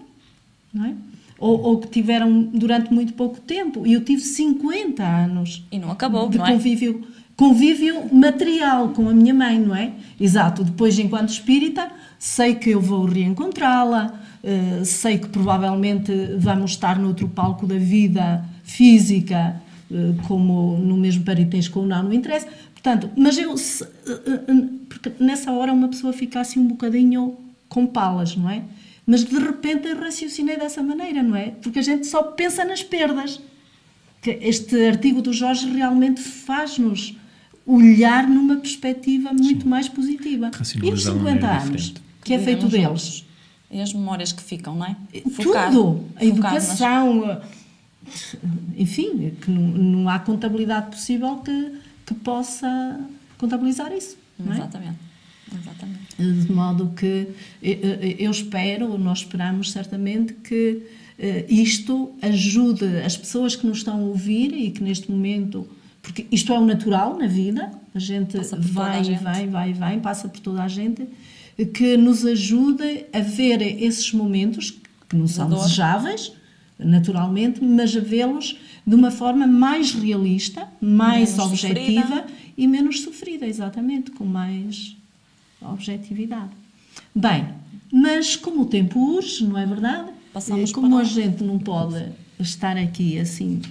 não 0.74 0.86
é? 0.86 0.96
Ou, 1.42 1.60
ou, 1.60 1.78
que 1.80 1.88
tiveram 1.88 2.44
durante 2.44 2.94
muito 2.94 3.14
pouco 3.14 3.42
tempo. 3.42 3.86
E 3.86 3.94
eu 3.94 4.06
tive 4.06 4.22
50 4.22 5.04
anos. 5.04 5.66
E 5.72 5.80
não 5.80 5.90
acabou, 5.90 6.30
de 6.30 6.38
não 6.38 6.46
é? 6.46 6.52
convívio, 6.52 7.02
convívio 7.36 8.14
material 8.14 8.90
com 8.90 9.10
a 9.10 9.14
minha 9.14 9.34
mãe, 9.34 9.60
não 9.60 9.76
é? 9.76 9.92
Exato. 10.20 10.64
Depois, 10.64 11.00
enquanto 11.00 11.30
espírita, 11.30 11.92
sei 12.20 12.54
que 12.54 12.70
eu 12.70 12.80
vou 12.80 13.06
reencontrá-la, 13.06 14.14
uh, 14.44 14.86
sei 14.86 15.18
que 15.18 15.30
provavelmente 15.30 16.14
vamos 16.38 16.72
estar 16.72 17.00
noutro 17.00 17.28
palco 17.28 17.66
da 17.66 17.78
vida 17.78 18.46
física, 18.64 19.60
uh, 19.90 20.28
como 20.28 20.78
no 20.78 20.96
mesmo 20.96 21.24
parentesco 21.24 21.80
ou 21.80 21.88
não, 21.88 22.04
não 22.04 22.14
interessa. 22.14 22.48
Portanto, 22.72 23.10
mas 23.18 23.36
eu, 23.40 23.58
se, 23.58 23.84
uh, 23.84 24.80
porque 24.88 25.12
nessa 25.20 25.52
hora 25.52 25.74
uma 25.74 25.88
pessoa 25.88 26.14
fica 26.14 26.40
assim 26.40 26.60
um 26.60 26.68
bocadinho 26.68 27.36
com 27.68 27.88
palas, 27.88 28.36
não 28.36 28.48
é? 28.48 28.62
Mas 29.06 29.24
de 29.24 29.38
repente 29.38 29.88
eu 29.88 30.00
raciocinei 30.00 30.58
dessa 30.58 30.82
maneira, 30.84 31.24
não 31.24 31.36
é? 31.36 31.52
Porque 31.62 31.80
a 31.80 31.82
gente 31.82 32.08
só 32.08 32.24
pensa 32.24 32.64
nas 32.64 32.84
perdas. 32.84 33.40
Que 34.22 34.38
este 34.42 34.88
artigo 34.88 35.22
do 35.22 35.34
Jorge 35.34 35.68
realmente 35.68 36.22
faz-nos 36.22 37.16
olhar 37.66 38.28
numa 38.28 38.58
perspectiva 38.58 39.34
muito 39.34 39.64
Sim. 39.64 39.70
mais 39.70 39.90
positiva. 39.90 40.52
E 40.84 40.92
os 40.92 41.04
50 41.04 41.48
anos, 41.48 41.94
que 42.24 42.34
é 42.34 42.40
feito 42.40 42.68
deles? 42.68 43.26
E 43.70 43.80
as 43.80 43.94
memórias 43.94 44.32
que 44.32 44.44
ficam, 44.44 44.76
não 44.76 44.86
é? 44.86 44.96
Focado, 45.32 45.76
Tudo. 45.76 46.06
A 46.18 46.26
educação. 46.26 47.26
Nas... 47.26 48.36
Enfim, 48.78 49.34
que 49.42 49.50
não, 49.50 49.62
não, 49.62 50.10
há 50.10 50.20
contabilidade 50.20 50.92
possível 50.92 51.38
que, 51.38 51.80
que 52.06 52.14
possa 52.16 53.00
contabilizar 53.38 53.94
isso. 53.94 54.18
Não 54.38 54.52
é? 54.52 54.58
Exatamente. 54.58 56.01
De 56.18 56.52
modo 56.52 56.92
que 56.96 57.28
eu 57.62 58.32
espero, 58.32 58.98
nós 58.98 59.20
esperamos 59.20 59.72
certamente 59.72 60.34
que 60.34 60.84
eh, 61.18 61.46
isto 61.48 62.12
ajude 62.22 62.86
as 63.06 63.16
pessoas 63.16 63.56
que 63.56 63.68
nos 63.68 63.78
estão 63.78 64.00
a 64.00 64.04
ouvir 64.04 64.52
e 64.54 64.72
que 64.72 64.84
neste 64.84 65.12
momento, 65.12 65.68
porque 66.02 66.26
isto 66.32 66.52
é 66.52 66.58
o 66.58 66.66
natural 66.66 67.16
na 67.16 67.28
vida, 67.28 67.72
a 67.94 68.00
gente 68.00 68.38
vai 68.58 69.04
e 69.04 69.16
vai, 69.16 69.48
vai, 69.48 69.74
vai, 69.74 70.00
passa 70.00 70.28
por 70.28 70.40
toda 70.40 70.64
a 70.64 70.68
gente, 70.68 71.08
que 71.76 71.96
nos 71.96 72.26
ajude 72.26 73.06
a 73.14 73.20
ver 73.20 73.62
esses 73.84 74.12
momentos 74.12 74.72
que 75.08 75.16
não 75.16 75.28
são 75.28 75.48
desejáveis, 75.48 76.32
naturalmente, 76.80 77.64
mas 77.64 77.96
a 77.96 78.00
vê-los 78.00 78.58
de 78.88 78.96
uma 78.96 79.12
forma 79.12 79.46
mais 79.46 79.94
realista, 79.94 80.68
mais 80.82 81.38
menos 81.38 81.46
objetiva 81.46 82.02
sofrida. 82.02 82.26
e 82.58 82.68
menos 82.68 83.02
sofrida, 83.02 83.46
exatamente, 83.46 84.10
com 84.10 84.26
mais 84.26 84.98
objetividade. 85.62 86.52
Bem, 87.14 87.48
mas 87.92 88.36
como 88.36 88.62
o 88.62 88.66
tempo 88.66 89.00
urge, 89.16 89.46
não 89.46 89.58
é 89.58 89.66
verdade? 89.66 90.12
Passamos 90.34 90.72
como 90.72 90.98
a 90.98 91.04
gente 91.04 91.44
não 91.44 91.60
pode 91.60 92.06
estar 92.40 92.78
aqui 92.78 93.20
assim 93.20 93.62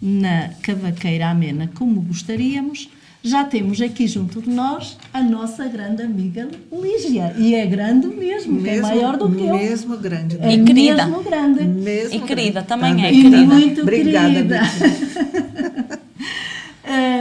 na 0.00 0.50
cavaqueira 0.62 1.30
amena 1.30 1.70
como 1.74 2.00
gostaríamos, 2.02 2.88
já 3.22 3.42
temos 3.42 3.80
aqui 3.80 4.06
junto 4.06 4.42
de 4.42 4.50
nós 4.50 4.98
a 5.10 5.22
nossa 5.22 5.66
grande 5.66 6.02
amiga 6.02 6.46
Lígia. 6.70 7.34
E 7.38 7.54
é 7.54 7.64
grande 7.64 8.06
mesmo, 8.06 8.60
mesmo 8.60 8.86
é 8.86 8.90
maior 8.90 9.16
do 9.16 9.30
que 9.30 9.42
eu. 9.42 9.56
Mesmo 9.56 9.96
grande. 9.96 10.36
É 10.42 10.52
e 10.52 10.62
querida. 10.62 11.06
Mesmo 11.06 11.22
grande. 11.22 11.64
Mesmo 11.64 12.16
e 12.16 12.20
querida 12.20 12.60
grande. 12.60 12.68
também, 12.68 12.90
também 12.90 13.06
é. 13.06 13.12
E 13.12 13.22
querida. 13.22 13.54
muito 13.54 13.80
Obrigada, 13.80 14.28
querida. 14.28 14.60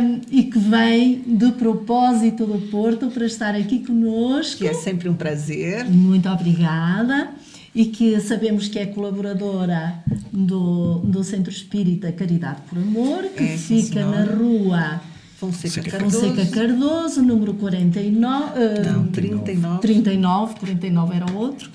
um, 0.03 0.21
e 0.29 0.43
que 0.43 0.57
vem 0.59 1.19
do 1.25 1.53
propósito 1.53 2.45
do 2.45 2.59
Porto 2.69 3.07
para 3.09 3.25
estar 3.25 3.55
aqui 3.55 3.79
conosco. 3.85 4.57
Que 4.59 4.67
é 4.67 4.73
sempre 4.73 5.09
um 5.09 5.13
prazer. 5.15 5.85
Muito 5.85 6.27
obrigada. 6.29 7.29
E 7.75 7.85
que 7.85 8.19
sabemos 8.19 8.67
que 8.67 8.77
é 8.77 8.85
colaboradora 8.85 9.95
do, 10.31 10.99
do 10.99 11.23
Centro 11.23 11.51
Espírita 11.51 12.11
Caridade 12.11 12.61
por 12.69 12.77
Amor, 12.77 13.23
que 13.35 13.43
é, 13.43 13.57
fica 13.57 14.01
senhora. 14.03 14.25
na 14.27 14.31
rua 14.35 15.01
Fonseca 15.37 15.81
Cardoso. 15.81 16.19
Fonseca 16.19 16.45
Cardoso, 16.51 17.21
número 17.23 17.55
49. 17.55 18.43
Uh, 18.43 18.93
Não, 18.93 19.07
39. 19.07 19.79
39, 19.81 20.55
49 20.59 21.15
era 21.15 21.31
o 21.31 21.35
outro. 21.35 21.71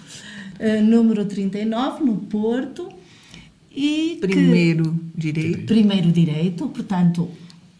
Uh, 0.60 0.84
número 0.84 1.24
39, 1.24 2.04
no 2.04 2.16
Porto 2.16 2.88
e 3.74 4.18
que- 4.20 4.26
Primeiro 4.28 4.98
direito. 5.16 5.66
primeiro 5.66 6.12
direito, 6.12 6.68
portanto, 6.68 7.28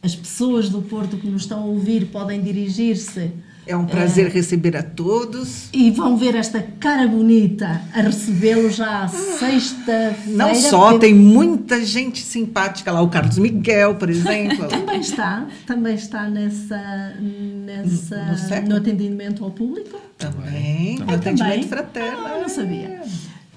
as 0.03 0.15
pessoas 0.15 0.69
do 0.69 0.81
Porto 0.83 1.17
que 1.17 1.27
nos 1.29 1.43
estão 1.43 1.63
a 1.63 1.67
ouvir 1.67 2.07
podem 2.07 2.41
dirigir-se 2.41 3.31
É 3.67 3.77
um 3.77 3.85
prazer 3.85 4.29
receber 4.31 4.77
a 4.77 4.83
todos. 4.83 5.69
e 5.73 5.91
vão 5.91 6.17
ver 6.17 6.35
esta 6.37 6.63
cara 6.63 7.07
bonita 7.09 7.83
a 7.93 8.01
recebê-lo 8.03 8.71
já 8.71 9.03
à 9.05 9.09
sexta-feira. 9.09 10.17
Não 10.29 10.55
só, 10.55 10.91
porque 10.93 11.07
tem 11.07 11.15
muita 11.15 11.85
gente 11.85 12.23
simpática 12.23 12.91
lá. 12.93 13.03
O 13.03 13.09
Carlos 13.09 13.37
Miguel, 13.39 13.97
por 13.97 14.09
exemplo. 14.09 14.67
Também 14.69 15.01
está, 15.01 15.47
também 15.67 15.95
está 15.95 16.29
nessa, 16.31 17.15
nessa 17.21 18.61
No- 18.63 18.69
no 18.71 18.77
atendimento 18.77 19.45
ao 19.45 19.51
público. 19.51 20.01
Também. 20.17 20.97
No 20.99 21.11
Ah, 21.11 21.15
atendimento 21.15 21.51
também? 21.53 21.69
fraterno. 21.69 22.19
Ah, 22.27 22.39
não 22.41 22.49
sabia. 22.49 23.03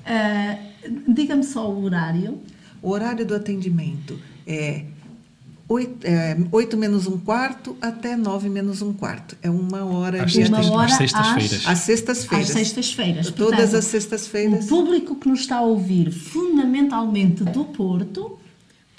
Ah, 0.05 0.57
Diga-me 1.07 1.43
só 1.43 1.69
o 1.71 1.83
horário. 1.83 2.39
O 2.81 2.89
horário 2.89 3.23
do 3.25 3.35
atendimento 3.35 4.17
é 4.47 4.85
8, 6.51 6.77
menos 6.77 7.07
um 7.07 7.17
quarto 7.17 7.75
até 7.81 8.15
9 8.17 8.49
menos 8.49 8.81
um 8.81 8.91
quarto. 8.93 9.37
É 9.41 9.49
uma 9.49 9.85
hora 9.85 10.23
Às 10.23 10.31
de 10.33 10.39
Uma 10.39 10.57
sextas- 10.57 10.69
hora 10.69 10.85
às 10.85 10.93
sextas-feiras. 10.97 11.67
Às 11.67 11.79
sextas-feiras. 11.79 12.47
Às 12.49 12.53
sextas-feiras. 12.53 13.31
Todas 13.31 13.55
Portanto, 13.59 13.75
as 13.77 13.85
sextas-feiras. 13.85 14.65
O 14.65 14.67
público 14.67 15.15
que 15.15 15.29
nos 15.29 15.39
está 15.41 15.57
a 15.57 15.61
ouvir, 15.61 16.11
fundamentalmente 16.11 17.43
do 17.43 17.65
Porto, 17.65 18.37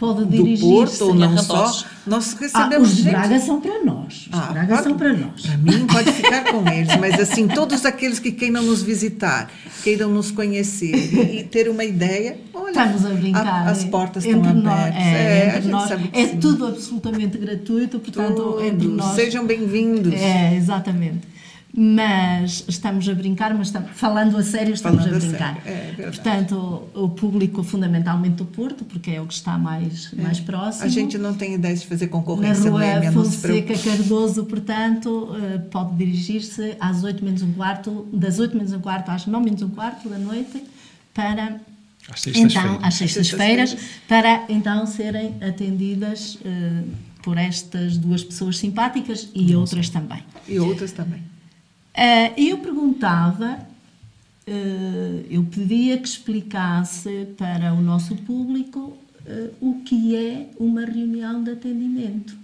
pode 0.03 0.25
dirigir-se. 0.25 0.63
Porto 0.99 1.05
ou 1.09 1.15
não 1.15 1.39
só. 1.39 1.85
Nós 2.05 2.35
Ah, 2.35 2.39
recebemos 2.41 2.89
os 2.91 2.97
de 2.97 3.03
gente. 3.05 3.13
Braga 3.13 3.39
são 3.39 3.61
para 3.61 3.85
nós. 3.85 4.15
Os 4.15 4.29
Ah, 4.33 4.47
de 4.49 4.53
Braga 4.53 4.75
pode- 4.75 4.89
são 4.89 4.97
para 4.99 5.13
nós. 5.13 5.43
Para 5.47 5.57
mim, 5.59 5.87
pode 5.87 6.11
ficar 6.21 6.45
com 6.51 6.69
eles, 6.69 6.97
mas 6.97 7.21
assim, 7.21 7.47
todos 7.47 7.87
aqueles 7.87 8.19
que 8.19 8.33
queiram 8.33 8.63
nos 8.63 8.83
visitar, 8.83 9.49
queiram 9.85 10.09
nos 10.11 10.33
conhecer 10.33 10.95
e, 10.97 11.39
e 11.39 11.45
ter 11.45 11.69
uma 11.69 11.85
ideia, 11.85 12.37
olha, 12.53 12.71
Estamos 12.71 13.07
a 13.07 13.09
brincar. 13.11 13.47
a- 13.47 13.71
as 13.71 13.85
é, 13.85 13.87
portas 13.89 14.25
estão 14.25 14.41
entre 14.41 14.53
nós- 14.55 14.67
abertas. 14.81 15.03
É, 15.03 15.47
É, 15.47 15.53
gente 15.61 15.69
nós. 15.71 15.91
É 16.13 16.27
tudo 16.41 16.67
absolutamente 16.67 17.39
gratuito, 17.39 18.01
portanto, 18.01 18.35
Tudo. 18.35 18.65
entre 18.65 18.89
nós. 18.89 19.15
Sejam 19.15 19.47
bem-vindos. 19.47 20.13
É, 20.15 20.57
exatamente. 20.57 21.32
Mas 21.75 22.65
estamos 22.69 23.09
a 23.09 23.15
brincar, 23.15 23.55
mas 23.55 23.69
estamos, 23.69 23.91
falando 23.95 24.37
a 24.37 24.43
sério, 24.43 24.75
estamos 24.75 25.05
Falando 25.05 25.15
a 25.15 25.17
a 25.17 25.21
brincar. 25.21 25.63
sério, 25.63 26.03
é. 26.03 26.03
Portanto, 26.05 26.83
o, 26.95 27.05
o 27.05 27.09
público 27.09 27.63
fundamentalmente 27.63 28.37
do 28.37 28.45
Porto, 28.45 28.85
porque 28.85 29.13
é 29.13 29.21
o 29.23 29.27
que 29.27 29.33
está 29.33 29.57
mais, 29.57 30.13
mais 30.13 30.39
próximo. 30.39 30.85
A 30.85 30.89
gente 30.89 31.17
não 31.17 31.33
tem 31.33 31.55
ideia 31.55 31.75
de 31.75 31.87
fazer 31.87 32.07
Na 32.07 32.11
concorrência, 32.13 32.71
rua 32.71 32.81
Noêmia, 32.81 33.11
não 33.11 33.25
se 33.25 33.39
Fonseca. 33.39 33.79
Cardoso, 33.79 34.45
portanto, 34.45 35.35
eh, 35.35 35.59
pode 35.71 35.95
dirigir-se 35.97 36.77
às 36.79 37.03
8 37.03 37.25
menos 37.25 37.41
um 37.41 37.53
quarto, 37.55 38.07
das 38.13 38.39
8 38.39 38.55
menos 38.55 38.73
um 38.75 38.81
quarto 38.81 39.11
às 39.11 39.27
9 39.27 39.43
menos 39.43 39.63
um 39.63 39.71
quarto 39.71 40.11
da 40.11 40.19
noite, 40.19 40.63
para 41.15 41.59
Às 42.11 42.27
então, 42.27 42.45
sextas-feiras. 42.45 42.79
às 42.83 42.95
sextas-feiras, 42.95 43.71
sextas-feiras. 43.71 43.77
para 44.07 44.45
então 44.51 44.87
serem 44.87 45.37
atendidas 45.43 46.37
eh, 46.45 46.83
por 47.23 47.39
estas 47.39 47.97
duas 47.97 48.23
pessoas 48.23 48.59
simpáticas 48.59 49.31
e 49.35 49.55
outras 49.57 49.89
também. 49.89 50.23
E 50.47 50.59
outras 50.59 50.93
também. 50.93 51.32
Eh, 51.95 52.33
eu 52.51 52.59
perguntava, 52.59 53.59
eh, 54.47 55.25
eu 55.31 55.45
pedia 55.45 55.99
que 55.99 56.09
explicasse 56.09 57.29
para 57.37 57.75
o 57.75 57.81
nosso 57.81 58.17
público 58.17 58.97
eh, 59.27 59.51
o 59.61 59.83
que 59.85 60.17
é 60.17 60.51
uma 60.59 60.85
reunião 60.85 61.43
de 61.43 61.51
atendimento. 61.51 62.43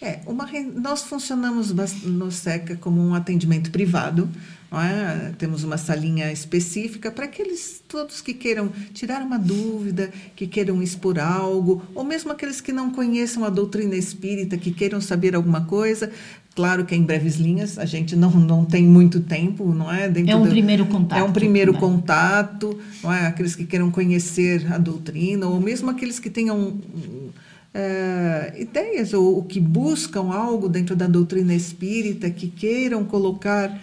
É, 0.00 0.20
uma, 0.26 0.46
nós 0.74 1.02
funcionamos 1.04 1.72
no 2.04 2.30
SECA 2.30 2.76
como 2.76 3.00
um 3.00 3.14
atendimento 3.14 3.70
privado, 3.70 4.28
é? 4.72 5.32
temos 5.38 5.64
uma 5.64 5.78
salinha 5.78 6.30
específica 6.30 7.10
para 7.10 7.24
aqueles 7.24 7.82
todos 7.88 8.20
que 8.20 8.34
queiram 8.34 8.68
tirar 8.92 9.22
uma 9.22 9.38
dúvida, 9.38 10.12
que 10.34 10.46
queiram 10.46 10.82
expor 10.82 11.18
algo, 11.18 11.82
ou 11.94 12.04
mesmo 12.04 12.30
aqueles 12.30 12.60
que 12.60 12.72
não 12.72 12.90
conheçam 12.90 13.44
a 13.44 13.48
doutrina 13.48 13.96
espírita, 13.96 14.58
que 14.58 14.70
queiram 14.70 15.00
saber 15.00 15.34
alguma 15.34 15.64
coisa. 15.64 16.12
Claro 16.56 16.86
que 16.86 16.94
em 16.94 17.02
breves 17.02 17.36
linhas, 17.36 17.78
a 17.78 17.84
gente 17.84 18.16
não, 18.16 18.30
não 18.30 18.64
tem 18.64 18.82
muito 18.82 19.20
tempo, 19.20 19.74
não 19.74 19.92
é? 19.92 20.08
Dentro 20.08 20.32
É 20.32 20.36
um 20.36 20.42
do- 20.44 20.48
primeiro 20.48 20.86
contato 20.86 21.18
É 21.18 21.22
um 21.22 21.30
primeiro 21.30 21.74
também. 21.74 21.90
contato, 21.90 22.78
não 23.04 23.12
é? 23.12 23.26
aqueles 23.26 23.54
que 23.54 23.64
queiram 23.66 23.90
conhecer 23.90 24.66
a 24.72 24.78
doutrina, 24.78 25.46
ou 25.46 25.60
mesmo 25.60 25.90
aqueles 25.90 26.18
que 26.18 26.30
tenham 26.30 26.78
eh, 27.74 28.54
ideias 28.58 29.12
ou, 29.12 29.36
ou 29.36 29.42
que 29.42 29.60
buscam 29.60 30.32
algo 30.32 30.66
dentro 30.68 30.96
da 30.96 31.06
doutrina 31.06 31.54
espírita, 31.54 32.30
que 32.30 32.46
queiram 32.48 33.04
colocar 33.04 33.78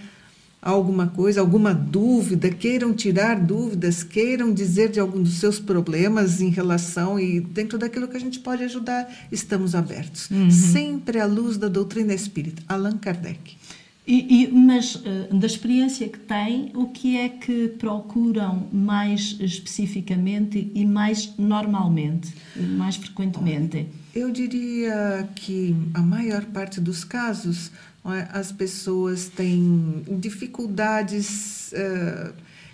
alguma 0.72 1.08
coisa, 1.08 1.42
alguma 1.42 1.74
dúvida, 1.74 2.50
queiram 2.50 2.94
tirar 2.94 3.40
dúvidas, 3.40 4.02
queiram 4.04 4.54
dizer 4.54 4.90
de 4.90 5.00
algum 5.00 5.22
dos 5.22 5.34
seus 5.36 5.60
problemas 5.60 6.40
em 6.42 6.50
relação 6.50 7.20
e 7.20 7.40
dentro 7.42 7.78
daquilo 7.78 8.08
que 8.08 8.16
a 8.18 8.20
gente 8.20 8.40
pode 8.40 8.64
ajudar, 8.64 9.08
estamos 9.32 9.76
abertos. 9.76 10.30
Sempre 10.50 11.20
à 11.20 11.26
luz 11.26 11.58
da 11.58 11.68
doutrina 11.68 12.14
espírita. 12.14 12.64
Allan 12.68 12.98
Kardec. 12.98 13.58
E, 14.06 14.44
e- 14.44 14.52
mas 14.52 15.02
eh, 15.06 15.30
da 15.34 15.46
experiência 15.48 16.10
que 16.10 16.20
tem, 16.20 16.72
o 16.76 16.88
que 16.88 17.16
é 17.18 17.30
que 17.30 17.70
procuram 17.80 18.68
mais 18.74 19.38
especificamente 19.40 20.70
e 20.76 20.86
mais 20.86 21.34
normalmente, 21.38 22.34
mais 22.78 22.98
frequentemente? 22.98 23.88
Eu 24.14 24.30
diria 24.30 25.28
que 25.36 25.74
a 25.94 26.02
maior 26.02 26.44
parte 26.46 26.82
dos 26.82 27.06
casos 27.06 27.72
as 28.04 28.52
pessoas 28.52 29.30
têm 29.30 30.04
dificuldades 30.20 31.72
eh, 31.74 32.34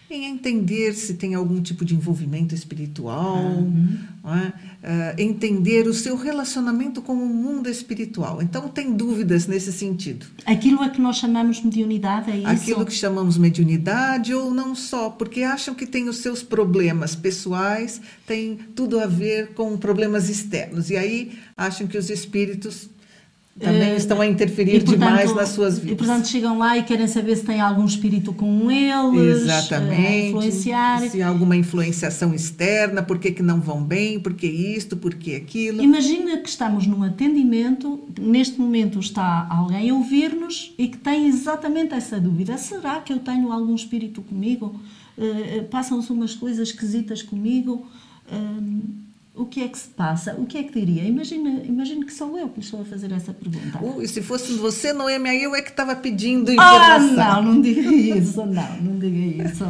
em 0.10 0.26
entender 0.26 0.94
se 0.96 1.14
tem 1.14 1.36
algum 1.36 1.62
tipo 1.62 1.86
de 1.86 1.94
envolvimento 1.94 2.56
espiritual, 2.56 3.62
não 4.24 4.36
é? 4.36 4.54
Eh, 4.82 5.16
entender 5.20 5.88
o 5.88 5.94
seu 5.94 6.16
relacionamento 6.16 7.00
com 7.00 7.14
o 7.14 7.28
mundo 7.28 7.70
espiritual. 7.70 8.42
Então, 8.42 8.68
tem 8.70 8.92
dúvidas 8.92 9.46
nesse 9.46 9.72
sentido. 9.72 10.26
Aquilo 10.48 10.82
a 10.82 10.90
que 10.90 11.00
nós 11.00 11.18
chamamos 11.18 11.58
de 11.58 11.66
mediunidade, 11.66 12.32
é 12.32 12.38
isso? 12.38 12.48
Aquilo 12.48 12.86
que 12.86 12.94
chamamos 12.94 13.38
mediunidade 13.38 14.34
ou 14.34 14.52
não 14.52 14.74
só, 14.74 15.12
porque 15.12 15.44
acham 15.44 15.76
que 15.76 15.86
tem 15.86 16.10
os 16.10 16.18
seus 16.18 16.42
problemas 16.42 17.14
pessoais, 17.14 18.02
tem 18.26 18.58
tudo 18.74 19.00
a 19.00 19.06
ver 19.06 19.54
com 19.54 19.78
problemas 19.78 20.28
externos. 20.28 20.90
E 20.90 20.98
aí 20.98 21.38
acham 21.56 21.86
que 21.86 21.98
os 21.98 22.10
espíritos 22.10 22.90
também 23.60 23.82
Eh, 23.90 23.96
estão 23.98 24.22
a 24.22 24.26
interferir 24.26 24.76
e, 24.78 24.80
portanto, 24.80 25.00
demais 25.10 25.36
nas 25.36 25.50
suas 25.50 25.78
E 25.78 25.82
vidas. 25.82 25.98
portanto 25.98 26.28
chegam 26.28 26.58
lá 26.58 26.78
e 26.78 26.84
querem 26.84 27.08
saber 27.08 27.36
se 27.36 27.44
tem 27.44 27.60
algum 27.60 27.86
espírito 27.86 28.32
com 28.34 28.72
eles, 28.72 29.50
a 29.50 29.60
Exatamente. 29.60 30.28
influenciar. 30.28 31.02
Se 31.10 31.22
há 31.22 31.28
alguma 31.28 31.56
influenciação 31.56 32.34
externa, 32.34 33.04
por 33.04 33.20
que, 33.20 33.32
que 33.32 33.44
não 33.44 33.60
vão 33.60 33.84
bem, 33.84 34.20
por 34.20 34.34
que 34.34 34.48
isto, 34.48 34.96
por 34.98 35.14
que 35.14 35.36
aquilo. 35.36 35.82
Imagina 35.82 36.38
que 36.38 36.50
estamos 36.50 36.88
num 36.88 37.04
atendimento, 37.04 38.00
neste 38.20 38.60
momento 38.60 39.00
está 39.00 39.48
alguém 39.50 39.90
a 39.90 39.94
ouvir-nos 39.94 40.74
e 40.78 40.88
que 40.88 40.98
tem 40.98 41.28
exatamente 41.28 41.94
essa 41.94 42.20
dúvida. 42.20 42.58
Será 42.58 43.02
que 43.02 43.12
eu 43.14 43.20
tenho 43.20 43.52
algum 43.52 43.76
espírito 43.76 44.22
comigo? 44.22 44.80
Eh, 45.18 45.58
eh, 45.58 45.62
Passam-se 45.70 46.12
umas 46.12 46.34
coisas 46.34 46.70
esquisitas 46.70 47.22
comigo? 47.22 47.86
Hum, 48.32 48.82
o 49.40 49.46
que 49.46 49.62
é 49.64 49.68
que 49.70 49.78
se 49.80 49.88
passa? 49.88 50.36
O 50.38 50.46
que 50.46 50.58
é 50.58 50.64
que 50.64 50.78
diria? 50.78 51.04
Imagina, 51.04 51.62
imagina 51.64 52.06
que 52.06 52.14
sou 52.14 52.38
eu 52.38 52.50
que 52.50 52.60
lhe 52.60 52.66
estou 52.66 52.82
a 52.82 52.86
fazer 52.86 53.10
essa 53.14 53.34
pergunta. 53.34 53.82
Uh, 53.82 54.02
e 54.02 54.08
se 54.08 54.22
fosse 54.22 54.52
você, 54.54 54.92
Noemi, 54.92 55.30
aí 55.30 55.44
eu 55.44 55.56
é 55.56 55.62
que 55.62 55.70
estava 55.70 55.96
pedindo 55.96 56.52
Ah, 56.60 56.98
informação. 57.00 57.44
não, 57.44 57.54
não 57.54 57.62
diga 57.62 57.90
isso, 57.90 58.46
não, 58.46 58.82
não 58.82 59.00
diga 59.00 59.48
isso. 59.48 59.66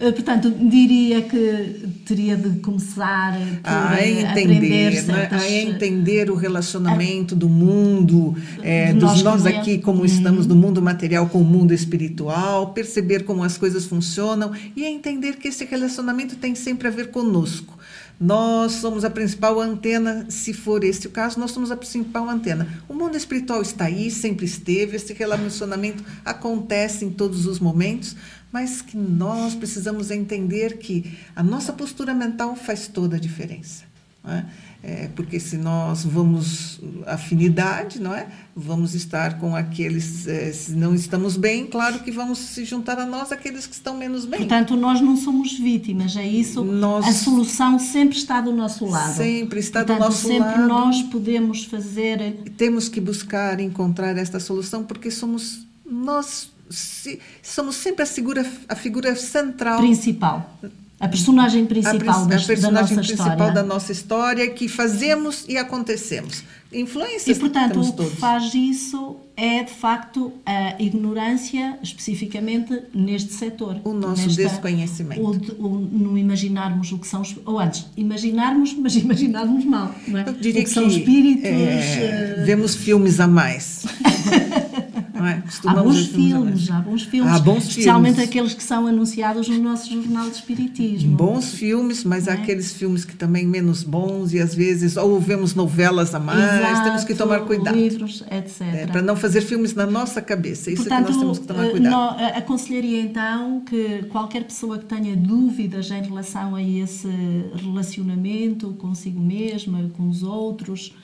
Eh, 0.00 0.12
Portanto, 0.12 0.50
diria 0.50 1.22
que 1.22 1.88
teria 2.04 2.36
de 2.36 2.58
começar 2.58 3.38
por 3.62 3.70
a 3.70 4.00
eh, 4.00 4.10
entender, 4.10 4.30
aprender 4.30 4.90
né? 4.90 5.00
certas... 5.00 5.42
a 5.42 5.50
entender 5.50 6.30
o 6.30 6.34
relacionamento 6.34 7.36
do 7.36 7.48
mundo, 7.48 8.36
é, 8.62 8.92
dos 8.92 9.22
nós 9.22 9.46
é. 9.46 9.56
aqui, 9.56 9.78
como 9.78 10.04
estamos 10.04 10.46
no 10.46 10.56
mundo 10.56 10.82
material 10.82 11.28
com 11.28 11.40
o 11.40 11.44
mundo 11.44 11.72
espiritual, 11.72 12.72
perceber 12.72 13.24
como 13.24 13.42
as 13.42 13.56
coisas 13.56 13.86
funcionam 13.86 14.50
e 14.74 14.84
entender 14.84 15.36
que 15.36 15.48
esse 15.48 15.64
relacionamento 15.64 16.36
tem 16.36 16.54
sempre 16.54 16.88
a 16.88 16.90
ver 16.90 17.10
conosco. 17.10 17.75
Nós 18.18 18.72
somos 18.72 19.04
a 19.04 19.10
principal 19.10 19.60
antena, 19.60 20.26
se 20.30 20.54
for 20.54 20.82
esse 20.82 21.06
o 21.06 21.10
caso, 21.10 21.38
nós 21.38 21.50
somos 21.50 21.70
a 21.70 21.76
principal 21.76 22.28
antena. 22.28 22.66
O 22.88 22.94
mundo 22.94 23.16
espiritual 23.16 23.60
está 23.60 23.84
aí, 23.84 24.10
sempre 24.10 24.46
esteve, 24.46 24.96
esse 24.96 25.12
relacionamento 25.12 26.02
acontece 26.24 27.04
em 27.04 27.10
todos 27.10 27.44
os 27.44 27.58
momentos, 27.58 28.16
mas 28.50 28.80
que 28.80 28.96
nós 28.96 29.54
precisamos 29.54 30.10
entender 30.10 30.78
que 30.78 31.18
a 31.34 31.42
nossa 31.42 31.74
postura 31.74 32.14
mental 32.14 32.56
faz 32.56 32.88
toda 32.88 33.16
a 33.16 33.20
diferença. 33.20 33.84
Não 34.24 34.32
é? 34.32 34.46
É, 34.88 35.08
porque 35.16 35.40
se 35.40 35.56
nós 35.56 36.04
vamos 36.04 36.78
afinidade, 37.06 38.00
não 38.00 38.14
é? 38.14 38.28
Vamos 38.54 38.94
estar 38.94 39.36
com 39.40 39.56
aqueles, 39.56 40.28
eh, 40.28 40.52
se 40.52 40.70
não 40.72 40.94
estamos 40.94 41.36
bem, 41.36 41.66
claro 41.66 41.98
que 42.04 42.12
vamos 42.12 42.38
se 42.38 42.64
juntar 42.64 42.96
a 43.00 43.04
nós 43.04 43.32
aqueles 43.32 43.66
que 43.66 43.74
estão 43.74 43.96
menos 43.96 44.24
bem. 44.24 44.38
Portanto, 44.38 44.76
nós 44.76 45.00
não 45.00 45.16
somos 45.16 45.58
vítimas, 45.58 46.16
é 46.16 46.24
isso? 46.24 46.62
Nós- 46.62 47.04
A 47.04 47.12
solução 47.12 47.80
sempre 47.80 48.16
está 48.16 48.40
do 48.40 48.52
nosso 48.52 48.86
lado. 48.86 49.16
Sempre 49.16 49.58
está 49.58 49.80
do 49.82 49.86
Portanto, 49.86 50.04
nosso 50.06 50.22
sempre 50.28 50.38
lado. 50.60 50.68
nós 50.68 51.02
podemos 51.02 51.64
fazer. 51.64 52.34
Temos 52.56 52.88
que 52.88 53.00
buscar 53.00 53.58
encontrar 53.58 54.16
esta 54.16 54.38
solução 54.38 54.84
porque 54.84 55.10
somos 55.10 55.66
nós 55.84 56.48
se- 56.70 57.18
somos 57.42 57.74
sempre 57.74 58.04
a 58.04 58.06
figura, 58.06 58.46
a 58.68 58.76
figura 58.76 59.16
central 59.16 59.78
Principal. 59.78 60.56
A 60.98 61.08
personagem 61.08 61.66
principal, 61.66 62.22
a, 62.22 62.24
da, 62.24 62.36
a 62.36 62.38
personagem 62.38 62.60
da 62.62 62.70
nossa 62.70 62.94
principal 62.94 63.28
história. 63.32 63.52
da 63.52 63.62
nossa 63.62 63.92
história 63.92 64.50
que 64.50 64.66
fazemos 64.66 65.44
e 65.46 65.58
acontecemos. 65.58 66.42
Influências 66.72 67.36
E, 67.36 67.40
portanto, 67.40 67.80
o 67.80 67.84
que 67.84 67.92
todos. 67.96 68.14
faz 68.14 68.54
isso 68.54 69.16
é, 69.36 69.62
de 69.62 69.72
facto, 69.72 70.32
a 70.46 70.74
ignorância, 70.82 71.78
especificamente 71.82 72.82
neste 72.94 73.34
setor. 73.34 73.76
O 73.84 73.92
nosso 73.92 74.26
desconhecimento. 74.28 75.22
O, 75.22 75.36
de- 75.36 75.52
o 75.52 75.68
não 75.92 76.16
imaginarmos 76.16 76.90
o 76.92 76.98
que 76.98 77.06
são... 77.06 77.22
Ou 77.44 77.60
antes, 77.60 77.86
imaginarmos, 77.96 78.72
mas 78.74 78.96
imaginarmos 78.96 79.64
mal, 79.66 79.94
não 80.08 80.18
é? 80.18 80.24
Eu 80.26 80.32
diria 80.32 80.62
o 80.62 80.64
que, 80.64 80.70
que 80.70 80.70
são 80.70 80.86
espíritos... 80.86 81.44
é, 81.44 82.38
eh, 82.38 82.42
vemos 82.46 82.74
filmes 82.74 83.20
a 83.20 83.26
mais. 83.28 83.84
Não 85.26 85.32
é? 85.32 85.42
Há 85.66 85.74
bons 85.82 86.06
filmes 86.06 86.70
há 86.70 86.80
bons 86.80 87.02
filmes, 87.02 87.32
Há 87.32 87.38
bons 87.40 87.64
especialmente 87.68 88.14
filmes. 88.14 88.28
aqueles 88.30 88.54
que 88.54 88.62
são 88.62 88.86
anunciados 88.86 89.48
no 89.48 89.58
nosso 89.58 89.90
jornal 89.92 90.28
de 90.30 90.36
espiritismo. 90.36 91.16
Bons 91.16 91.52
filmes, 91.54 92.04
mas 92.04 92.28
há 92.28 92.32
Não 92.34 92.40
é? 92.40 92.42
aqueles 92.42 92.72
filmes 92.72 93.04
que 93.04 93.14
também 93.16 93.46
menos 93.46 93.82
bons 93.82 94.32
e 94.32 94.40
às 94.40 94.54
vezes 94.54 94.96
ou 94.96 95.18
vemos 95.20 95.54
novelas 95.54 96.14
a 96.14 96.20
mais, 96.20 96.38
Exato, 96.60 96.84
temos 96.84 97.04
que 97.04 97.14
tomar 97.14 97.40
cuidado. 97.40 97.74
Livros, 97.76 98.22
etc. 98.30 98.60
É, 98.62 98.86
para 98.86 99.02
não 99.02 99.16
fazer 99.16 99.40
filmes 99.40 99.74
na 99.74 99.86
nossa 99.86 100.20
cabeça. 100.22 100.70
Isso 100.70 100.82
Portanto, 100.84 101.00
é 101.00 101.04
que 101.04 101.10
nós 101.12 101.20
temos 101.20 101.38
que 101.38 101.46
tomar 101.46 101.64
eh, 101.66 101.70
cuidado. 101.70 101.92
nó- 101.92 102.16
eh, 102.18 102.38
aconselharia 102.38 103.00
então 103.00 103.60
que 103.60 104.04
qualquer 104.10 104.44
pessoa 104.44 104.78
que 104.78 104.84
tenha 104.86 105.16
dúvidas 105.16 105.90
em 105.90 106.02
relação 106.02 106.54
a 106.54 106.62
esse 106.62 107.08
relacionamento 107.54 108.70
consigo 108.78 109.20
mesma, 109.20 109.90
com 109.96 110.08
os 110.08 110.22
outros, 110.22 110.94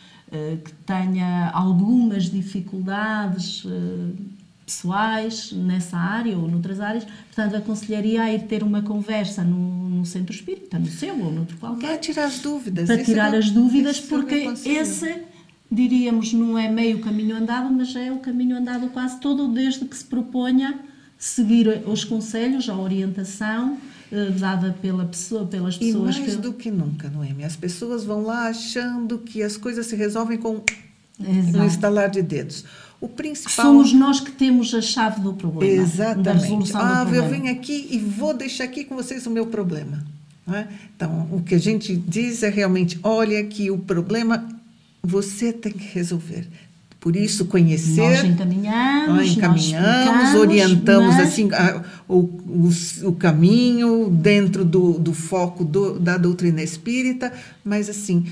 que 0.64 0.72
tenha 0.86 1.50
algumas 1.50 2.24
dificuldades 2.30 3.64
eh, 3.66 4.12
pessoais 4.64 5.52
nessa 5.52 5.96
área 5.98 6.36
ou 6.38 6.48
noutras 6.48 6.80
áreas, 6.80 7.04
portanto, 7.04 7.56
aconselharia 7.56 8.22
a 8.22 8.32
ir 8.32 8.42
ter 8.44 8.62
uma 8.62 8.80
conversa 8.82 9.42
no, 9.42 9.88
no 9.90 10.06
centro 10.06 10.34
espírita, 10.34 10.78
no 10.78 10.86
seu 10.86 11.14
ou 11.22 11.30
noutro 11.32 11.56
qualquer, 11.58 11.86
Vai 11.88 11.98
tirar 11.98 12.24
as 12.24 12.38
dúvidas. 12.38 12.86
para 12.86 12.96
Isso 12.96 13.04
tirar 13.04 13.34
é- 13.34 13.38
as 13.38 13.50
dúvidas, 13.50 13.98
é 13.98 14.02
porque 14.08 14.34
esse, 14.64 15.22
diríamos, 15.70 16.32
não 16.32 16.56
é 16.56 16.70
meio 16.70 17.00
caminho 17.00 17.36
andado, 17.36 17.70
mas 17.70 17.94
é 17.94 18.10
o 18.10 18.18
caminho 18.18 18.56
andado 18.56 18.88
quase 18.88 19.20
todo, 19.20 19.48
desde 19.48 19.84
que 19.84 19.96
se 19.96 20.04
proponha 20.04 20.78
seguir 21.18 21.68
os 21.86 22.04
conselhos, 22.04 22.68
a 22.68 22.76
orientação 22.76 23.76
eh, 23.76 23.91
dada 24.38 24.76
pela 24.80 25.04
pessoa, 25.06 25.46
pelas 25.46 25.76
E 25.76 25.78
pessoas 25.78 26.18
mais 26.18 26.34
que. 26.34 26.40
do 26.40 26.52
que 26.52 26.70
nunca, 26.70 27.08
Noemi, 27.08 27.44
as 27.44 27.56
pessoas 27.56 28.04
vão 28.04 28.22
lá 28.22 28.48
achando 28.48 29.18
que 29.18 29.42
as 29.42 29.56
coisas 29.56 29.86
se 29.86 29.96
resolvem 29.96 30.36
com 30.38 30.56
um 31.20 31.38
Exato. 31.38 31.64
estalar 31.66 32.10
de 32.10 32.22
dedos. 32.22 32.64
O 33.00 33.08
Que 33.08 33.14
principal 33.16 33.66
somos 33.66 33.92
nós 33.92 34.20
que 34.20 34.30
temos 34.30 34.72
a 34.74 34.80
chave 34.80 35.20
do 35.20 35.32
problema. 35.32 35.76
Da 35.76 35.82
Exatamente. 35.82 36.72
Ah, 36.74 37.00
eu 37.00 37.06
problema. 37.06 37.28
venho 37.28 37.50
aqui 37.52 37.88
e 37.90 37.98
vou 37.98 38.32
deixar 38.34 38.64
aqui 38.64 38.84
com 38.84 38.94
vocês 38.94 39.26
o 39.26 39.30
meu 39.30 39.46
problema. 39.46 40.04
é? 40.48 40.66
Então, 40.94 41.28
o 41.32 41.42
que 41.42 41.54
a 41.54 41.58
gente 41.58 41.96
diz 41.96 42.42
é 42.42 42.48
realmente: 42.48 43.00
olha 43.02 43.40
aqui 43.40 43.70
o 43.70 43.78
problema, 43.78 44.46
você 45.02 45.52
tem 45.52 45.72
que 45.72 45.84
resolver. 45.94 46.46
Por 47.02 47.16
isso, 47.16 47.46
conhecer. 47.46 48.00
Nós 48.00 48.22
encaminhamos, 48.24 49.08
nós 49.08 49.16
nós 49.16 49.36
encaminhamos, 49.36 49.88
explicamos, 49.90 50.34
orientamos 50.40 51.16
mas- 51.16 51.26
assim 51.26 51.48
a- 51.52 51.82
o, 52.08 52.14
o, 52.20 52.70
o 53.08 53.12
caminho 53.12 54.08
dentro 54.08 54.64
do, 54.64 54.92
do 55.00 55.12
foco 55.12 55.64
do- 55.64 55.98
da 55.98 56.16
doutrina 56.16 56.62
espírita, 56.62 57.32
mas 57.64 57.90
assim 57.90 58.24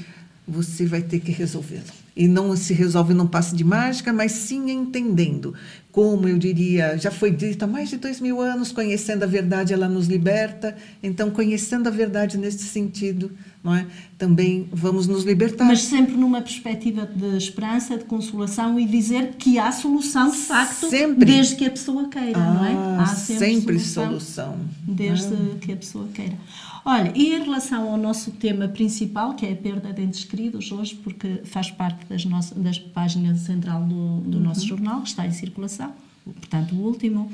você 0.46 0.86
vai 0.86 1.02
ter 1.02 1.18
que 1.18 1.32
resolvê-lo. 1.32 1.82
E 2.16 2.28
não 2.28 2.56
se 2.56 2.72
resolve 2.72 3.12
num 3.12 3.26
passe 3.26 3.56
de 3.56 3.64
mágica, 3.64 4.12
mas 4.12 4.32
sim 4.32 4.70
entendendo. 4.70 5.52
Como 5.90 6.28
eu 6.28 6.38
diria, 6.38 6.96
já 6.96 7.10
foi 7.10 7.30
dito 7.32 7.64
há 7.64 7.66
mais 7.66 7.88
de 7.90 7.96
dois 7.96 8.20
mil 8.20 8.40
anos, 8.40 8.70
conhecendo 8.70 9.24
a 9.24 9.26
verdade, 9.26 9.72
ela 9.72 9.88
nos 9.88 10.06
liberta. 10.06 10.76
Então, 11.02 11.30
conhecendo 11.30 11.88
a 11.88 11.90
verdade 11.90 12.38
nesse 12.38 12.64
sentido, 12.64 13.30
não 13.62 13.74
é? 13.74 13.86
também 14.16 14.68
vamos 14.72 15.06
nos 15.06 15.24
libertar. 15.24 15.64
Mas 15.64 15.82
sempre 15.82 16.16
numa 16.16 16.40
perspectiva 16.40 17.06
de 17.06 17.36
esperança, 17.36 17.96
de 17.96 18.04
consolação 18.04 18.78
e 18.80 18.86
dizer 18.86 19.34
que 19.38 19.58
há 19.58 19.70
solução 19.70 20.30
de 20.30 20.36
facto, 20.36 20.88
Sempre. 20.88 21.26
desde 21.26 21.56
que 21.56 21.66
a 21.66 21.70
pessoa 21.70 22.08
queira, 22.08 22.38
não 22.38 22.64
é? 22.64 22.72
Ah, 22.72 23.02
Há 23.02 23.06
sempre 23.06 23.78
solução. 23.78 24.58
Desde 24.82 25.34
que 25.60 25.72
a 25.72 25.76
pessoa 25.76 26.08
queira. 26.12 26.36
Olha, 26.84 27.12
e 27.14 27.34
em 27.34 27.42
relação 27.42 27.90
ao 27.90 27.96
nosso 27.98 28.30
tema 28.32 28.66
principal, 28.66 29.34
que 29.34 29.44
é 29.44 29.52
a 29.52 29.56
perda 29.56 29.92
de 29.92 30.02
entes 30.02 30.24
queridos, 30.24 30.72
hoje, 30.72 30.94
porque 30.94 31.42
faz 31.44 31.70
parte 31.70 32.06
das, 32.08 32.24
nossas, 32.24 32.56
das 32.56 32.78
páginas 32.78 33.40
central 33.40 33.82
do, 33.84 34.20
do 34.20 34.40
nosso 34.40 34.66
jornal, 34.66 35.02
que 35.02 35.08
está 35.08 35.26
em 35.26 35.32
circulação, 35.32 35.92
portanto, 36.24 36.74
o 36.74 36.78
último. 36.78 37.30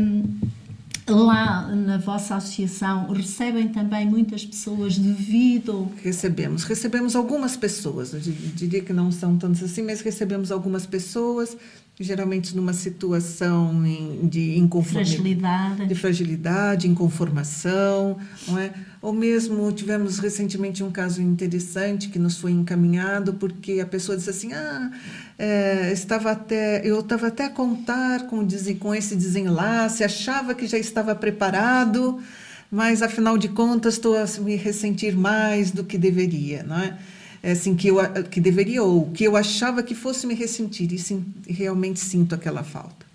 hum, 0.00 0.22
lá 1.08 1.68
na 1.74 1.98
vossa 1.98 2.36
associação 2.36 3.08
recebem 3.12 3.68
também 3.68 4.06
muitas 4.06 4.44
pessoas 4.44 4.98
devido 4.98 5.90
Recebemos. 6.02 6.64
Recebemos 6.64 7.14
algumas 7.16 7.56
pessoas, 7.56 8.12
eu 8.14 8.20
di- 8.20 8.32
diria 8.32 8.82
que 8.82 8.92
não 8.92 9.10
são 9.10 9.36
tantas 9.36 9.62
assim, 9.62 9.82
mas 9.82 10.00
recebemos 10.00 10.50
algumas 10.52 10.86
pessoas, 10.86 11.56
geralmente 11.98 12.54
numa 12.54 12.72
situação 12.72 13.82
de 14.22 14.56
inconformidade. 14.58 15.16
fragilidade. 15.16 15.86
De 15.86 15.94
fragilidade, 15.94 16.88
inconformação, 16.88 18.16
não 18.46 18.58
é? 18.58 18.72
Ou 19.00 19.12
mesmo 19.12 19.70
tivemos 19.72 20.18
recentemente 20.18 20.82
um 20.82 20.90
caso 20.90 21.22
interessante 21.22 22.08
que 22.08 22.18
nos 22.18 22.36
foi 22.38 22.50
encaminhado 22.52 23.34
porque 23.34 23.80
a 23.80 23.86
pessoa 23.86 24.16
disse 24.16 24.30
assim, 24.30 24.52
ah, 24.52 24.90
é, 25.38 25.92
estava 25.92 26.32
até, 26.32 26.80
eu 26.84 26.98
estava 26.98 27.28
até 27.28 27.44
a 27.44 27.50
contar 27.50 28.26
com, 28.26 28.46
com 28.80 28.94
esse 28.94 29.14
desenlace, 29.14 30.02
achava 30.02 30.54
que 30.54 30.66
já 30.66 30.76
estava 30.76 31.14
preparado, 31.14 32.20
mas 32.70 33.02
afinal 33.02 33.38
de 33.38 33.48
contas 33.48 33.94
estou 33.94 34.16
a 34.16 34.24
me 34.40 34.56
ressentir 34.56 35.16
mais 35.16 35.70
do 35.70 35.84
que 35.84 35.96
deveria, 35.96 36.64
não 36.64 36.78
é? 36.78 36.98
É 37.40 37.52
assim 37.52 37.76
que 37.76 37.86
eu 37.86 37.98
que 38.24 38.40
deveria 38.40 38.82
ou 38.82 39.10
que 39.10 39.22
eu 39.22 39.36
achava 39.36 39.80
que 39.80 39.94
fosse 39.94 40.26
me 40.26 40.34
ressentir 40.34 40.92
e, 40.92 40.98
sim, 40.98 41.24
realmente 41.48 42.00
sinto 42.00 42.34
aquela 42.34 42.64
falta. 42.64 43.06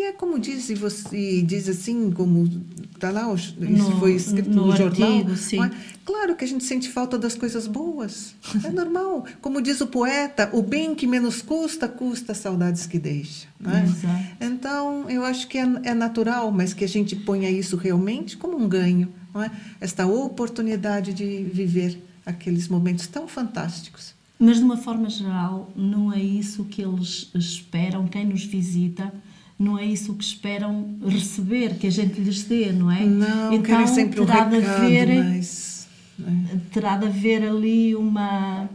E 0.00 0.04
é 0.04 0.12
como 0.12 0.38
diz, 0.38 0.70
e 0.70 0.74
você 0.74 1.42
diz 1.42 1.68
assim, 1.68 2.10
como 2.10 2.48
está 2.94 3.10
lá, 3.10 3.30
isso 3.34 3.54
No- 3.60 3.98
foi 4.00 4.14
escrito 4.14 4.48
no, 4.48 4.68
no 4.68 4.74
jornal. 4.74 5.12
artigo, 5.18 5.62
é? 5.62 5.70
Claro 6.06 6.34
que 6.36 6.42
a 6.42 6.48
gente 6.48 6.64
sente 6.64 6.88
falta 6.88 7.18
das 7.18 7.34
coisas 7.34 7.66
boas. 7.66 8.34
É 8.64 8.70
normal. 8.70 9.26
Como 9.42 9.60
diz 9.60 9.78
o 9.82 9.86
poeta, 9.86 10.48
o 10.54 10.62
bem 10.62 10.94
que 10.94 11.06
menos 11.06 11.42
custa, 11.42 11.86
custa 11.86 12.32
as 12.32 12.38
saudades 12.38 12.86
que 12.86 12.98
deixa. 12.98 13.46
é? 13.62 14.44
Então, 14.46 15.08
eu 15.10 15.22
acho 15.22 15.46
que 15.48 15.58
é, 15.58 15.66
é 15.82 15.92
natural, 15.92 16.50
mas 16.50 16.72
que 16.72 16.82
a 16.82 16.88
gente 16.88 17.14
ponha 17.14 17.50
isso 17.50 17.76
realmente 17.76 18.38
como 18.38 18.56
um 18.56 18.66
ganho. 18.66 19.12
É? 19.34 19.50
Esta 19.82 20.06
oportunidade 20.06 21.12
de 21.12 21.44
viver 21.44 22.02
aqueles 22.24 22.68
momentos 22.68 23.06
tão 23.06 23.28
fantásticos. 23.28 24.14
Mas 24.38 24.56
de 24.56 24.64
uma 24.64 24.78
forma 24.78 25.10
geral, 25.10 25.70
não 25.76 26.10
é 26.10 26.18
isso 26.22 26.64
que 26.64 26.80
eles 26.80 27.28
esperam, 27.34 28.06
quem 28.08 28.24
nos 28.26 28.44
visita, 28.44 29.12
não 29.60 29.78
é 29.78 29.84
isso 29.84 30.14
que 30.14 30.24
esperam 30.24 30.96
receber, 31.06 31.76
que 31.76 31.86
a 31.86 31.90
gente 31.90 32.18
lhes 32.18 32.44
dê, 32.44 32.72
não 32.72 32.90
é? 32.90 33.04
Não, 33.04 33.52
então, 33.52 33.62
querem 33.62 33.86
sempre 33.86 34.18
um 34.18 34.24
terá 34.24 34.44
de 34.44 34.58
recado, 34.58 34.84
haver, 34.84 35.24
mas... 35.24 35.86
né? 36.18 36.60
terá 36.72 36.96
de 36.96 37.04
haver 37.04 37.46
ali 37.46 37.94
uma 37.94 38.70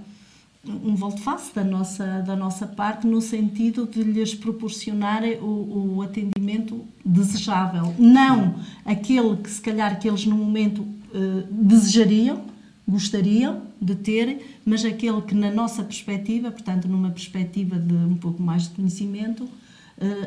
um 0.63 0.95
volte-face 0.95 1.53
da 1.53 1.63
nossa 1.63 2.21
da 2.21 2.35
nossa 2.35 2.65
parte 2.67 3.05
no 3.05 3.19
sentido 3.21 3.87
de 3.87 4.03
lhes 4.03 4.33
proporcionar 4.35 5.23
o, 5.41 5.95
o 5.97 6.01
atendimento 6.03 6.85
desejável, 7.03 7.93
não 7.97 8.55
aquele 8.83 9.37
que 9.37 9.49
se 9.49 9.61
calhar 9.61 9.99
que 9.99 10.07
eles 10.07 10.25
no 10.25 10.35
momento 10.35 10.85
eh, 11.13 11.45
desejariam, 11.49 12.43
gostariam 12.87 13.61
de 13.81 13.95
ter, 13.95 14.59
mas 14.63 14.85
aquele 14.85 15.21
que 15.21 15.33
na 15.33 15.51
nossa 15.51 15.83
perspectiva, 15.83 16.51
portanto 16.51 16.87
numa 16.87 17.09
perspectiva 17.09 17.77
de 17.77 17.93
um 17.93 18.15
pouco 18.15 18.41
mais 18.41 18.63
de 18.63 18.69
conhecimento, 18.69 19.47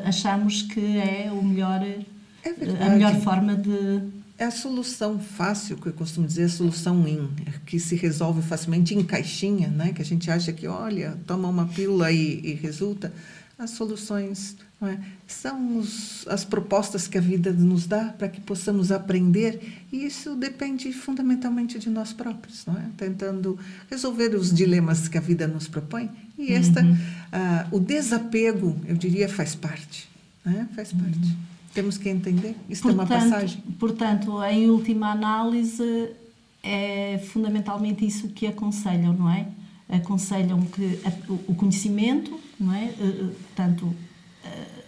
achamos 0.05 0.61
que 0.63 0.97
é 0.97 1.29
o 1.31 1.43
melhor 1.43 1.81
É 1.83 2.49
a 2.49 2.53
verdade. 2.53 2.89
melhor 2.91 3.15
forma 3.21 3.55
de 3.55 4.01
É 4.37 4.45
a 4.45 4.51
solução 4.51 5.19
fácil, 5.19 5.75
que 5.77 5.87
eu 5.87 5.93
costumo 5.93 6.25
dizer, 6.25 6.43
a 6.45 6.49
solução 6.49 7.05
in, 7.07 7.29
que 7.65 7.79
se 7.79 7.95
resolve 7.95 8.41
facilmente 8.41 8.95
em 8.95 9.03
caixinha, 9.03 9.67
né? 9.67 9.91
que 9.91 10.01
a 10.01 10.05
gente 10.05 10.31
acha 10.31 10.53
que, 10.53 10.65
olha, 10.65 11.17
toma 11.27 11.47
uma 11.49 11.67
pílula 11.67 12.09
e, 12.11 12.39
e 12.43 12.53
resulta. 12.53 13.11
As 13.57 13.71
soluções 13.71 14.55
é? 14.81 14.97
são 15.27 15.77
os, 15.77 16.25
as 16.29 16.45
propostas 16.45 17.05
que 17.05 17.17
a 17.17 17.21
vida 17.21 17.51
nos 17.51 17.85
dá 17.85 18.05
para 18.17 18.29
que 18.29 18.39
possamos 18.39 18.93
aprender, 18.93 19.59
e 19.91 20.05
isso 20.05 20.33
depende 20.37 20.93
fundamentalmente 20.93 21.77
de 21.77 21.89
nós 21.89 22.13
próprios, 22.13 22.65
não 22.65 22.75
é? 22.75 22.85
tentando 22.95 23.59
resolver 23.91 24.33
os 24.35 24.53
dilemas 24.53 25.09
que 25.09 25.17
a 25.17 25.21
vida 25.21 25.45
nos 25.45 25.67
propõe. 25.67 26.09
E 26.37 26.53
esta, 26.53 26.81
ah, 27.31 27.67
o 27.71 27.79
desapego, 27.79 28.75
eu 28.85 28.95
diria, 28.95 29.29
faz 29.29 29.55
parte. 29.55 30.07
Né? 30.43 30.67
Faz 30.75 30.91
parte. 30.91 31.37
Temos 31.73 31.97
que 31.97 32.09
entender. 32.09 32.55
Isso 32.69 32.87
é 32.89 32.91
uma 32.91 33.05
passagem. 33.05 33.61
Portanto, 33.79 34.43
em 34.43 34.69
última 34.69 35.11
análise, 35.11 36.09
é 36.63 37.19
fundamentalmente 37.31 38.05
isso 38.05 38.29
que 38.29 38.47
aconselham, 38.47 39.13
não 39.13 39.29
é? 39.29 39.47
Aconselham 39.87 40.61
que 40.61 40.99
o 41.47 41.55
conhecimento, 41.55 42.39
não 42.59 42.73
é? 42.73 42.85
Eh, 42.85 42.95
eh, 42.99 43.29
Portanto, 43.55 43.95
eh, 44.43 44.83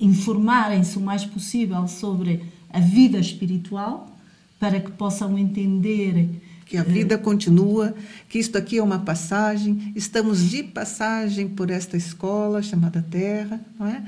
informarem-se 0.00 0.98
o 0.98 1.00
mais 1.00 1.24
possível 1.24 1.86
sobre 1.88 2.42
a 2.70 2.80
vida 2.80 3.18
espiritual 3.18 4.10
para 4.58 4.80
que 4.80 4.90
possam 4.92 5.38
entender 5.38 6.28
que 6.66 6.76
a 6.76 6.82
vida 6.82 7.16
continua, 7.18 7.94
que 8.28 8.38
isto 8.38 8.56
aqui 8.56 8.78
é 8.78 8.82
uma 8.82 9.00
passagem, 9.00 9.92
estamos 9.94 10.50
de 10.50 10.62
passagem 10.62 11.48
por 11.48 11.70
esta 11.70 11.96
escola 11.96 12.62
chamada 12.62 13.04
Terra, 13.10 13.60
não 13.78 13.86
é? 13.86 14.04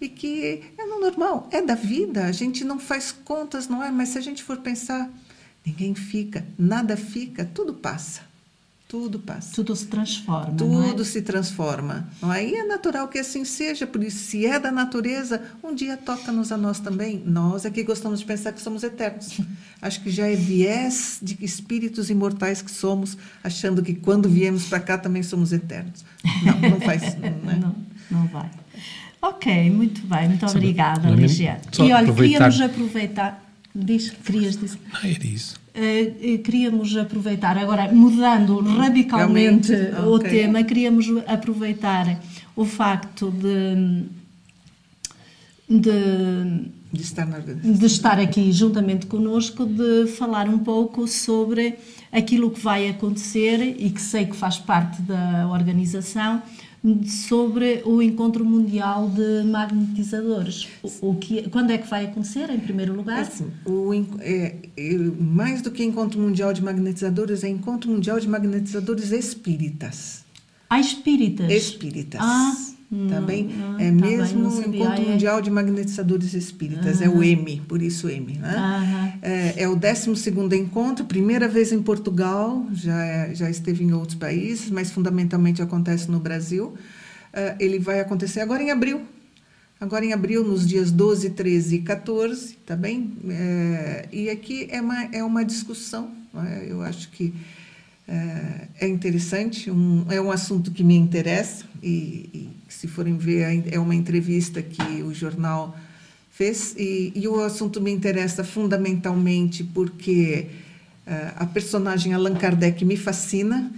E 0.00 0.08
que 0.08 0.62
é 0.76 0.86
no 0.86 1.00
normal, 1.00 1.48
é 1.50 1.62
da 1.62 1.74
vida, 1.74 2.26
a 2.26 2.32
gente 2.32 2.64
não 2.64 2.78
faz 2.78 3.12
contas, 3.12 3.68
não 3.68 3.82
é? 3.82 3.90
Mas 3.90 4.10
se 4.10 4.18
a 4.18 4.20
gente 4.20 4.42
for 4.42 4.58
pensar, 4.58 5.10
ninguém 5.64 5.94
fica, 5.94 6.46
nada 6.58 6.96
fica, 6.96 7.44
tudo 7.44 7.72
passa. 7.74 8.25
Tudo 8.96 9.18
passa. 9.18 9.52
Tudo 9.54 9.76
se 9.76 9.86
transforma. 9.88 10.54
Tudo 10.56 11.02
é? 11.02 11.04
se 11.04 11.20
transforma. 11.20 12.08
Não 12.22 12.32
é? 12.32 12.46
E 12.46 12.54
é 12.54 12.64
natural 12.64 13.06
que 13.08 13.18
assim 13.18 13.44
seja, 13.44 13.86
por 13.86 14.02
isso, 14.02 14.24
se 14.24 14.46
é 14.46 14.58
da 14.58 14.72
natureza, 14.72 15.42
um 15.62 15.74
dia 15.74 15.98
toca-nos 15.98 16.50
a 16.50 16.56
nós 16.56 16.80
também. 16.80 17.22
Nós 17.26 17.66
é 17.66 17.70
que 17.70 17.84
gostamos 17.84 18.20
de 18.20 18.24
pensar 18.24 18.52
que 18.52 18.60
somos 18.62 18.82
eternos. 18.82 19.38
Acho 19.82 20.00
que 20.00 20.10
já 20.10 20.26
é 20.26 20.34
viés 20.34 21.18
de 21.20 21.36
espíritos 21.44 22.08
imortais 22.08 22.62
que 22.62 22.70
somos, 22.70 23.18
achando 23.44 23.82
que 23.82 23.92
quando 23.94 24.30
viemos 24.30 24.64
para 24.64 24.80
cá 24.80 24.96
também 24.96 25.22
somos 25.22 25.52
eternos. 25.52 26.02
Não, 26.42 26.70
não 26.70 26.80
faz. 26.80 27.02
Não, 27.18 27.50
é? 27.50 27.56
não, 27.56 27.76
não 28.10 28.26
vai. 28.28 28.50
Ok, 29.20 29.70
muito 29.70 30.06
bem, 30.06 30.28
muito 30.30 30.46
obrigada, 30.46 31.02
não 31.02 31.08
é 31.08 31.16
mesmo? 31.16 31.26
Ligia. 31.26 31.60
Só 31.70 31.84
E 31.84 31.92
olha, 31.92 32.08
aproveitar- 32.08 32.50
queríamos 32.50 32.60
aproveitar. 32.62 33.44
Diz, 33.74 34.08
querias 34.08 34.56
dizer. 34.56 34.78
Ah, 34.90 35.06
era 35.06 35.26
isso. 35.26 35.60
Eh, 35.78 36.14
eh, 36.22 36.38
queríamos 36.38 36.96
aproveitar, 36.96 37.58
agora 37.58 37.92
mudando 37.92 38.60
radicalmente 38.60 39.74
o 40.06 40.18
tema, 40.18 40.64
queríamos 40.64 41.06
aproveitar 41.26 42.18
o 42.56 42.64
facto 42.64 43.30
de, 43.30 44.06
de, 45.68 46.70
De 46.90 47.02
estar 47.02 47.26
de 47.42 47.86
estar 47.86 48.18
aqui 48.18 48.50
juntamente 48.52 49.04
connosco, 49.04 49.66
de 49.66 50.06
falar 50.06 50.48
um 50.48 50.58
pouco 50.58 51.06
sobre 51.06 51.74
aquilo 52.10 52.50
que 52.50 52.60
vai 52.60 52.88
acontecer 52.88 53.76
e 53.78 53.90
que 53.90 54.00
sei 54.00 54.24
que 54.24 54.34
faz 54.34 54.56
parte 54.56 55.02
da 55.02 55.46
organização, 55.46 56.40
sobre 57.06 57.82
o 57.84 58.00
Encontro 58.00 58.44
Mundial 58.44 59.08
de 59.10 59.42
Magnetizadores. 59.44 60.68
O, 60.82 61.10
o 61.10 61.14
que, 61.16 61.48
quando 61.48 61.70
é 61.70 61.78
que 61.78 61.88
vai 61.88 62.06
acontecer, 62.06 62.50
em 62.50 62.60
primeiro 62.60 62.94
lugar? 62.94 63.20
Assim, 63.20 63.50
o, 63.64 63.92
é, 64.20 64.56
é, 64.76 64.96
mais 65.18 65.62
do 65.62 65.70
que 65.70 65.84
Encontro 65.84 66.20
Mundial 66.20 66.52
de 66.52 66.62
Magnetizadores, 66.62 67.42
é 67.44 67.48
Encontro 67.48 67.90
Mundial 67.90 68.20
de 68.20 68.28
Magnetizadores 68.28 69.10
Espíritas. 69.10 70.24
Há 70.68 70.80
espíritas. 70.80 71.50
Espíritas. 71.50 72.20
Ah, 72.22 72.54
não, 72.90 73.08
Também 73.08 73.44
não, 73.44 73.74
é 73.80 73.90
tá 73.90 73.96
bem, 74.06 74.16
mesmo 74.18 74.42
não 74.42 74.48
o 74.48 74.52
sabia. 74.52 74.80
Encontro 74.84 75.02
Ah, 75.02 75.06
é. 75.06 75.10
Mundial 75.10 75.42
de 75.42 75.50
Magnetizadores 75.50 76.34
Espíritas, 76.34 77.00
é 77.02 77.08
o 77.08 77.22
M, 77.22 77.60
por 77.66 77.82
isso 77.82 78.08
M. 78.08 78.38
Né? 78.38 79.18
É, 79.22 79.62
é 79.64 79.68
o 79.68 79.74
12 79.74 80.10
encontro, 80.56 81.04
primeira 81.04 81.48
vez 81.48 81.72
em 81.72 81.82
Portugal, 81.82 82.64
já, 82.72 83.04
é- 83.04 83.34
já 83.34 83.50
esteve 83.50 83.82
em 83.82 83.92
outros 83.92 84.16
países, 84.16 84.70
mas 84.70 84.90
fundamentalmente 84.90 85.60
acontece 85.60 86.10
no 86.10 86.20
Brasil. 86.20 86.74
É, 87.32 87.56
ele 87.58 87.78
vai 87.78 88.00
acontecer 88.00 88.40
agora 88.40 88.62
em 88.62 88.70
abril. 88.70 89.00
Agora 89.78 90.04
em 90.04 90.12
abril, 90.12 90.42
nos 90.42 90.66
dias 90.66 90.90
12, 90.90 91.30
13 91.30 91.76
e 91.76 91.82
14, 91.82 92.54
tá 92.64 92.74
bem? 92.74 93.12
É, 93.28 94.08
e 94.10 94.30
aqui 94.30 94.68
é 94.70 94.80
uma, 94.80 95.04
é 95.12 95.22
uma 95.22 95.44
discussão, 95.44 96.12
é? 96.34 96.66
eu 96.70 96.80
acho 96.80 97.10
que 97.10 97.34
é, 98.08 98.68
é 98.80 98.88
interessante, 98.88 99.70
um, 99.70 100.06
é 100.08 100.18
um 100.18 100.30
assunto 100.30 100.70
que 100.70 100.82
me 100.82 100.96
interessa, 100.96 101.64
e, 101.82 102.30
e 102.32 102.55
se 102.68 102.86
forem 102.86 103.16
ver, 103.16 103.64
é 103.70 103.78
uma 103.78 103.94
entrevista 103.94 104.62
que 104.62 105.02
o 105.02 105.14
jornal 105.14 105.76
fez, 106.30 106.74
e, 106.76 107.12
e 107.14 107.26
o 107.26 107.40
assunto 107.40 107.80
me 107.80 107.90
interessa 107.90 108.44
fundamentalmente 108.44 109.64
porque 109.64 110.46
eh, 111.06 111.32
a 111.36 111.46
personagem 111.46 112.12
Allan 112.12 112.34
Kardec 112.34 112.84
me 112.84 112.96
fascina, 112.96 113.72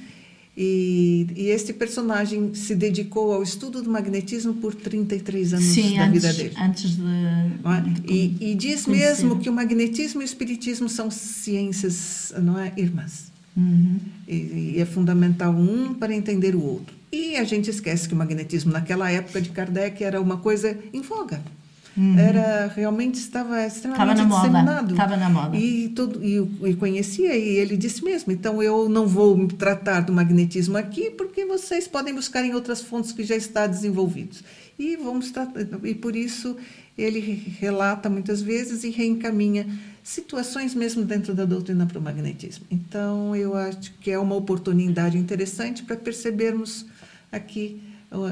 e, 0.61 1.28
e 1.36 1.51
este 1.51 1.72
personagem 1.72 2.53
se 2.53 2.74
dedicou 2.74 3.32
ao 3.32 3.45
estudo 3.45 3.80
do 3.80 3.89
magnetismo 3.89 4.55
por 4.55 4.74
33 4.74 5.55
anos 5.55 5.64
Sim, 5.66 5.97
da 5.97 6.09
vida 6.09 6.26
antes, 6.26 6.36
dele. 6.36 6.55
antes 6.59 6.97
de. 6.97 7.03
É? 7.05 8.12
E, 8.12 8.36
e 8.41 8.55
diz 8.57 8.82
conhecer. 8.82 9.22
mesmo 9.22 9.39
que 9.39 9.49
o 9.49 9.53
magnetismo 9.53 10.20
e 10.20 10.24
o 10.24 10.26
espiritismo 10.26 10.89
são 10.89 11.12
ciências 11.12 12.34
não 12.43 12.59
é, 12.59 12.72
irmãs. 12.76 13.30
Uhum. 13.57 13.99
E, 14.26 14.74
e 14.74 14.80
é 14.80 14.84
fundamental 14.84 15.53
um 15.53 15.95
para 15.95 16.12
entender 16.12 16.57
o 16.57 16.61
outro. 16.61 16.97
E 17.11 17.36
a 17.36 17.44
gente 17.44 17.70
esquece 17.70 18.06
que 18.09 18.14
o 18.14 18.16
magnetismo 18.16 18.72
naquela 18.72 19.11
época 19.11 19.40
de 19.40 19.48
Kardec 19.50 20.02
era 20.04 20.20
uma 20.20 20.36
coisa 20.38 20.76
em 20.92 21.00
voga. 21.00 21.40
Era 22.16 22.68
realmente 22.76 23.16
estava 23.16 23.66
extremamente 23.66 24.20
Uhum. 24.20 24.26
moda, 24.28 24.46
disseminado. 24.48 24.90
estava 24.92 25.16
na 25.16 25.28
moda. 25.28 25.56
E 25.56 25.88
todo 25.88 26.24
e, 26.24 26.36
e 26.70 26.74
conhecia 26.76 27.34
e 27.36 27.56
ele 27.56 27.76
disse 27.76 28.04
mesmo. 28.04 28.30
Então 28.30 28.62
eu 28.62 28.88
não 28.88 29.04
vou 29.04 29.48
tratar 29.48 30.02
do 30.02 30.12
magnetismo 30.12 30.76
aqui 30.78 31.11
porque 31.11 31.44
vocês 31.44 31.88
podem 31.88 32.14
buscar 32.14 32.44
em 32.44 32.54
outras 32.54 32.80
fontes 32.82 33.11
que 33.11 33.24
já 33.24 33.34
está 33.34 33.66
desenvolvidos. 33.66 34.44
E 34.78 34.94
vamos 34.96 35.32
tratar, 35.32 35.66
e 35.82 35.92
por 35.92 36.14
isso 36.14 36.56
ele 36.96 37.52
relata 37.59 38.09
muitas 38.09 38.40
vezes 38.42 38.84
e 38.84 38.90
reencaminha 38.90 39.66
situações 40.04 40.76
mesmo 40.76 41.04
dentro 41.04 41.34
da 41.34 41.44
doutrina 41.44 41.84
para 41.84 41.98
o 41.98 42.02
magnetismo. 42.02 42.64
Então 42.70 43.34
eu 43.34 43.56
acho 43.56 43.92
que 44.00 44.12
é 44.12 44.18
uma 44.20 44.36
oportunidade 44.36 45.18
interessante 45.18 45.82
para 45.82 45.96
percebermos 45.96 46.86
aqui 47.30 47.80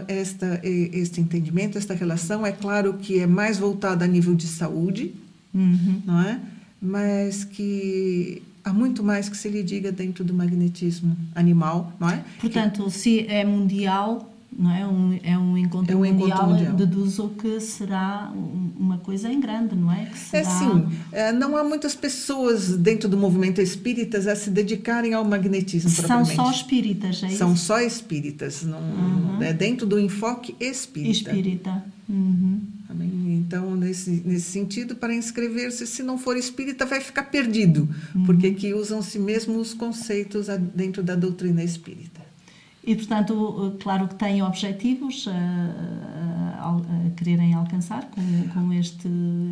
esta 0.09 0.61
este 0.65 1.21
entendimento, 1.21 1.77
esta 1.77 1.95
relação. 1.95 2.47
É 2.47 2.53
claro 2.53 2.95
que 2.95 3.19
é 3.21 3.27
mais 3.27 3.59
voltada 3.59 4.05
a 4.05 4.09
nível 4.09 4.35
de 4.35 4.47
saúde, 4.47 5.15
Uhum. 5.55 6.03
não 6.05 6.21
é? 6.21 6.41
Mas 6.81 7.45
que 7.45 8.43
há 8.63 8.73
muito 8.73 9.03
mais 9.03 9.29
que 9.29 9.37
se 9.37 9.49
lhe 9.49 9.63
diga 9.63 9.91
dentro 9.91 10.23
do 10.25 10.35
magnetismo 10.35 11.17
animal, 11.35 11.93
não 11.99 12.11
é? 12.11 12.23
Portanto, 12.41 12.91
se 12.91 13.21
é 13.27 13.45
mundial, 13.45 14.35
não 14.59 14.71
é? 14.71 14.87
Um, 14.87 15.19
é 15.23 15.39
um 15.39 15.57
encontro, 15.59 15.93
É 15.93 15.97
um 15.97 16.05
encontro 16.05 16.29
mundial, 16.29 16.49
mundial. 16.51 16.73
deduzo 16.75 17.29
que 17.39 17.61
será 17.61 18.33
um- 18.35 18.71
uma 18.79 18.99
coisa 18.99 19.31
em 19.31 19.39
grande, 19.41 19.75
não 19.77 19.93
é? 19.93 20.07
Que 20.07 20.37
É 20.37 20.45
será... 20.45 20.51
sim, 20.59 20.89
é, 21.13 21.33
não 21.33 21.57
há 21.57 21.63
muitas 21.65 21.95
pessoas 21.95 22.77
dentro 22.77 23.09
do 23.09 23.17
movimento 23.17 23.61
espíritas 23.61 24.27
a 24.27 24.35
se 24.37 24.51
dedicarem 24.51 25.13
ao 25.15 25.25
magnetismo 25.25 25.91
São 25.91 26.25
só 26.25 26.51
espíritas, 26.51 27.23
é 27.23 27.29
São 27.31 27.53
isso? 27.55 27.65
só 27.67 27.81
espíritas, 27.81 28.63
não, 28.63 29.43
é 29.43 29.53
dentro 29.53 29.87
do 29.87 29.99
enfoque 29.99 30.55
espírita. 30.61 31.31
Espírita. 31.31 31.85
Uhum. 32.09 32.61
Então, 33.29 33.77
nesse, 33.77 34.23
nesse 34.25 34.51
sentido, 34.51 34.97
para 34.97 35.15
inscrever-se, 35.15 35.87
se 35.87 36.03
não 36.03 36.17
for 36.19 36.37
espírita, 36.37 36.87
vai 36.87 37.01
ficar 37.01 37.25
perdido, 37.25 37.89
Uhum. 38.15 38.25
porque 38.25 38.47
aqui 38.49 38.73
usam-se 38.73 39.19
mesmo 39.19 39.59
os 39.59 39.75
conceitos 39.75 40.47
dentro 40.75 41.03
da 41.03 41.15
doutrina 41.15 41.63
espírita. 41.63 42.21
E, 42.87 42.95
portanto, 42.95 43.77
claro 43.81 44.07
que 44.07 44.15
têm 44.15 44.43
objetivos 44.43 45.27
a, 46.67 46.77
a- 46.77 47.11
quererem 47.17 47.55
alcançar 47.55 48.11
com, 48.11 48.23
com 48.53 48.73
este 48.73 49.09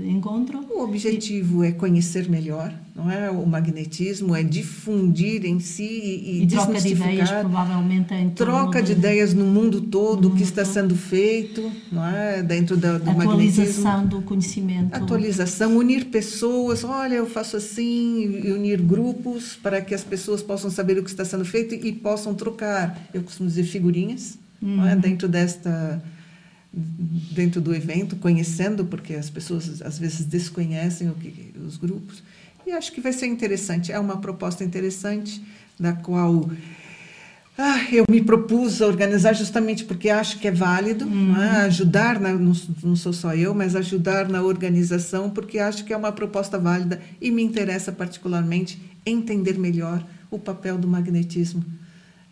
encontro. 0.06 0.60
O 0.70 0.82
objetivo 0.82 1.62
é 1.64 1.72
conhecer 1.72 2.28
melhor, 2.28 2.72
não 2.94 3.10
é? 3.10 3.30
O 3.30 3.46
magnetismo 3.46 4.34
é 4.34 4.42
difundir 4.42 5.44
em 5.44 5.58
si 5.60 5.82
e, 5.82 6.42
E, 6.42 6.46
troca 6.46 6.80
de 6.80 6.88
ideias, 6.92 7.30
provavelmente, 7.30 8.14
em 8.14 8.30
troca 8.30 8.82
de 8.82 8.92
ideias 8.92 9.32
no 9.34 9.44
mundo 9.44 9.80
todo, 9.82 10.28
o 10.28 10.34
que 10.34 10.42
está 10.42 10.64
sendo 10.64 10.94
feito, 10.96 11.70
não 11.90 12.04
é? 12.06 12.42
Dentro 12.42 12.76
da, 12.76 12.98
do 12.98 13.04
magnetismo. 13.06 13.22
atualização 13.32 14.06
do 14.06 14.22
conhecimento. 14.22 14.94
Atualização, 14.94 15.76
unir 15.76 16.06
pessoas, 16.06 16.84
olha, 16.84 17.14
eu 17.14 17.26
faço 17.28 17.56
assim, 17.56 18.40
e 18.44 18.52
unir 18.52 18.80
grupos 18.80 19.56
para 19.62 19.80
que 19.80 19.94
as 19.94 20.02
pessoas 20.04 20.42
possam 20.42 20.70
saber 20.70 20.98
o 20.98 21.02
que 21.02 21.10
está 21.10 21.24
sendo 21.24 21.44
feito 21.44 21.74
e 21.74 21.92
possam 21.92 22.34
trocar, 22.34 23.08
eu 23.12 23.22
costumo 23.22 23.48
dizer, 23.48 23.64
figurinhas, 23.64 24.38
não 24.60 24.86
é? 24.88 24.96
dentro 24.96 25.28
desta 25.28 26.02
dentro 26.74 27.60
do 27.60 27.74
evento, 27.74 28.16
conhecendo, 28.16 28.84
porque 28.84 29.14
as 29.14 29.30
pessoas 29.30 29.80
às 29.82 29.98
vezes 29.98 30.26
desconhecem 30.26 31.08
o 31.08 31.14
que 31.14 31.54
os 31.64 31.76
grupos. 31.76 32.22
E 32.66 32.72
acho 32.72 32.92
que 32.92 33.00
vai 33.00 33.12
ser 33.12 33.26
interessante, 33.26 33.92
é 33.92 33.98
uma 33.98 34.16
proposta 34.16 34.64
interessante 34.64 35.42
da 35.78 35.92
qual 35.92 36.48
ah, 37.56 37.84
eu 37.92 38.04
me 38.10 38.20
propus 38.20 38.82
a 38.82 38.86
organizar 38.86 39.32
justamente 39.32 39.84
porque 39.84 40.10
acho 40.10 40.40
que 40.40 40.48
é 40.48 40.50
válido 40.50 41.06
não 41.06 41.40
é? 41.40 41.62
ajudar, 41.66 42.18
na, 42.18 42.32
não, 42.32 42.52
não 42.82 42.96
sou 42.96 43.12
só 43.12 43.34
eu, 43.34 43.54
mas 43.54 43.76
ajudar 43.76 44.28
na 44.28 44.42
organização, 44.42 45.30
porque 45.30 45.60
acho 45.60 45.84
que 45.84 45.92
é 45.92 45.96
uma 45.96 46.10
proposta 46.10 46.58
válida 46.58 47.00
e 47.20 47.30
me 47.30 47.42
interessa 47.42 47.92
particularmente 47.92 48.80
entender 49.06 49.56
melhor 49.56 50.04
o 50.30 50.38
papel 50.38 50.76
do 50.76 50.88
magnetismo 50.88 51.64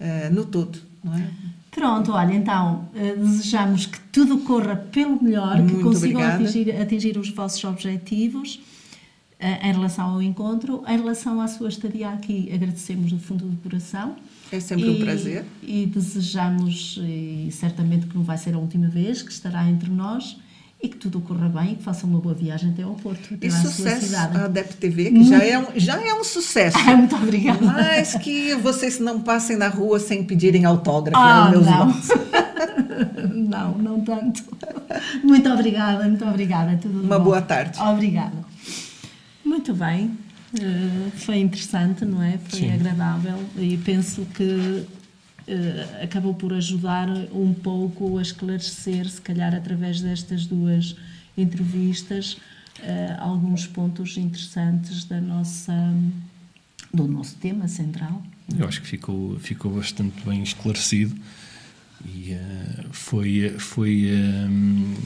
eh, 0.01 0.28
no 0.30 0.45
todo. 0.45 0.80
Não 1.05 1.14
é? 1.14 1.30
Pronto, 1.73 2.12
olha, 2.12 2.35
então 2.35 2.87
eh, 2.95 3.16
desejamos 3.16 3.87
que 3.87 3.99
tudo 4.12 4.39
corra 4.41 4.77
pelo 4.77 5.20
melhor, 5.23 5.57
que 5.57 5.62
Muito 5.73 5.81
consigam 5.83 6.20
obrigada. 6.20 6.45
atingir, 6.45 6.70
atingir 6.81 7.16
os 7.18 7.31
vossos 7.31 7.64
objetivos 7.64 8.61
eh, 9.41 9.68
em 9.68 9.73
relação 9.73 10.11
ao 10.11 10.23
encontro. 10.23 10.85
Em 10.87 10.99
relação 10.99 11.41
à 11.41 11.49
sua 11.49 11.70
estadia 11.70 12.11
aqui, 12.11 12.51
agradecemos 12.53 13.11
do 13.11 13.18
fundo 13.18 13.47
do 13.47 13.57
coração. 13.57 14.16
É 14.53 14.61
sempre 14.61 14.91
um 14.91 14.93
E- 14.97 15.01
prazer. 15.01 15.45
E 15.62 15.87
desejamos, 15.87 17.01
e 17.03 17.49
certamente 17.51 18.07
que 18.07 18.14
não 18.14 18.23
vai 18.23 18.37
ser 18.37 18.55
a 18.55 18.59
última 18.59 18.89
vez 18.89 19.23
que 19.23 19.33
estará 19.33 19.66
entre 19.68 19.89
nós, 19.91 20.37
e 20.83 20.89
que 20.89 20.97
tudo 20.97 21.20
corra 21.20 21.49
bem 21.49 21.72
e 21.72 21.76
que 21.76 21.83
façam 21.85 22.11
uma 22.11 22.18
boa 22.18 22.35
viagem 22.35 22.70
até 22.70 22.83
ao 22.83 22.95
Porto, 22.95 23.35
até 23.35 23.47
E 23.47 23.49
à 23.49 23.53
sua 23.53 23.70
sucesso 23.70 24.07
cidade. 24.07 24.37
a 24.37 24.45
Adep 24.47 24.74
TV, 24.76 25.11
que 25.12 25.24
já 25.24 25.39
é, 25.45 25.59
um, 25.59 25.66
já 25.76 26.03
é 26.05 26.12
um 26.14 26.24
sucesso. 26.24 26.76
Ah, 26.85 26.97
muito 26.97 27.14
obrigada. 27.14 27.64
Mas 27.64 28.14
que 28.16 28.55
vocês 28.57 28.99
não 28.99 29.20
passem 29.20 29.57
na 29.57 29.68
rua 29.68 30.01
sem 30.01 30.24
pedirem 30.24 30.64
autógrafo, 30.64 31.16
Ah, 31.22 31.45
né, 31.45 31.51
meus 31.53 31.66
não. 31.66 31.72
irmãos. 31.89 32.09
não, 33.33 33.78
não 33.78 34.01
tanto. 34.01 34.43
Muito 35.22 35.49
obrigada, 35.49 36.05
muito 36.09 36.24
obrigada. 36.24 36.76
Tudo 36.80 37.01
Uma 37.03 37.18
bom. 37.18 37.24
boa 37.26 37.43
tarde. 37.43 37.78
Obrigada. 37.80 38.33
Muito 39.45 39.74
bem. 39.74 40.16
Eh, 40.61 41.09
foi 41.16 41.39
interessante, 41.39 42.05
não 42.05 42.22
é? 42.22 42.39
Foi 42.49 42.70
agradável 42.70 43.39
e 43.57 43.76
penso 43.78 44.26
que 44.35 44.85
eh, 45.47 46.03
acabou 46.03 46.34
por 46.34 46.53
ajudar 46.53 47.09
um 47.32 47.53
pouco 47.53 48.18
a 48.18 48.22
esclarecer, 48.22 49.09
se 49.09 49.20
calhar 49.20 49.55
através 49.55 50.01
destas 50.01 50.47
duas 50.47 50.97
entrevistas, 51.36 52.36
eh, 52.80 53.16
alguns 53.18 53.66
pontos 53.66 54.16
interessantes 54.16 55.05
da 55.05 55.20
nossa, 55.20 55.72
do 56.93 57.07
nosso 57.07 57.36
tema 57.36 57.68
central. 57.68 58.22
Eu 58.59 58.66
acho 58.66 58.80
que 58.82 58.86
ficou, 58.86 59.38
ficou 59.38 59.72
bastante 59.72 60.22
bem 60.24 60.43
esclarecido 60.43 61.14
e 62.05 62.32
eh, 62.32 62.84
foi, 62.90 63.55
foi, 63.59 64.09
eh, 64.11 64.97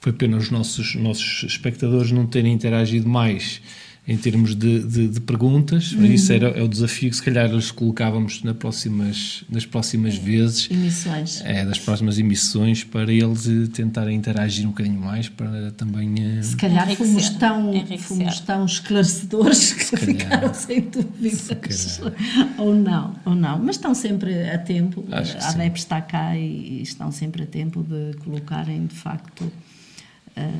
foi 0.00 0.12
pena 0.12 0.36
os 0.36 0.50
nossos, 0.50 0.94
nossos 0.94 1.44
espectadores 1.44 2.10
não 2.10 2.26
terem 2.26 2.52
interagido 2.52 3.08
mais 3.08 3.60
em 4.06 4.16
termos 4.16 4.56
de, 4.56 4.82
de, 4.82 5.06
de 5.08 5.20
perguntas. 5.20 5.92
Isso 5.92 6.32
era, 6.32 6.48
é 6.48 6.62
o 6.62 6.66
desafio 6.66 7.08
que 7.08 7.14
se 7.14 7.22
calhar 7.22 7.48
eles 7.48 7.70
colocávamos 7.70 8.42
nas 8.42 8.56
próximas, 8.56 9.44
nas 9.48 9.64
próximas 9.64 10.16
vezes. 10.16 10.68
Emissões. 10.68 11.40
É, 11.44 11.64
das 11.64 11.78
próximas 11.78 12.18
emissões 12.18 12.82
para 12.82 13.12
eles 13.12 13.46
eh, 13.46 13.68
tentarem 13.72 14.16
interagir 14.16 14.66
um 14.66 14.70
bocadinho 14.70 15.00
mais 15.00 15.28
para 15.28 15.70
também 15.72 16.14
eh, 16.20 16.42
Se 16.42 16.56
calhar 16.56 16.84
Enriquecer. 16.88 17.06
fomos 17.06 17.28
tão, 17.30 17.72
Enriquecer. 17.72 18.00
fomos 18.08 18.40
tão 18.40 18.64
esclarecedores 18.66 19.72
que 19.72 19.96
calhar. 19.96 20.04
ficaram 20.06 20.54
sem 20.54 20.80
dúvidas. 20.80 21.68
Se 21.70 22.02
Ou 22.58 22.74
não, 22.74 23.14
ou 23.24 23.36
não. 23.36 23.56
Mas 23.60 23.76
estão 23.76 23.94
sempre 23.94 24.50
a 24.50 24.58
tempo, 24.58 25.04
a. 25.12 25.50
ADEP 25.50 25.78
está 25.78 26.00
cá 26.00 26.36
e, 26.36 26.78
e 26.78 26.82
estão 26.82 27.12
sempre 27.12 27.44
a 27.44 27.46
tempo 27.46 27.84
de 27.84 28.16
colocarem, 28.18 28.84
de 28.86 28.94
facto, 28.96 29.50
ah, 30.36 30.50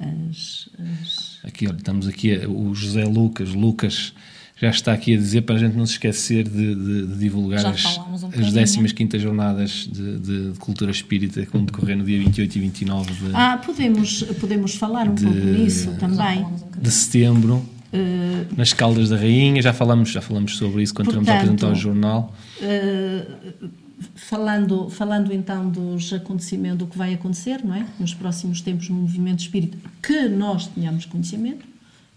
as, 0.00 0.68
as- 1.02 1.38
Aqui, 1.44 1.66
olha, 1.66 1.76
estamos 1.76 2.06
aqui, 2.08 2.34
a- 2.34 2.48
o 2.48 2.74
José 2.74 3.04
Lucas, 3.04 3.50
Lucas 3.54 4.12
já 4.56 4.70
está 4.70 4.92
aqui 4.92 5.14
a 5.14 5.16
dizer 5.18 5.42
para 5.42 5.56
a 5.56 5.58
gente 5.58 5.76
não 5.76 5.84
se 5.84 5.92
esquecer 5.92 6.48
de, 6.48 6.74
de- 6.74 7.06
de 7.08 7.18
divulgar 7.18 7.66
as, 7.66 7.98
um 7.98 8.14
as 8.14 8.20
bocadinho. 8.22 8.94
15 8.94 9.18
jornadas 9.18 9.88
de, 9.92 10.18
de- 10.18 10.52
de 10.52 10.58
cultura 10.58 10.90
espírita 10.90 11.44
que 11.44 11.52
vão 11.52 11.64
decorrer 11.64 11.96
no 11.96 12.04
dia 12.04 12.18
28 12.18 12.56
e 12.56 12.60
29 12.60 13.12
de, 13.12 13.34
Ah, 13.34 13.60
podemos, 13.64 14.22
podemos 14.40 14.74
falar 14.76 15.08
um 15.08 15.14
pouco 15.14 15.34
nisso 15.38 15.90
também. 15.98 16.44
um 16.44 16.80
de 16.80 16.90
setembro, 16.90 17.64
Ah, 17.92 18.44
nas 18.56 18.72
Caldas 18.72 19.08
da 19.10 19.16
Rainha. 19.16 19.60
Já 19.62 19.72
falamos, 19.72 20.10
já 20.10 20.20
falamos 20.20 20.56
sobre 20.56 20.82
isso 20.82 20.94
quando 20.94 21.08
estivemos 21.08 21.28
a 21.28 21.32
Portanto, 21.32 21.64
apresentar 21.66 21.72
o 21.72 21.80
jornal. 21.80 22.34
Uh, 22.60 23.68
falando, 24.14 24.88
falando 24.90 25.32
então 25.32 25.68
dos 25.68 26.12
acontecimentos, 26.12 26.78
do 26.78 26.86
que 26.86 26.98
vai 26.98 27.14
acontecer, 27.14 27.64
não 27.64 27.74
é? 27.74 27.86
Nos 27.98 28.14
próximos 28.14 28.60
tempos 28.60 28.88
no 28.88 28.96
movimento 28.96 29.40
espírita, 29.40 29.78
que 30.02 30.28
nós 30.28 30.66
tenhamos 30.66 31.04
conhecimento, 31.06 31.66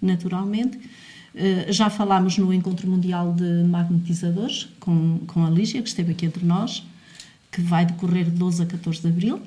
naturalmente. 0.02 0.78
Uh, 0.78 1.72
já 1.72 1.90
falámos 1.90 2.38
no 2.38 2.52
Encontro 2.54 2.90
Mundial 2.90 3.34
de 3.34 3.64
Magnetizadores 3.64 4.70
com, 4.80 5.20
com 5.28 5.46
a 5.46 5.50
Lígia, 5.50 5.82
que 5.82 5.90
esteve 5.90 6.12
aqui 6.12 6.26
entre 6.26 6.44
nós, 6.44 6.84
que 7.52 7.62
vai 7.62 7.86
decorrer 7.86 8.26
de 8.26 8.32
12 8.32 8.64
a 8.64 8.66
14 8.66 9.02
de 9.02 9.08
abril, 9.08 9.42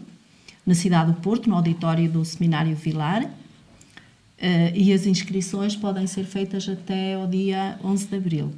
na 0.64 0.74
cidade 0.74 1.12
do 1.12 1.20
Porto, 1.20 1.48
no 1.48 1.56
auditório 1.56 2.10
do 2.10 2.24
Seminário 2.24 2.76
Vilar. 2.76 3.24
Uh, 3.24 4.72
e 4.74 4.92
as 4.92 5.04
inscrições 5.04 5.76
podem 5.76 6.06
ser 6.06 6.24
feitas 6.24 6.68
até 6.68 7.14
ao 7.14 7.26
dia 7.26 7.78
11 7.82 8.06
de 8.06 8.16
abril. 8.16 8.52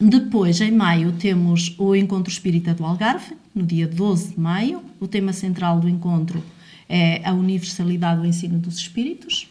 Depois, 0.00 0.60
em 0.60 0.70
maio, 0.70 1.12
temos 1.12 1.74
o 1.76 1.94
Encontro 1.94 2.32
Espírita 2.32 2.72
do 2.72 2.84
Algarve, 2.84 3.36
no 3.52 3.66
dia 3.66 3.88
12 3.88 4.34
de 4.34 4.40
maio. 4.40 4.80
O 5.00 5.08
tema 5.08 5.32
central 5.32 5.80
do 5.80 5.88
encontro 5.88 6.42
é 6.88 7.20
a 7.24 7.32
universalidade 7.32 8.20
do 8.20 8.26
ensino 8.26 8.58
dos 8.60 8.76
espíritos. 8.76 9.48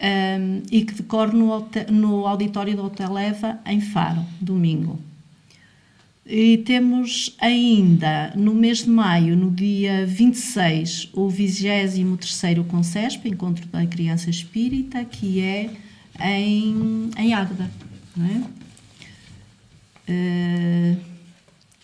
Um, 0.00 0.62
e 0.72 0.84
que 0.84 0.94
decorre 0.94 1.36
no, 1.36 1.68
no 1.90 2.26
auditório 2.26 2.74
do 2.74 2.84
Hotel 2.84 3.16
Eva, 3.18 3.60
em 3.66 3.80
Faro, 3.80 4.24
domingo. 4.40 4.98
E 6.26 6.58
temos 6.58 7.36
ainda, 7.38 8.32
no 8.34 8.54
mês 8.54 8.78
de 8.78 8.88
maio, 8.88 9.36
no 9.36 9.50
dia 9.50 10.06
26, 10.06 11.10
o 11.12 11.28
23º 11.28 12.66
Concesp, 12.66 13.28
Encontro 13.28 13.66
da 13.66 13.86
Criança 13.86 14.30
Espírita, 14.30 15.04
que 15.04 15.40
é 15.40 15.70
em, 16.18 17.10
em 17.18 17.34
Águeda, 17.34 17.70
não 18.16 18.26
é? 18.26 18.63
Eh, 20.06 20.96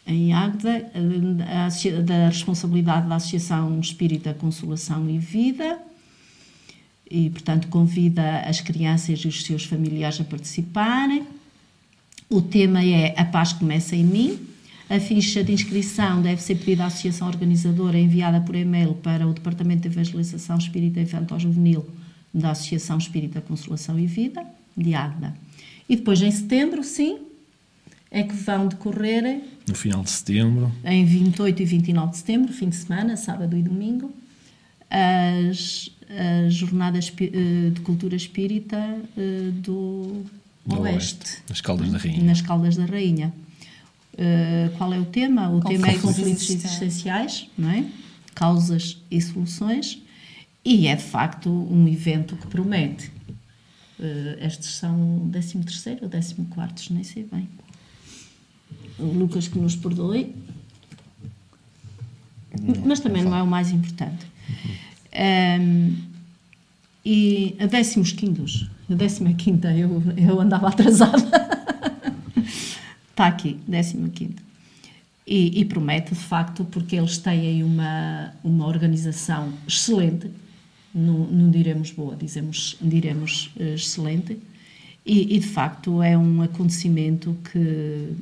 em 0.07 0.33
Águeda, 0.33 0.91
eh, 0.95 2.03
da 2.03 2.29
responsabilidade 2.29 3.09
da 3.09 3.17
Associação 3.17 3.79
Espírita 3.81 4.35
Consolação 4.35 5.09
e 5.09 5.19
Vida, 5.19 5.79
e, 7.11 7.31
portanto, 7.31 7.69
convida 7.69 8.41
as 8.41 8.61
crianças 8.61 9.21
e 9.21 9.29
os 9.29 9.43
seus 9.43 9.65
familiares 9.65 10.21
a 10.21 10.25
participarem. 10.25 11.27
O 12.29 12.41
tema 12.41 12.85
é 12.85 13.15
A 13.17 13.25
Paz 13.25 13.53
Começa 13.53 13.97
em 13.97 14.05
Mim. 14.05 14.39
A 14.89 15.01
ficha 15.01 15.43
de 15.43 15.53
inscrição 15.53 16.23
deve 16.23 16.41
ser 16.41 16.57
pedida 16.57 16.85
à 16.85 16.87
Associação 16.87 17.27
Organizadora 17.29 17.99
enviada 17.99 18.41
por 18.41 18.55
e-mail 18.55 18.95
para 18.95 19.27
o 19.27 19.33
Departamento 19.33 19.83
de 19.83 19.89
Evangelização 19.89 20.57
Espírita 20.59 21.01
Infantil-Juvenil 21.01 21.87
da 22.33 22.53
Associação 22.53 22.99
Espírita 22.99 23.41
Consolação 23.41 23.99
e 23.99 24.07
Vida, 24.07 24.45
de 24.77 24.95
Águeda. 24.95 25.35
E 25.89 25.97
depois, 25.97 26.23
em 26.23 26.31
setembro, 26.31 26.85
sim, 26.85 27.19
é 28.11 28.25
que 28.25 28.35
vão 28.35 28.67
decorrer 28.67 29.43
No 29.69 29.75
final 29.75 30.03
de 30.03 30.11
setembro, 30.11 30.73
em 30.85 31.05
28 31.05 31.63
e 31.63 31.65
29 31.65 32.11
de 32.11 32.17
setembro, 32.17 32.53
fim 32.53 32.69
de 32.69 32.77
semana, 32.77 33.17
sábado 33.17 33.57
e 33.57 33.63
domingo, 33.63 34.13
as, 34.91 35.91
as 36.47 36.53
jornadas 36.53 37.13
eh, 37.21 37.71
de 37.73 37.81
cultura 37.83 38.17
espírita 38.17 38.77
eh, 39.17 39.51
do, 39.53 40.25
do 40.67 40.81
Oeste, 40.81 41.39
nas 41.49 41.61
Caldas 41.61 41.93
da 41.93 41.99
Rainha. 41.99 42.25
nas 42.25 42.41
Caldas 42.41 42.77
da 42.77 42.85
Rainha. 42.85 43.33
Eh, 44.19 44.71
qual 44.77 44.93
é 44.93 44.99
o 44.99 45.05
tema? 45.05 45.49
O 45.49 45.61
tema 45.61 45.89
é 45.89 45.99
Conflitos 45.99 46.51
existenciais, 46.51 47.49
não 47.57 47.71
é? 47.71 47.85
causas 48.35 48.97
e 49.11 49.21
soluções, 49.21 50.03
e 50.65 50.87
é 50.87 50.97
de 50.97 51.03
facto 51.03 51.49
um 51.49 51.87
evento 51.87 52.37
que 52.37 52.47
promete. 52.47 53.13
Estes 54.41 54.77
são 54.77 55.27
o 55.27 55.31
13 55.31 55.59
ou 56.01 56.09
14, 56.09 56.93
nem 56.93 57.05
sei 57.05 57.29
bem. 57.31 57.47
O 59.01 59.19
Lucas 59.19 59.49
que 59.49 59.59
nos 59.59 59.75
perdoe, 59.77 60.35
mas 62.85 63.01
também 63.01 63.23
não 63.23 63.35
é 63.35 63.43
o 63.43 63.47
mais 63.47 63.71
importante. 63.71 64.27
Ahm, 65.15 65.95
e 67.05 67.57
a 67.59 67.67
décimos 67.67 68.13
quintos, 68.13 68.69
a 68.91 68.95
décima 68.95 69.33
quinta, 69.33 69.73
eu, 69.75 70.03
eu 70.17 70.41
andava 70.41 70.69
atrasada. 70.69 71.31
Está 73.11 73.27
aqui, 73.29 73.59
décima 73.67 74.09
quinta. 74.09 74.43
E, 75.27 75.61
e 75.61 75.65
promete, 75.65 76.15
de 76.15 76.21
facto, 76.21 76.65
porque 76.65 76.97
eles 76.97 77.19
têm 77.19 77.41
aí 77.41 77.63
uma, 77.63 78.33
uma 78.43 78.67
organização 78.67 79.53
excelente, 79.67 80.29
não, 80.95 81.19
não 81.27 81.51
diremos 81.51 81.93
boa, 81.93 82.17
dizemos, 82.17 82.77
diremos 82.81 83.53
eh, 83.59 83.75
excelente, 83.75 84.37
e, 85.07 85.37
e, 85.37 85.39
de 85.39 85.47
facto 85.47 86.03
é 86.03 86.19
um 86.19 86.43
acontecimento 86.43 87.37
que, 87.51 88.13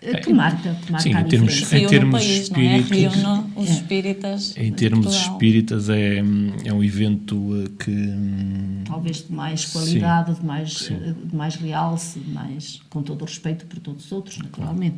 que 0.00 0.32
marca, 0.32 0.74
que 0.84 0.92
marca 0.92 1.02
Sim, 1.08 1.14
a 1.14 1.20
em 1.20 1.24
termos- 1.24 1.52
diferença. 1.54 1.76
em 1.76 1.78
Reúne 1.80 1.90
termos 1.98 2.14
o 2.22 2.26
país, 2.26 2.50
não 2.50 2.58
é? 2.60 2.78
espíritas- 2.78 3.14
Reúne 3.22 3.52
os 3.56 3.68
É. 3.68 3.72
espíritas. 3.72 4.56
Em 4.56 4.62
de 4.70 4.70
termos 4.72 5.06
Portugal. 5.06 5.32
espíritas, 5.32 5.88
é, 5.88 6.18
é 6.64 6.72
um 6.72 6.84
evento 6.84 7.64
eh, 7.64 7.84
que. 7.84 7.90
hum, 7.90 8.82
talvez 8.86 9.26
de 9.26 9.32
mais 9.32 9.62
Sim. 9.62 9.72
qualidade, 9.72 10.34
de 10.38 10.46
mais, 10.46 10.72
Sim. 10.74 10.94
eh, 11.02 11.14
de 11.30 11.34
mais 11.36 11.56
realce, 11.56 12.20
de 12.20 12.30
mais, 12.30 12.80
com 12.88 13.02
todo 13.02 13.22
o 13.22 13.24
respeito 13.24 13.66
por 13.66 13.78
todos 13.80 14.04
os 14.06 14.12
outros, 14.12 14.38
naturalmente. 14.38 14.96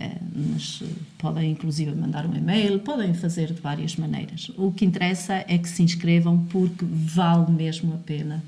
Uh, 0.00 0.04
mas 0.52 0.80
podem 1.18 1.50
inclusive 1.50 1.92
mandar 1.92 2.24
um 2.24 2.32
e-mail, 2.36 2.78
podem 2.78 3.12
fazer 3.14 3.52
de 3.52 3.60
várias 3.60 3.96
maneiras. 3.96 4.48
O 4.56 4.70
que 4.70 4.84
interessa 4.84 5.44
é 5.48 5.58
que 5.58 5.68
se 5.68 5.82
inscrevam 5.82 6.46
porque 6.50 6.84
vale 6.84 7.50
mesmo 7.50 7.94
a 7.94 7.98
pena 7.98 8.40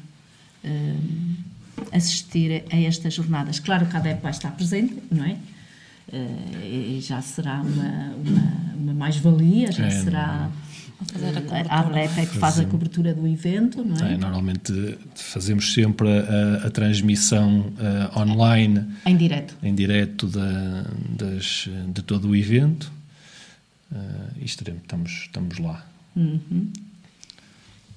assistir 1.92 2.64
a 2.70 2.76
estas 2.76 3.14
jornadas. 3.14 3.58
Claro 3.58 3.86
que 3.86 3.96
a 3.96 3.98
ADEP 3.98 4.22
vai 4.22 4.30
estar 4.30 4.52
presente, 4.52 5.02
não 5.10 5.24
é? 5.24 5.36
E 6.62 7.00
já 7.02 7.20
será 7.22 7.62
uma, 7.62 8.14
uma, 8.14 8.74
uma 8.76 8.94
mais-valia, 8.94 9.72
já 9.72 9.86
é, 9.86 9.90
será. 9.90 10.46
A, 10.46 10.50
a 11.68 11.80
ADEP 11.80 12.20
é 12.20 12.26
que 12.26 12.38
faz 12.38 12.58
a 12.60 12.64
cobertura 12.64 13.14
do 13.14 13.26
evento, 13.26 13.84
não 13.84 14.06
é? 14.06 14.14
é 14.14 14.16
normalmente 14.16 14.98
fazemos 15.14 15.72
sempre 15.72 16.08
a, 16.08 16.66
a 16.66 16.70
transmissão 16.70 17.72
uh, 17.78 18.18
online. 18.20 18.86
Em 19.06 19.16
direto. 19.16 19.56
Em 19.62 19.74
direto 19.74 20.26
da, 20.26 20.84
das, 21.08 21.68
de 21.88 22.02
todo 22.02 22.28
o 22.28 22.36
evento. 22.36 22.92
Uh, 23.90 23.96
e 24.40 24.44
estaremos, 24.44 24.82
estamos, 24.82 25.10
estamos 25.10 25.58
lá. 25.58 25.84
Uhum. 26.14 26.70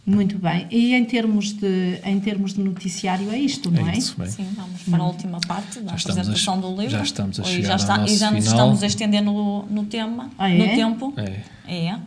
Muito 0.06 0.38
bem. 0.38 0.68
E 0.70 0.94
em 0.94 1.06
termos 1.06 1.54
de, 1.54 2.00
em 2.04 2.20
termos 2.20 2.54
de 2.54 2.62
noticiário 2.62 3.32
é 3.32 3.38
isto, 3.38 3.72
não 3.72 3.88
é? 3.88 3.94
é? 3.94 3.98
Isso, 3.98 4.16
bem. 4.18 4.30
Sim, 4.30 4.48
vamos 4.54 4.84
para 4.84 5.02
a 5.02 5.08
última 5.08 5.40
parte 5.40 5.80
da 5.80 5.96
já 5.96 6.12
apresentação 6.12 6.56
a, 6.56 6.58
do 6.58 6.70
livro. 6.70 6.90
Já 6.90 7.04
estamos 7.04 7.40
a 7.40 7.44
chegar 7.44 7.60
e 7.60 7.64
já, 7.64 7.76
está, 7.76 8.06
e 8.06 8.18
já 8.18 8.32
nos 8.32 8.44
final. 8.44 8.60
estamos 8.60 8.84
a 8.84 8.88
estender 8.88 9.24
no, 9.24 9.66
no 9.68 9.86
tema, 9.86 10.30
ah, 10.38 10.50
é? 10.50 10.58
no 10.58 10.76
tempo. 10.76 11.14
É. 11.16 11.74
é. 11.74 12.00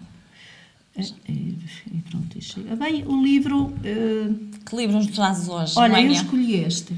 E 1.29 2.03
pronto, 2.11 2.41
chega. 2.41 2.77
Bem, 2.77 3.05
o 3.07 3.23
livro. 3.23 3.67
Uh... 3.67 4.57
Que 4.65 4.77
livro 4.77 4.97
nos 4.97 5.09
trazes 5.09 5.49
hoje? 5.49 5.75
Olha, 5.77 6.03
eu 6.03 6.11
escolhi 6.11 6.57
este. 6.57 6.95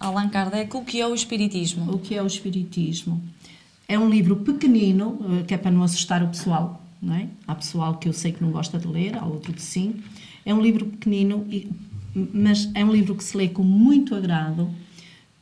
Allan 0.00 0.28
Kardec, 0.28 0.76
O 0.76 0.82
que 0.82 1.00
é 1.00 1.06
o 1.06 1.14
Espiritismo? 1.14 1.92
O 1.92 1.98
que 1.98 2.14
é 2.14 2.22
o 2.22 2.26
Espiritismo? 2.26 3.22
É 3.86 3.98
um 3.98 4.08
livro 4.08 4.36
pequenino, 4.36 5.18
eh, 5.40 5.42
que 5.44 5.54
é 5.54 5.58
para 5.58 5.70
não 5.70 5.82
assustar 5.82 6.22
o 6.22 6.28
pessoal 6.28 6.84
não 7.04 7.14
é? 7.14 7.28
Há 7.46 7.54
pessoal 7.54 7.96
que 7.96 8.08
eu 8.08 8.12
sei 8.12 8.32
que 8.32 8.42
não 8.42 8.50
gosta 8.50 8.78
de 8.78 8.88
ler, 8.88 9.16
há 9.16 9.24
outro 9.24 9.52
que 9.52 9.62
sim. 9.62 10.02
É 10.44 10.54
um 10.54 10.60
livro 10.60 10.86
pequenino, 10.86 11.46
mas 12.32 12.70
é 12.74 12.84
um 12.84 12.90
livro 12.90 13.14
que 13.14 13.22
se 13.22 13.36
lê 13.36 13.48
com 13.48 13.62
muito 13.62 14.14
agrado, 14.14 14.70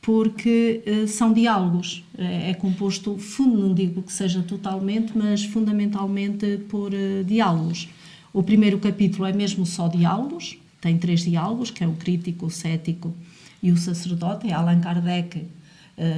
porque 0.02 0.82
uh, 0.84 1.08
são 1.08 1.32
diálogos. 1.32 2.04
É, 2.18 2.50
é, 2.50 2.54
composto, 2.54 3.16
não 3.38 3.72
digo 3.72 4.02
que 4.02 4.12
seja 4.12 4.42
totalmente, 4.42 5.16
mas 5.16 5.44
fundamentalmente 5.44 6.58
por 6.68 6.92
uh, 6.92 7.24
diálogos. 7.24 7.88
O 8.32 8.42
primeiro 8.42 8.78
capítulo 8.78 9.24
é 9.26 9.32
mesmo 9.32 9.64
só 9.64 9.88
diálogos, 9.88 10.58
tem 10.80 10.98
três 10.98 11.20
diálogos, 11.20 11.70
que 11.70 11.84
é 11.84 11.86
o 11.86 11.92
crítico, 11.92 12.46
o 12.46 12.50
cético 12.50 13.14
e 13.62 13.70
o 13.70 13.76
sacerdote, 13.76 14.48
é 14.48 14.52
Allan 14.52 14.80
Kardec 14.80 15.38
uh, 15.38 15.46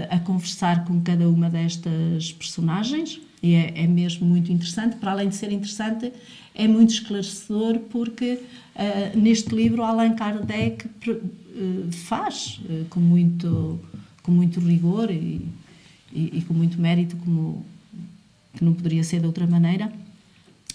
a 0.09 0.19
conversar 0.19 0.87
com 0.87 1.01
cada 1.03 1.29
uma 1.29 1.51
destas 1.51 2.33
personagens, 2.33 3.21
e 3.43 3.55
é, 3.55 3.83
é, 3.83 3.87
mesmo 3.87 4.27
muito 4.27 4.51
interessante. 4.51 4.97
Para 4.97 5.13
além 5.13 5.29
de 5.29 5.37
ser 5.37 5.53
interessante, 5.53 6.11
é 6.55 6.69
muito 6.69 6.91
esclarecedor 6.91 7.81
porque 7.91 8.35
uh, 8.77 9.19
neste 9.19 9.55
livro 9.55 9.83
Allan 9.83 10.15
Kardec 10.15 10.87
uh, 10.87 11.93
faz 11.93 12.61
uh, 12.65 12.85
com, 12.89 13.01
muito, 13.01 13.81
com 14.23 14.31
muito 14.31 14.61
rigor 14.61 15.11
e, 15.11 15.47
e, 16.13 16.39
e, 16.39 16.45
com 16.47 16.55
muito 16.55 16.81
mérito, 16.81 17.17
como 17.17 17.65
que 18.55 18.65
não 18.65 18.73
poderia 18.73 19.03
ser 19.03 19.21
de 19.21 19.27
outra 19.27 19.47
maneira, 19.47 19.93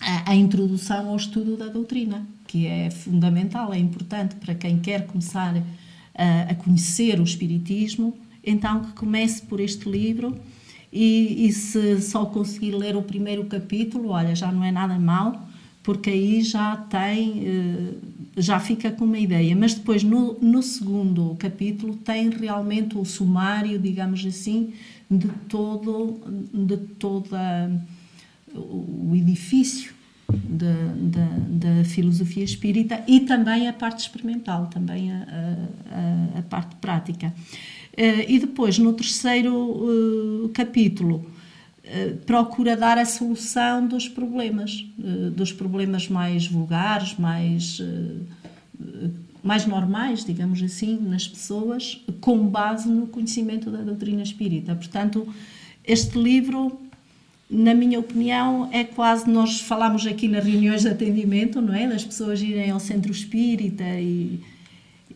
a, 0.02 0.32
a 0.32 0.36
introdução 0.36 1.10
ao 1.10 1.16
estudo 1.16 1.56
da 1.56 1.68
doutrina, 1.68 2.28
que 2.46 2.68
é 2.68 2.90
fundamental, 2.90 3.74
é 3.74 3.80
importante 3.80 4.36
para 4.36 4.54
quem 4.54 4.80
quer 4.80 5.08
começar 5.08 5.56
a, 6.14 6.56
conhecer 6.56 7.20
o 7.20 7.24
Espiritismo, 7.24 8.18
então 8.44 8.84
que 8.84 8.92
comece 8.94 9.42
por 9.44 9.62
este 9.62 9.90
livro 9.90 10.38
e, 10.92 11.48
e, 11.48 11.54
se 11.54 12.02
só 12.02 12.26
conseguir 12.26 12.72
ler 12.72 12.98
o 12.98 13.02
primeiro 13.02 13.46
capítulo, 13.46 14.10
olha, 14.10 14.36
já 14.36 14.52
não 14.52 14.64
é 14.64 14.72
nada 14.72 14.98
mal, 15.00 15.49
porque 15.84 16.10
aí 16.10 16.42
já 16.42 16.76
tem, 16.76 17.44
eh, 17.46 17.94
já 18.38 18.60
fica 18.60 18.92
com 18.92 19.06
uma 19.06 19.18
ideia. 19.18 19.56
Mas 19.56 19.74
depois, 19.74 20.04
no, 20.04 20.34
no 20.40 20.62
segundo 20.62 21.36
capítulo, 21.40 21.96
tem 21.96 22.30
realmente 22.30 22.98
o 22.98 23.06
sumário, 23.06 23.80
digamos 23.80 24.26
assim, 24.26 24.74
de 25.10 25.28
todo, 25.48 26.20
de 26.54 26.78
toda 26.78 27.72
o 28.54 29.12
edifício 29.16 29.94
da, 30.30 31.84
filosofia 31.86 32.44
espírita 32.44 33.04
e 33.08 33.22
também 33.22 33.68
a 33.68 33.74
parte 33.74 34.00
experimental, 34.02 34.68
também 34.68 35.12
a, 35.12 35.26
a, 36.36 36.40
a 36.40 36.42
parte 36.44 36.76
prática. 36.76 37.34
Uh, 37.94 38.24
e 38.28 38.40
depois, 38.40 38.78
no 38.78 38.94
terceiro 38.94 39.54
uh, 39.56 40.50
capítulo, 40.54 41.26
procura 42.26 42.76
dar 42.78 42.98
a 42.98 43.06
solução 43.06 43.88
dos 43.88 44.08
problemas, 44.08 44.86
dos 45.36 45.52
problemas 45.52 46.08
mais 46.08 46.46
vulgares, 46.46 47.18
mais, 47.18 47.82
mais 49.44 49.66
normais, 49.66 50.24
digamos 50.24 50.62
assim, 50.62 51.00
nas 51.00 51.28
pessoas, 51.28 52.04
com 52.22 52.48
base 52.48 52.88
no 52.88 53.08
conhecimento 53.08 53.72
da 53.72 53.80
doutrina 53.80 54.22
espírita. 54.22 54.76
Portanto, 54.76 55.28
este 55.84 56.20
livro 56.20 56.80
na 57.50 57.74
minha 57.74 58.00
opinião, 58.00 58.70
é 58.72 58.84
quase 58.84 59.28
nós 59.28 59.60
falamos 59.62 60.06
aqui 60.06 60.28
nas 60.28 60.46
reuniões 60.46 60.84
de 60.84 60.90
atendimento, 60.90 61.60
não 61.60 61.74
é? 61.74 61.88
Das 61.88 62.04
pessoas 62.04 62.42
irem 62.42 62.70
ao 62.70 62.80
centro 62.80 63.12
espírita 63.12 63.84
e, 63.84 64.40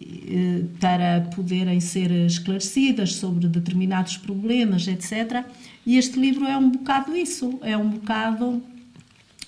e, 0.01 0.65
para 0.79 1.21
poderem 1.35 1.79
ser 1.79 2.09
esclarecidas 2.25 3.13
sobre 3.13 3.47
determinados 3.47 4.17
problemas, 4.17 4.87
etc. 4.87 5.45
E 5.85 5.97
este 5.97 6.19
livro 6.19 6.45
é 6.45 6.57
um 6.57 6.69
bocado 6.69 7.15
isso, 7.15 7.59
é 7.61 7.77
um 7.77 7.89
bocado 7.89 8.61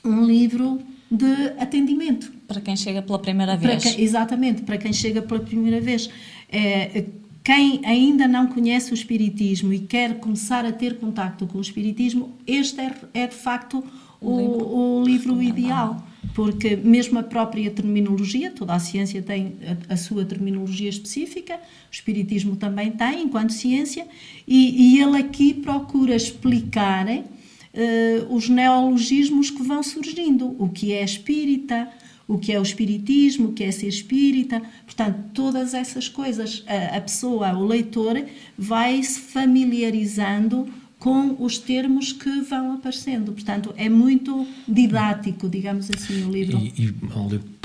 um 0.04 0.26
livro 0.26 0.80
de 1.10 1.48
atendimento. 1.60 2.32
Para 2.48 2.62
quem 2.62 2.76
chega 2.76 3.02
pela 3.02 3.20
primeira 3.20 3.56
vez. 3.56 3.84
Para 3.84 4.02
exatamente, 4.02 4.62
para 4.64 4.78
quem 4.78 4.94
chega 4.94 5.22
pela 5.22 5.40
primeira 5.40 5.82
vez. 5.82 6.10
É, 6.50 7.06
quem 7.44 7.80
ainda 7.86 8.28
não 8.28 8.48
conhece 8.48 8.92
o 8.92 8.96
Espiritismo 8.96 9.72
e 9.72 9.80
quer 9.80 10.20
começar 10.20 10.66
a 10.66 10.72
ter 10.72 10.98
contacto 10.98 11.46
com 11.46 11.60
o 11.60 11.62
Espiritismo, 11.62 12.34
este 12.48 12.82
é, 12.82 12.92
é 13.14 13.28
de 13.28 13.36
facto 13.36 13.84
o, 14.20 14.40
livro, 14.40 14.76
o 14.76 15.04
livro 15.04 15.44
ideal. 15.44 16.04
Porque 16.34 16.76
mesmo 16.76 17.20
a 17.20 17.24
própria 17.24 17.70
terminologia, 17.72 18.52
toda 18.52 18.74
a 18.74 18.80
ciência 18.80 19.22
tem 19.22 19.56
a, 19.90 19.94
a 19.94 19.98
sua 19.98 20.26
terminologia 20.26 20.90
específica, 20.90 21.56
o 21.56 21.60
Espiritismo 21.92 22.56
também 22.56 22.92
tem, 22.92 23.24
enquanto 23.24 23.54
ciência, 23.54 24.08
e, 24.48 24.96
e 24.96 25.02
ele 25.02 25.18
aqui 25.18 25.54
procura 25.54 26.16
explicar 26.16 27.06
uh, 27.08 28.36
os 28.36 28.50
neologismos 28.50 29.50
que 29.50 29.64
vão 29.64 29.84
surgindo, 29.84 30.56
o 30.58 30.70
que 30.70 30.94
é 30.94 31.04
espírita, 31.04 31.90
o 32.28 32.38
que 32.38 32.52
é 32.52 32.60
o 32.60 32.64
espiritismo, 32.64 33.50
o 33.50 33.54
que 33.54 33.64
é 33.64 33.72
ser 33.72 33.88
espírita, 33.88 34.62
portanto, 34.86 35.32
todas 35.34 35.74
essas 35.74 36.10
coisas, 36.10 36.64
a, 36.68 36.98
a 36.98 37.02
pessoa, 37.02 37.54
o 37.54 37.66
leitor, 37.66 38.24
vai 38.58 39.02
se 39.04 39.20
familiarizando 39.20 40.68
com 41.06 41.36
os 41.38 41.60
termos 41.60 42.12
que 42.12 42.42
vão 42.42 42.74
aparecendo. 42.74 43.32
Portanto, 43.32 43.72
é 43.78 43.88
muito 43.88 44.48
didático, 44.68 45.48
digamos 45.48 45.88
assim, 45.92 46.26
o 46.26 46.32
livro. 46.32 46.58
E, 46.58 46.86
e 46.86 46.96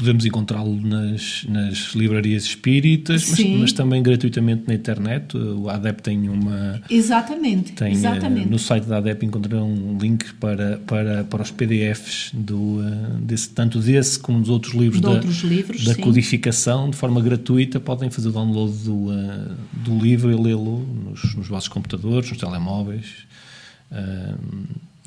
podemos 0.01 0.25
encontrá-lo 0.25 0.81
nas, 0.81 1.45
nas 1.47 1.95
livrarias 1.95 2.45
espíritas, 2.45 3.29
mas, 3.31 3.59
mas, 3.59 3.73
também 3.73 4.03
gratuitamente 4.03 4.65
na 4.67 4.75
internet. 4.75 5.37
O 5.37 5.69
ADEP 5.69 6.03
tem 6.03 6.29
uma. 6.29 6.81
Exatamente. 6.89 7.73
Tem, 7.73 7.93
exatamente. 7.93 8.49
No 8.49 8.59
site 8.59 8.85
da 8.85 8.97
ADEP 8.97 9.27
encontrei 9.27 9.59
um 9.59 9.99
link 10.01 10.33
para, 10.35 10.79
para, 10.87 11.25
para 11.25 11.43
os 11.43 11.51
PDFs, 11.51 12.31
do, 12.33 12.83
eh, 12.83 13.19
desse, 13.21 13.51
tanto 13.51 13.79
desse 13.79 14.19
como 14.19 14.41
dos 14.41 14.49
outros 14.49 14.73
livros, 14.73 15.01
de 15.01 15.07
da, 15.07 15.11
outros 15.11 15.41
livros, 15.43 15.85
da 15.85 15.95
sim. 15.95 16.01
codificação, 16.01 16.89
de 16.89 16.97
forma 16.97 17.21
gratuita. 17.21 17.79
Podem 17.79 18.09
fazer 18.09 18.29
o 18.29 18.33
download 18.33 18.73
do, 18.79 18.95
uh, 18.95 19.55
do 19.73 19.99
livro 19.99 20.31
e 20.31 20.35
lê-lo 20.35 20.79
nos, 21.05 21.35
nos 21.35 21.47
vossos 21.47 21.69
computadores, 21.69 22.31
nos 22.31 22.39
telemóveis 22.39 23.29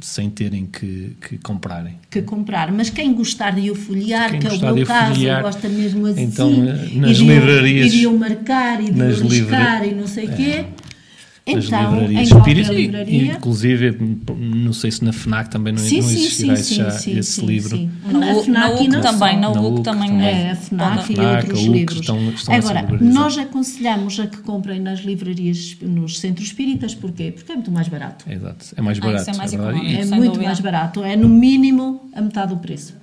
sem 0.04 0.30
terem 0.30 0.66
que, 0.66 1.16
que, 1.22 1.38
comprarem. 1.38 1.96
Que 2.10 2.22
comprar. 2.22 2.72
Mas 2.72 2.90
quem 2.90 3.14
gostar 3.14 3.52
de 3.52 3.72
o 3.72 3.76
folhear, 3.76 4.38
que 4.38 4.46
é 4.46 4.52
o 4.52 4.76
meu 4.76 4.86
caso, 4.86 5.22
gosta 5.42 5.70
mesmo 5.70 6.06
assim, 6.08 6.24
então, 6.24 6.52
nas 6.96 7.18
livrarias, 7.18 7.94
iriam 7.94 8.18
marcar 8.18 8.84
e 8.84 8.92
de 8.92 9.02
riscar 9.02 9.88
e 9.88 9.94
não 9.94 10.06
sei 10.06 10.26
o 10.26 10.32
é, 10.32 10.36
quê. 10.36 10.66
Nas 11.46 11.66
Então, 11.66 11.92
livrarias 11.92 12.28
em 12.30 12.32
qualquer 12.32 12.56
livraria. 12.56 13.34
inclusive, 13.34 14.16
não 14.40 14.72
sei 14.72 14.92
se 14.92 15.04
na 15.04 15.12
FNAC 15.12 15.50
também 15.50 15.74
não, 15.74 15.82
Sim, 15.84 15.98
não 16.00 16.08
sim, 16.08 16.16
existirá 16.16 16.56
sim, 16.56 16.76
já 16.76 16.92
sim, 16.92 17.18
esse 17.20 17.32
sim, 17.42 17.46
livro. 17.46 17.76
sim. 17.78 17.92
Na, 18.06 18.20
Na 18.20 18.34
na 18.48 18.70
e 18.82 18.88
UC 18.88 19.02
também, 19.02 19.40
na 19.40 19.52
UC 19.52 19.82
também. 19.84 20.22
É, 20.26 20.52
a 20.52 20.56
FNAC 20.56 21.12
e 21.12 21.16
FNAC, 21.16 21.44
outros 21.48 21.64
livros. 21.66 22.00
estão- 22.00 22.30
estão 22.30 22.54
Agora, 22.56 22.88
nós 23.02 23.38
aconselhamos 23.38 24.20
a 24.22 24.28
que 24.28 24.38
comprem 24.38 24.80
nas 24.80 25.00
livrarias, 25.02 25.76
nos 25.82 26.20
centros 26.20 26.48
espíritas, 26.48 26.96
porquê? 26.96 27.34
Porque 27.36 27.52
é 27.52 27.56
muito 27.56 27.72
mais 27.72 27.90
barato. 27.90 28.24
Exato. 28.30 28.66
É 28.78 28.82
mais 28.82 28.98
Ah, 29.00 29.02
barato. 29.02 29.22
isso 29.24 29.30
é 29.32 29.38
mais. 29.38 29.54
É 29.54 29.58
sem 30.06 30.16
muito 30.18 30.32
dúvida. 30.32 30.46
mais 30.46 30.60
barato. 30.62 31.04
É 31.04 31.18
no 31.18 31.28
mínimo 31.28 32.10
a 32.16 32.22
metade 32.22 32.54
do 32.54 32.58
preço. 32.62 32.94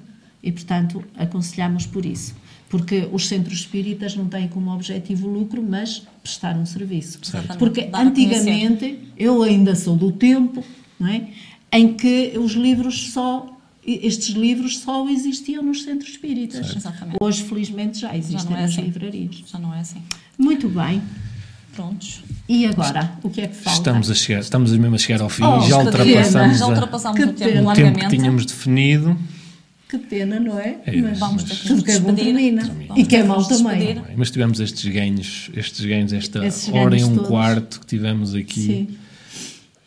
E, 0.43 0.51
portanto, 0.51 1.05
aconselhamos 1.19 1.85
por 1.85 2.07
isso. 2.07 2.35
Porque 2.71 3.09
os 3.13 3.27
centros 3.27 3.59
espíritas 3.59 4.15
não 4.15 4.27
têm 4.27 4.47
como 4.49 4.71
objetivo 4.73 5.29
lucro, 5.29 5.61
mas 5.61 6.03
prestar 6.23 6.57
um 6.57 6.65
serviço. 6.65 7.19
Exatamente. 7.23 7.59
Porque 7.59 7.89
a 7.93 8.01
antigamente, 8.01 8.99
eu 9.19 9.43
ainda 9.43 9.75
sou 9.75 9.97
do 9.97 10.13
tempo, 10.13 10.65
não 10.99 11.09
é? 11.09 11.29
em 11.73 11.95
que 11.95 12.33
os 12.39 12.53
livros 12.53 13.11
só, 13.13 13.47
estes 13.85 14.35
livros 14.35 14.79
só 14.79 15.09
existiam 15.09 15.63
nos 15.65 15.83
centros 15.83 16.11
espíritas. 16.11 16.75
Exatamente. 16.77 17.17
Hoje, 17.21 17.43
felizmente, 17.43 17.99
já 17.99 18.09
Já 18.09 18.17
existem 18.17 18.51
não 18.51 18.57
é 18.57 18.63
nas 18.63 18.71
assim. 18.73 18.83
livrarias. 18.83 19.45
Já 19.47 19.59
não 19.59 19.75
é 19.75 19.81
assim. 19.81 20.03
Muito 20.39 20.69
bem. 20.69 21.03
Prontos. 21.75 22.23
E 22.49 22.67
agora, 22.67 23.13
o 23.23 23.31
que 23.31 23.41
é 23.41 23.47
que 23.49 23.55
falta? 23.55 23.79
Estamos, 23.79 24.11
a 24.11 24.15
chegar, 24.15 24.41
estamos 24.41 24.73
mesmo 24.73 24.95
a 24.95 24.99
chegar 24.99 25.23
ao 25.23 25.29
fim. 25.29 25.43
Oh, 25.45 25.61
já 25.61 25.79
ultrapassamos, 25.79 26.33
pena. 26.33 26.55
Já 26.55 26.65
a- 26.65 26.69
ultrapassamos 26.69 27.17
Que 27.17 27.25
o 27.25 27.33
tempo 27.33 27.69
o 27.69 27.73
tempo 27.73 27.99
que 28.01 28.09
tínhamos 28.09 28.47
definido. 28.47 29.17
Que 29.91 29.99
pena, 29.99 30.39
não 30.39 30.57
é? 30.57 30.79
É, 30.87 30.97
mas 31.03 31.19
vamos 31.19 31.43
ter 31.43 31.57
que 31.57 31.67
tudo 31.67 31.83
que 31.83 31.91
é 31.91 31.99
bom 31.99 32.15
termina. 32.15 32.77
E 32.97 33.05
que 33.05 33.17
é 33.17 33.25
mau 33.25 33.43
também. 33.45 34.01
Mas 34.17 34.31
tivemos 34.31 34.61
estes 34.61 34.85
ganhos, 34.93 35.51
estes 35.53 35.85
ganhos, 35.85 36.13
esta 36.13 36.47
Esses 36.47 36.73
hora 36.73 36.97
e 36.97 37.03
um 37.03 37.17
todos. 37.17 37.29
quarto 37.29 37.81
que 37.81 37.87
tivemos 37.87 38.33
aqui. 38.33 38.61
Sim. 38.61 38.89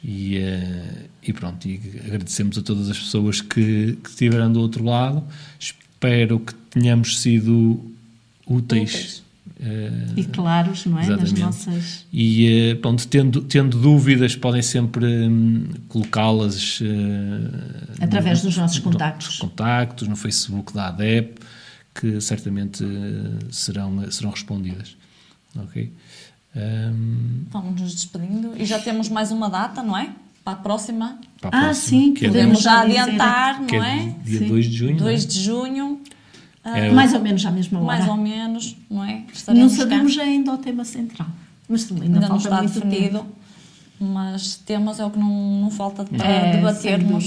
E, 0.04 0.38
eh, 0.40 1.06
e 1.26 1.32
pronto, 1.32 1.66
e 1.66 1.80
agradecemos 2.06 2.58
a 2.58 2.62
todas 2.62 2.90
as 2.90 3.00
pessoas 3.00 3.40
que, 3.40 3.98
que 4.04 4.10
estiveram 4.10 4.52
do 4.52 4.60
outro 4.60 4.84
lado. 4.84 5.24
Espero 5.58 6.38
que 6.42 6.54
tenhamos 6.70 7.22
sido 7.22 7.80
úteis. 8.46 8.90
Úteis. 8.94 9.23
Eh, 9.65 9.91
E 10.18 10.23
claros, 10.26 10.85
não 10.85 10.99
é? 10.99 11.06
Nas 11.07 11.31
Exatamente. 11.31 11.40
nossas. 11.41 12.06
E 12.11 12.48
eh, 12.72 12.76
pronto, 12.76 13.07
tendo, 13.07 13.41
tendo 13.41 13.77
dúvidas, 13.80 14.35
podem 14.35 14.61
sempre 14.61 15.06
hum, 15.06 15.65
colocá-las 15.88 16.80
eh, 16.81 18.03
Através 18.03 18.40
no- 18.44 18.49
dos 18.49 18.57
nossos 18.57 18.77
no- 18.77 18.84
contactos. 18.84 19.27
nos 19.27 19.38
contactos, 19.38 20.07
no 20.07 20.15
Facebook 20.15 20.73
da 20.73 20.88
ADEP, 20.88 21.40
que 21.95 22.19
certamente 22.19 22.84
serão, 23.52 24.11
serão 24.11 24.31
respondidas. 24.31 24.95
Ok? 25.56 25.91
Hum, 26.56 27.45
Vamos 27.49 27.81
nos 27.81 27.95
despedindo. 27.95 28.53
E 28.57 28.65
já 28.65 28.80
temos 28.80 29.10
mais 29.10 29.31
uma 29.31 29.49
data, 29.49 29.81
não 29.81 29.98
é? 29.98 30.10
Para 30.44 30.53
a 30.53 30.56
próxima. 30.57 31.18
para 31.40 31.49
a 31.56 31.60
Ah, 31.60 31.64
próxima, 31.65 31.73
sim, 32.02 32.14
que 32.14 32.26
é, 32.26 32.27
Podemos 32.27 32.61
Podemos 32.61 32.64
já 32.64 32.81
adiantar, 32.81 33.65
que 33.65 33.77
não 33.77 33.84
é 33.84 33.98
é? 33.99 34.15
dia 34.26 34.40
Sim. 34.40 34.48
2 34.49 34.65
de 34.65 34.76
junho. 34.77 34.98
2 34.98 35.22
não 35.23 35.30
de 35.30 35.41
junho, 35.41 36.02
é? 36.07 36.14
É 36.65 36.90
o- 36.90 36.95
Mais 36.95 37.14
ou 37.14 37.19
menos 37.19 37.45
à 37.45 37.52
mesma 37.52 37.80
hora. 37.80 37.85
mais 37.85 38.07
ou 38.07 38.15
menos, 38.18 38.76
não 38.90 39.03
é? 39.03 39.15
Não 39.19 39.26
Estaremos 39.34 39.73
cá. 39.73 39.77
sabemos 39.84 40.18
ainda 40.19 40.53
o 40.53 40.57
tema 40.57 40.85
central. 40.85 41.27
Mas 41.68 41.84
também 41.85 42.03
ainda, 42.03 42.15
Ainda 42.18 42.30
não 42.30 42.38
está 42.38 42.57
muito 42.61 42.73
definido. 42.80 43.19
tempo. 43.19 43.26
Mas 43.99 44.56
temas 44.57 44.99
é 44.99 45.06
o 45.06 45.10
que 45.10 45.19
não, 45.19 45.61
não 45.61 45.69
falta 45.72 46.03
para 46.03 46.26
É, 46.27 46.52
debatermos. 46.56 47.26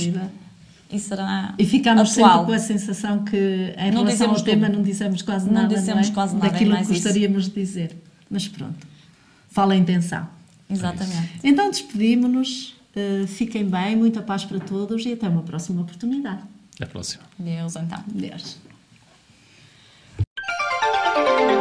E 0.90 0.98
será 1.00 1.54
E 1.58 1.64
ficamos 1.66 2.12
atual. 2.12 2.30
sempre 2.32 2.46
com 2.46 2.52
a 2.52 2.58
sensação 2.58 3.24
que, 3.24 3.74
em 3.76 3.90
Não 3.90 4.04
relação 4.04 4.30
ao 4.30 4.40
tema, 4.40 4.66
tudo. 4.66 4.76
não 4.76 4.82
dizemos 4.84 5.20
quase 5.22 5.46
Não 5.46 5.54
nada. 5.62 5.74
dizemos 5.74 6.08
é? 6.08 6.12
quase 6.12 6.34
nada, 6.34 6.46
é 6.46 6.50
Daquilo 6.50 6.70
mais 6.72 6.86
que 6.86 6.92
isso. 6.94 7.02
gostaríamos 7.02 7.44
de 7.48 7.50
dizer. 7.54 7.96
Mas 8.30 8.46
pronto. 8.48 8.86
Fala 9.50 9.74
a 9.74 9.76
intenção. 9.76 10.28
Exatamente. 10.70 11.30
Então 11.42 11.70
despedimos-nos. 11.70 12.74
eh, 12.94 13.26
fiquem 13.26 13.64
bem, 13.68 13.94
muita 13.96 14.22
paz 14.22 14.44
para 14.44 14.58
todos 14.58 15.04
e 15.04 15.12
até 15.12 15.28
uma 15.28 15.42
próxima 15.42 15.82
oportunidade. 15.82 16.40
Até 16.76 16.84
a 16.84 16.86
próxima. 16.86 17.24
Deus, 17.38 17.76
então. 17.76 18.02
Deus. 18.06 18.56
thank 21.16 21.50
you 21.50 21.55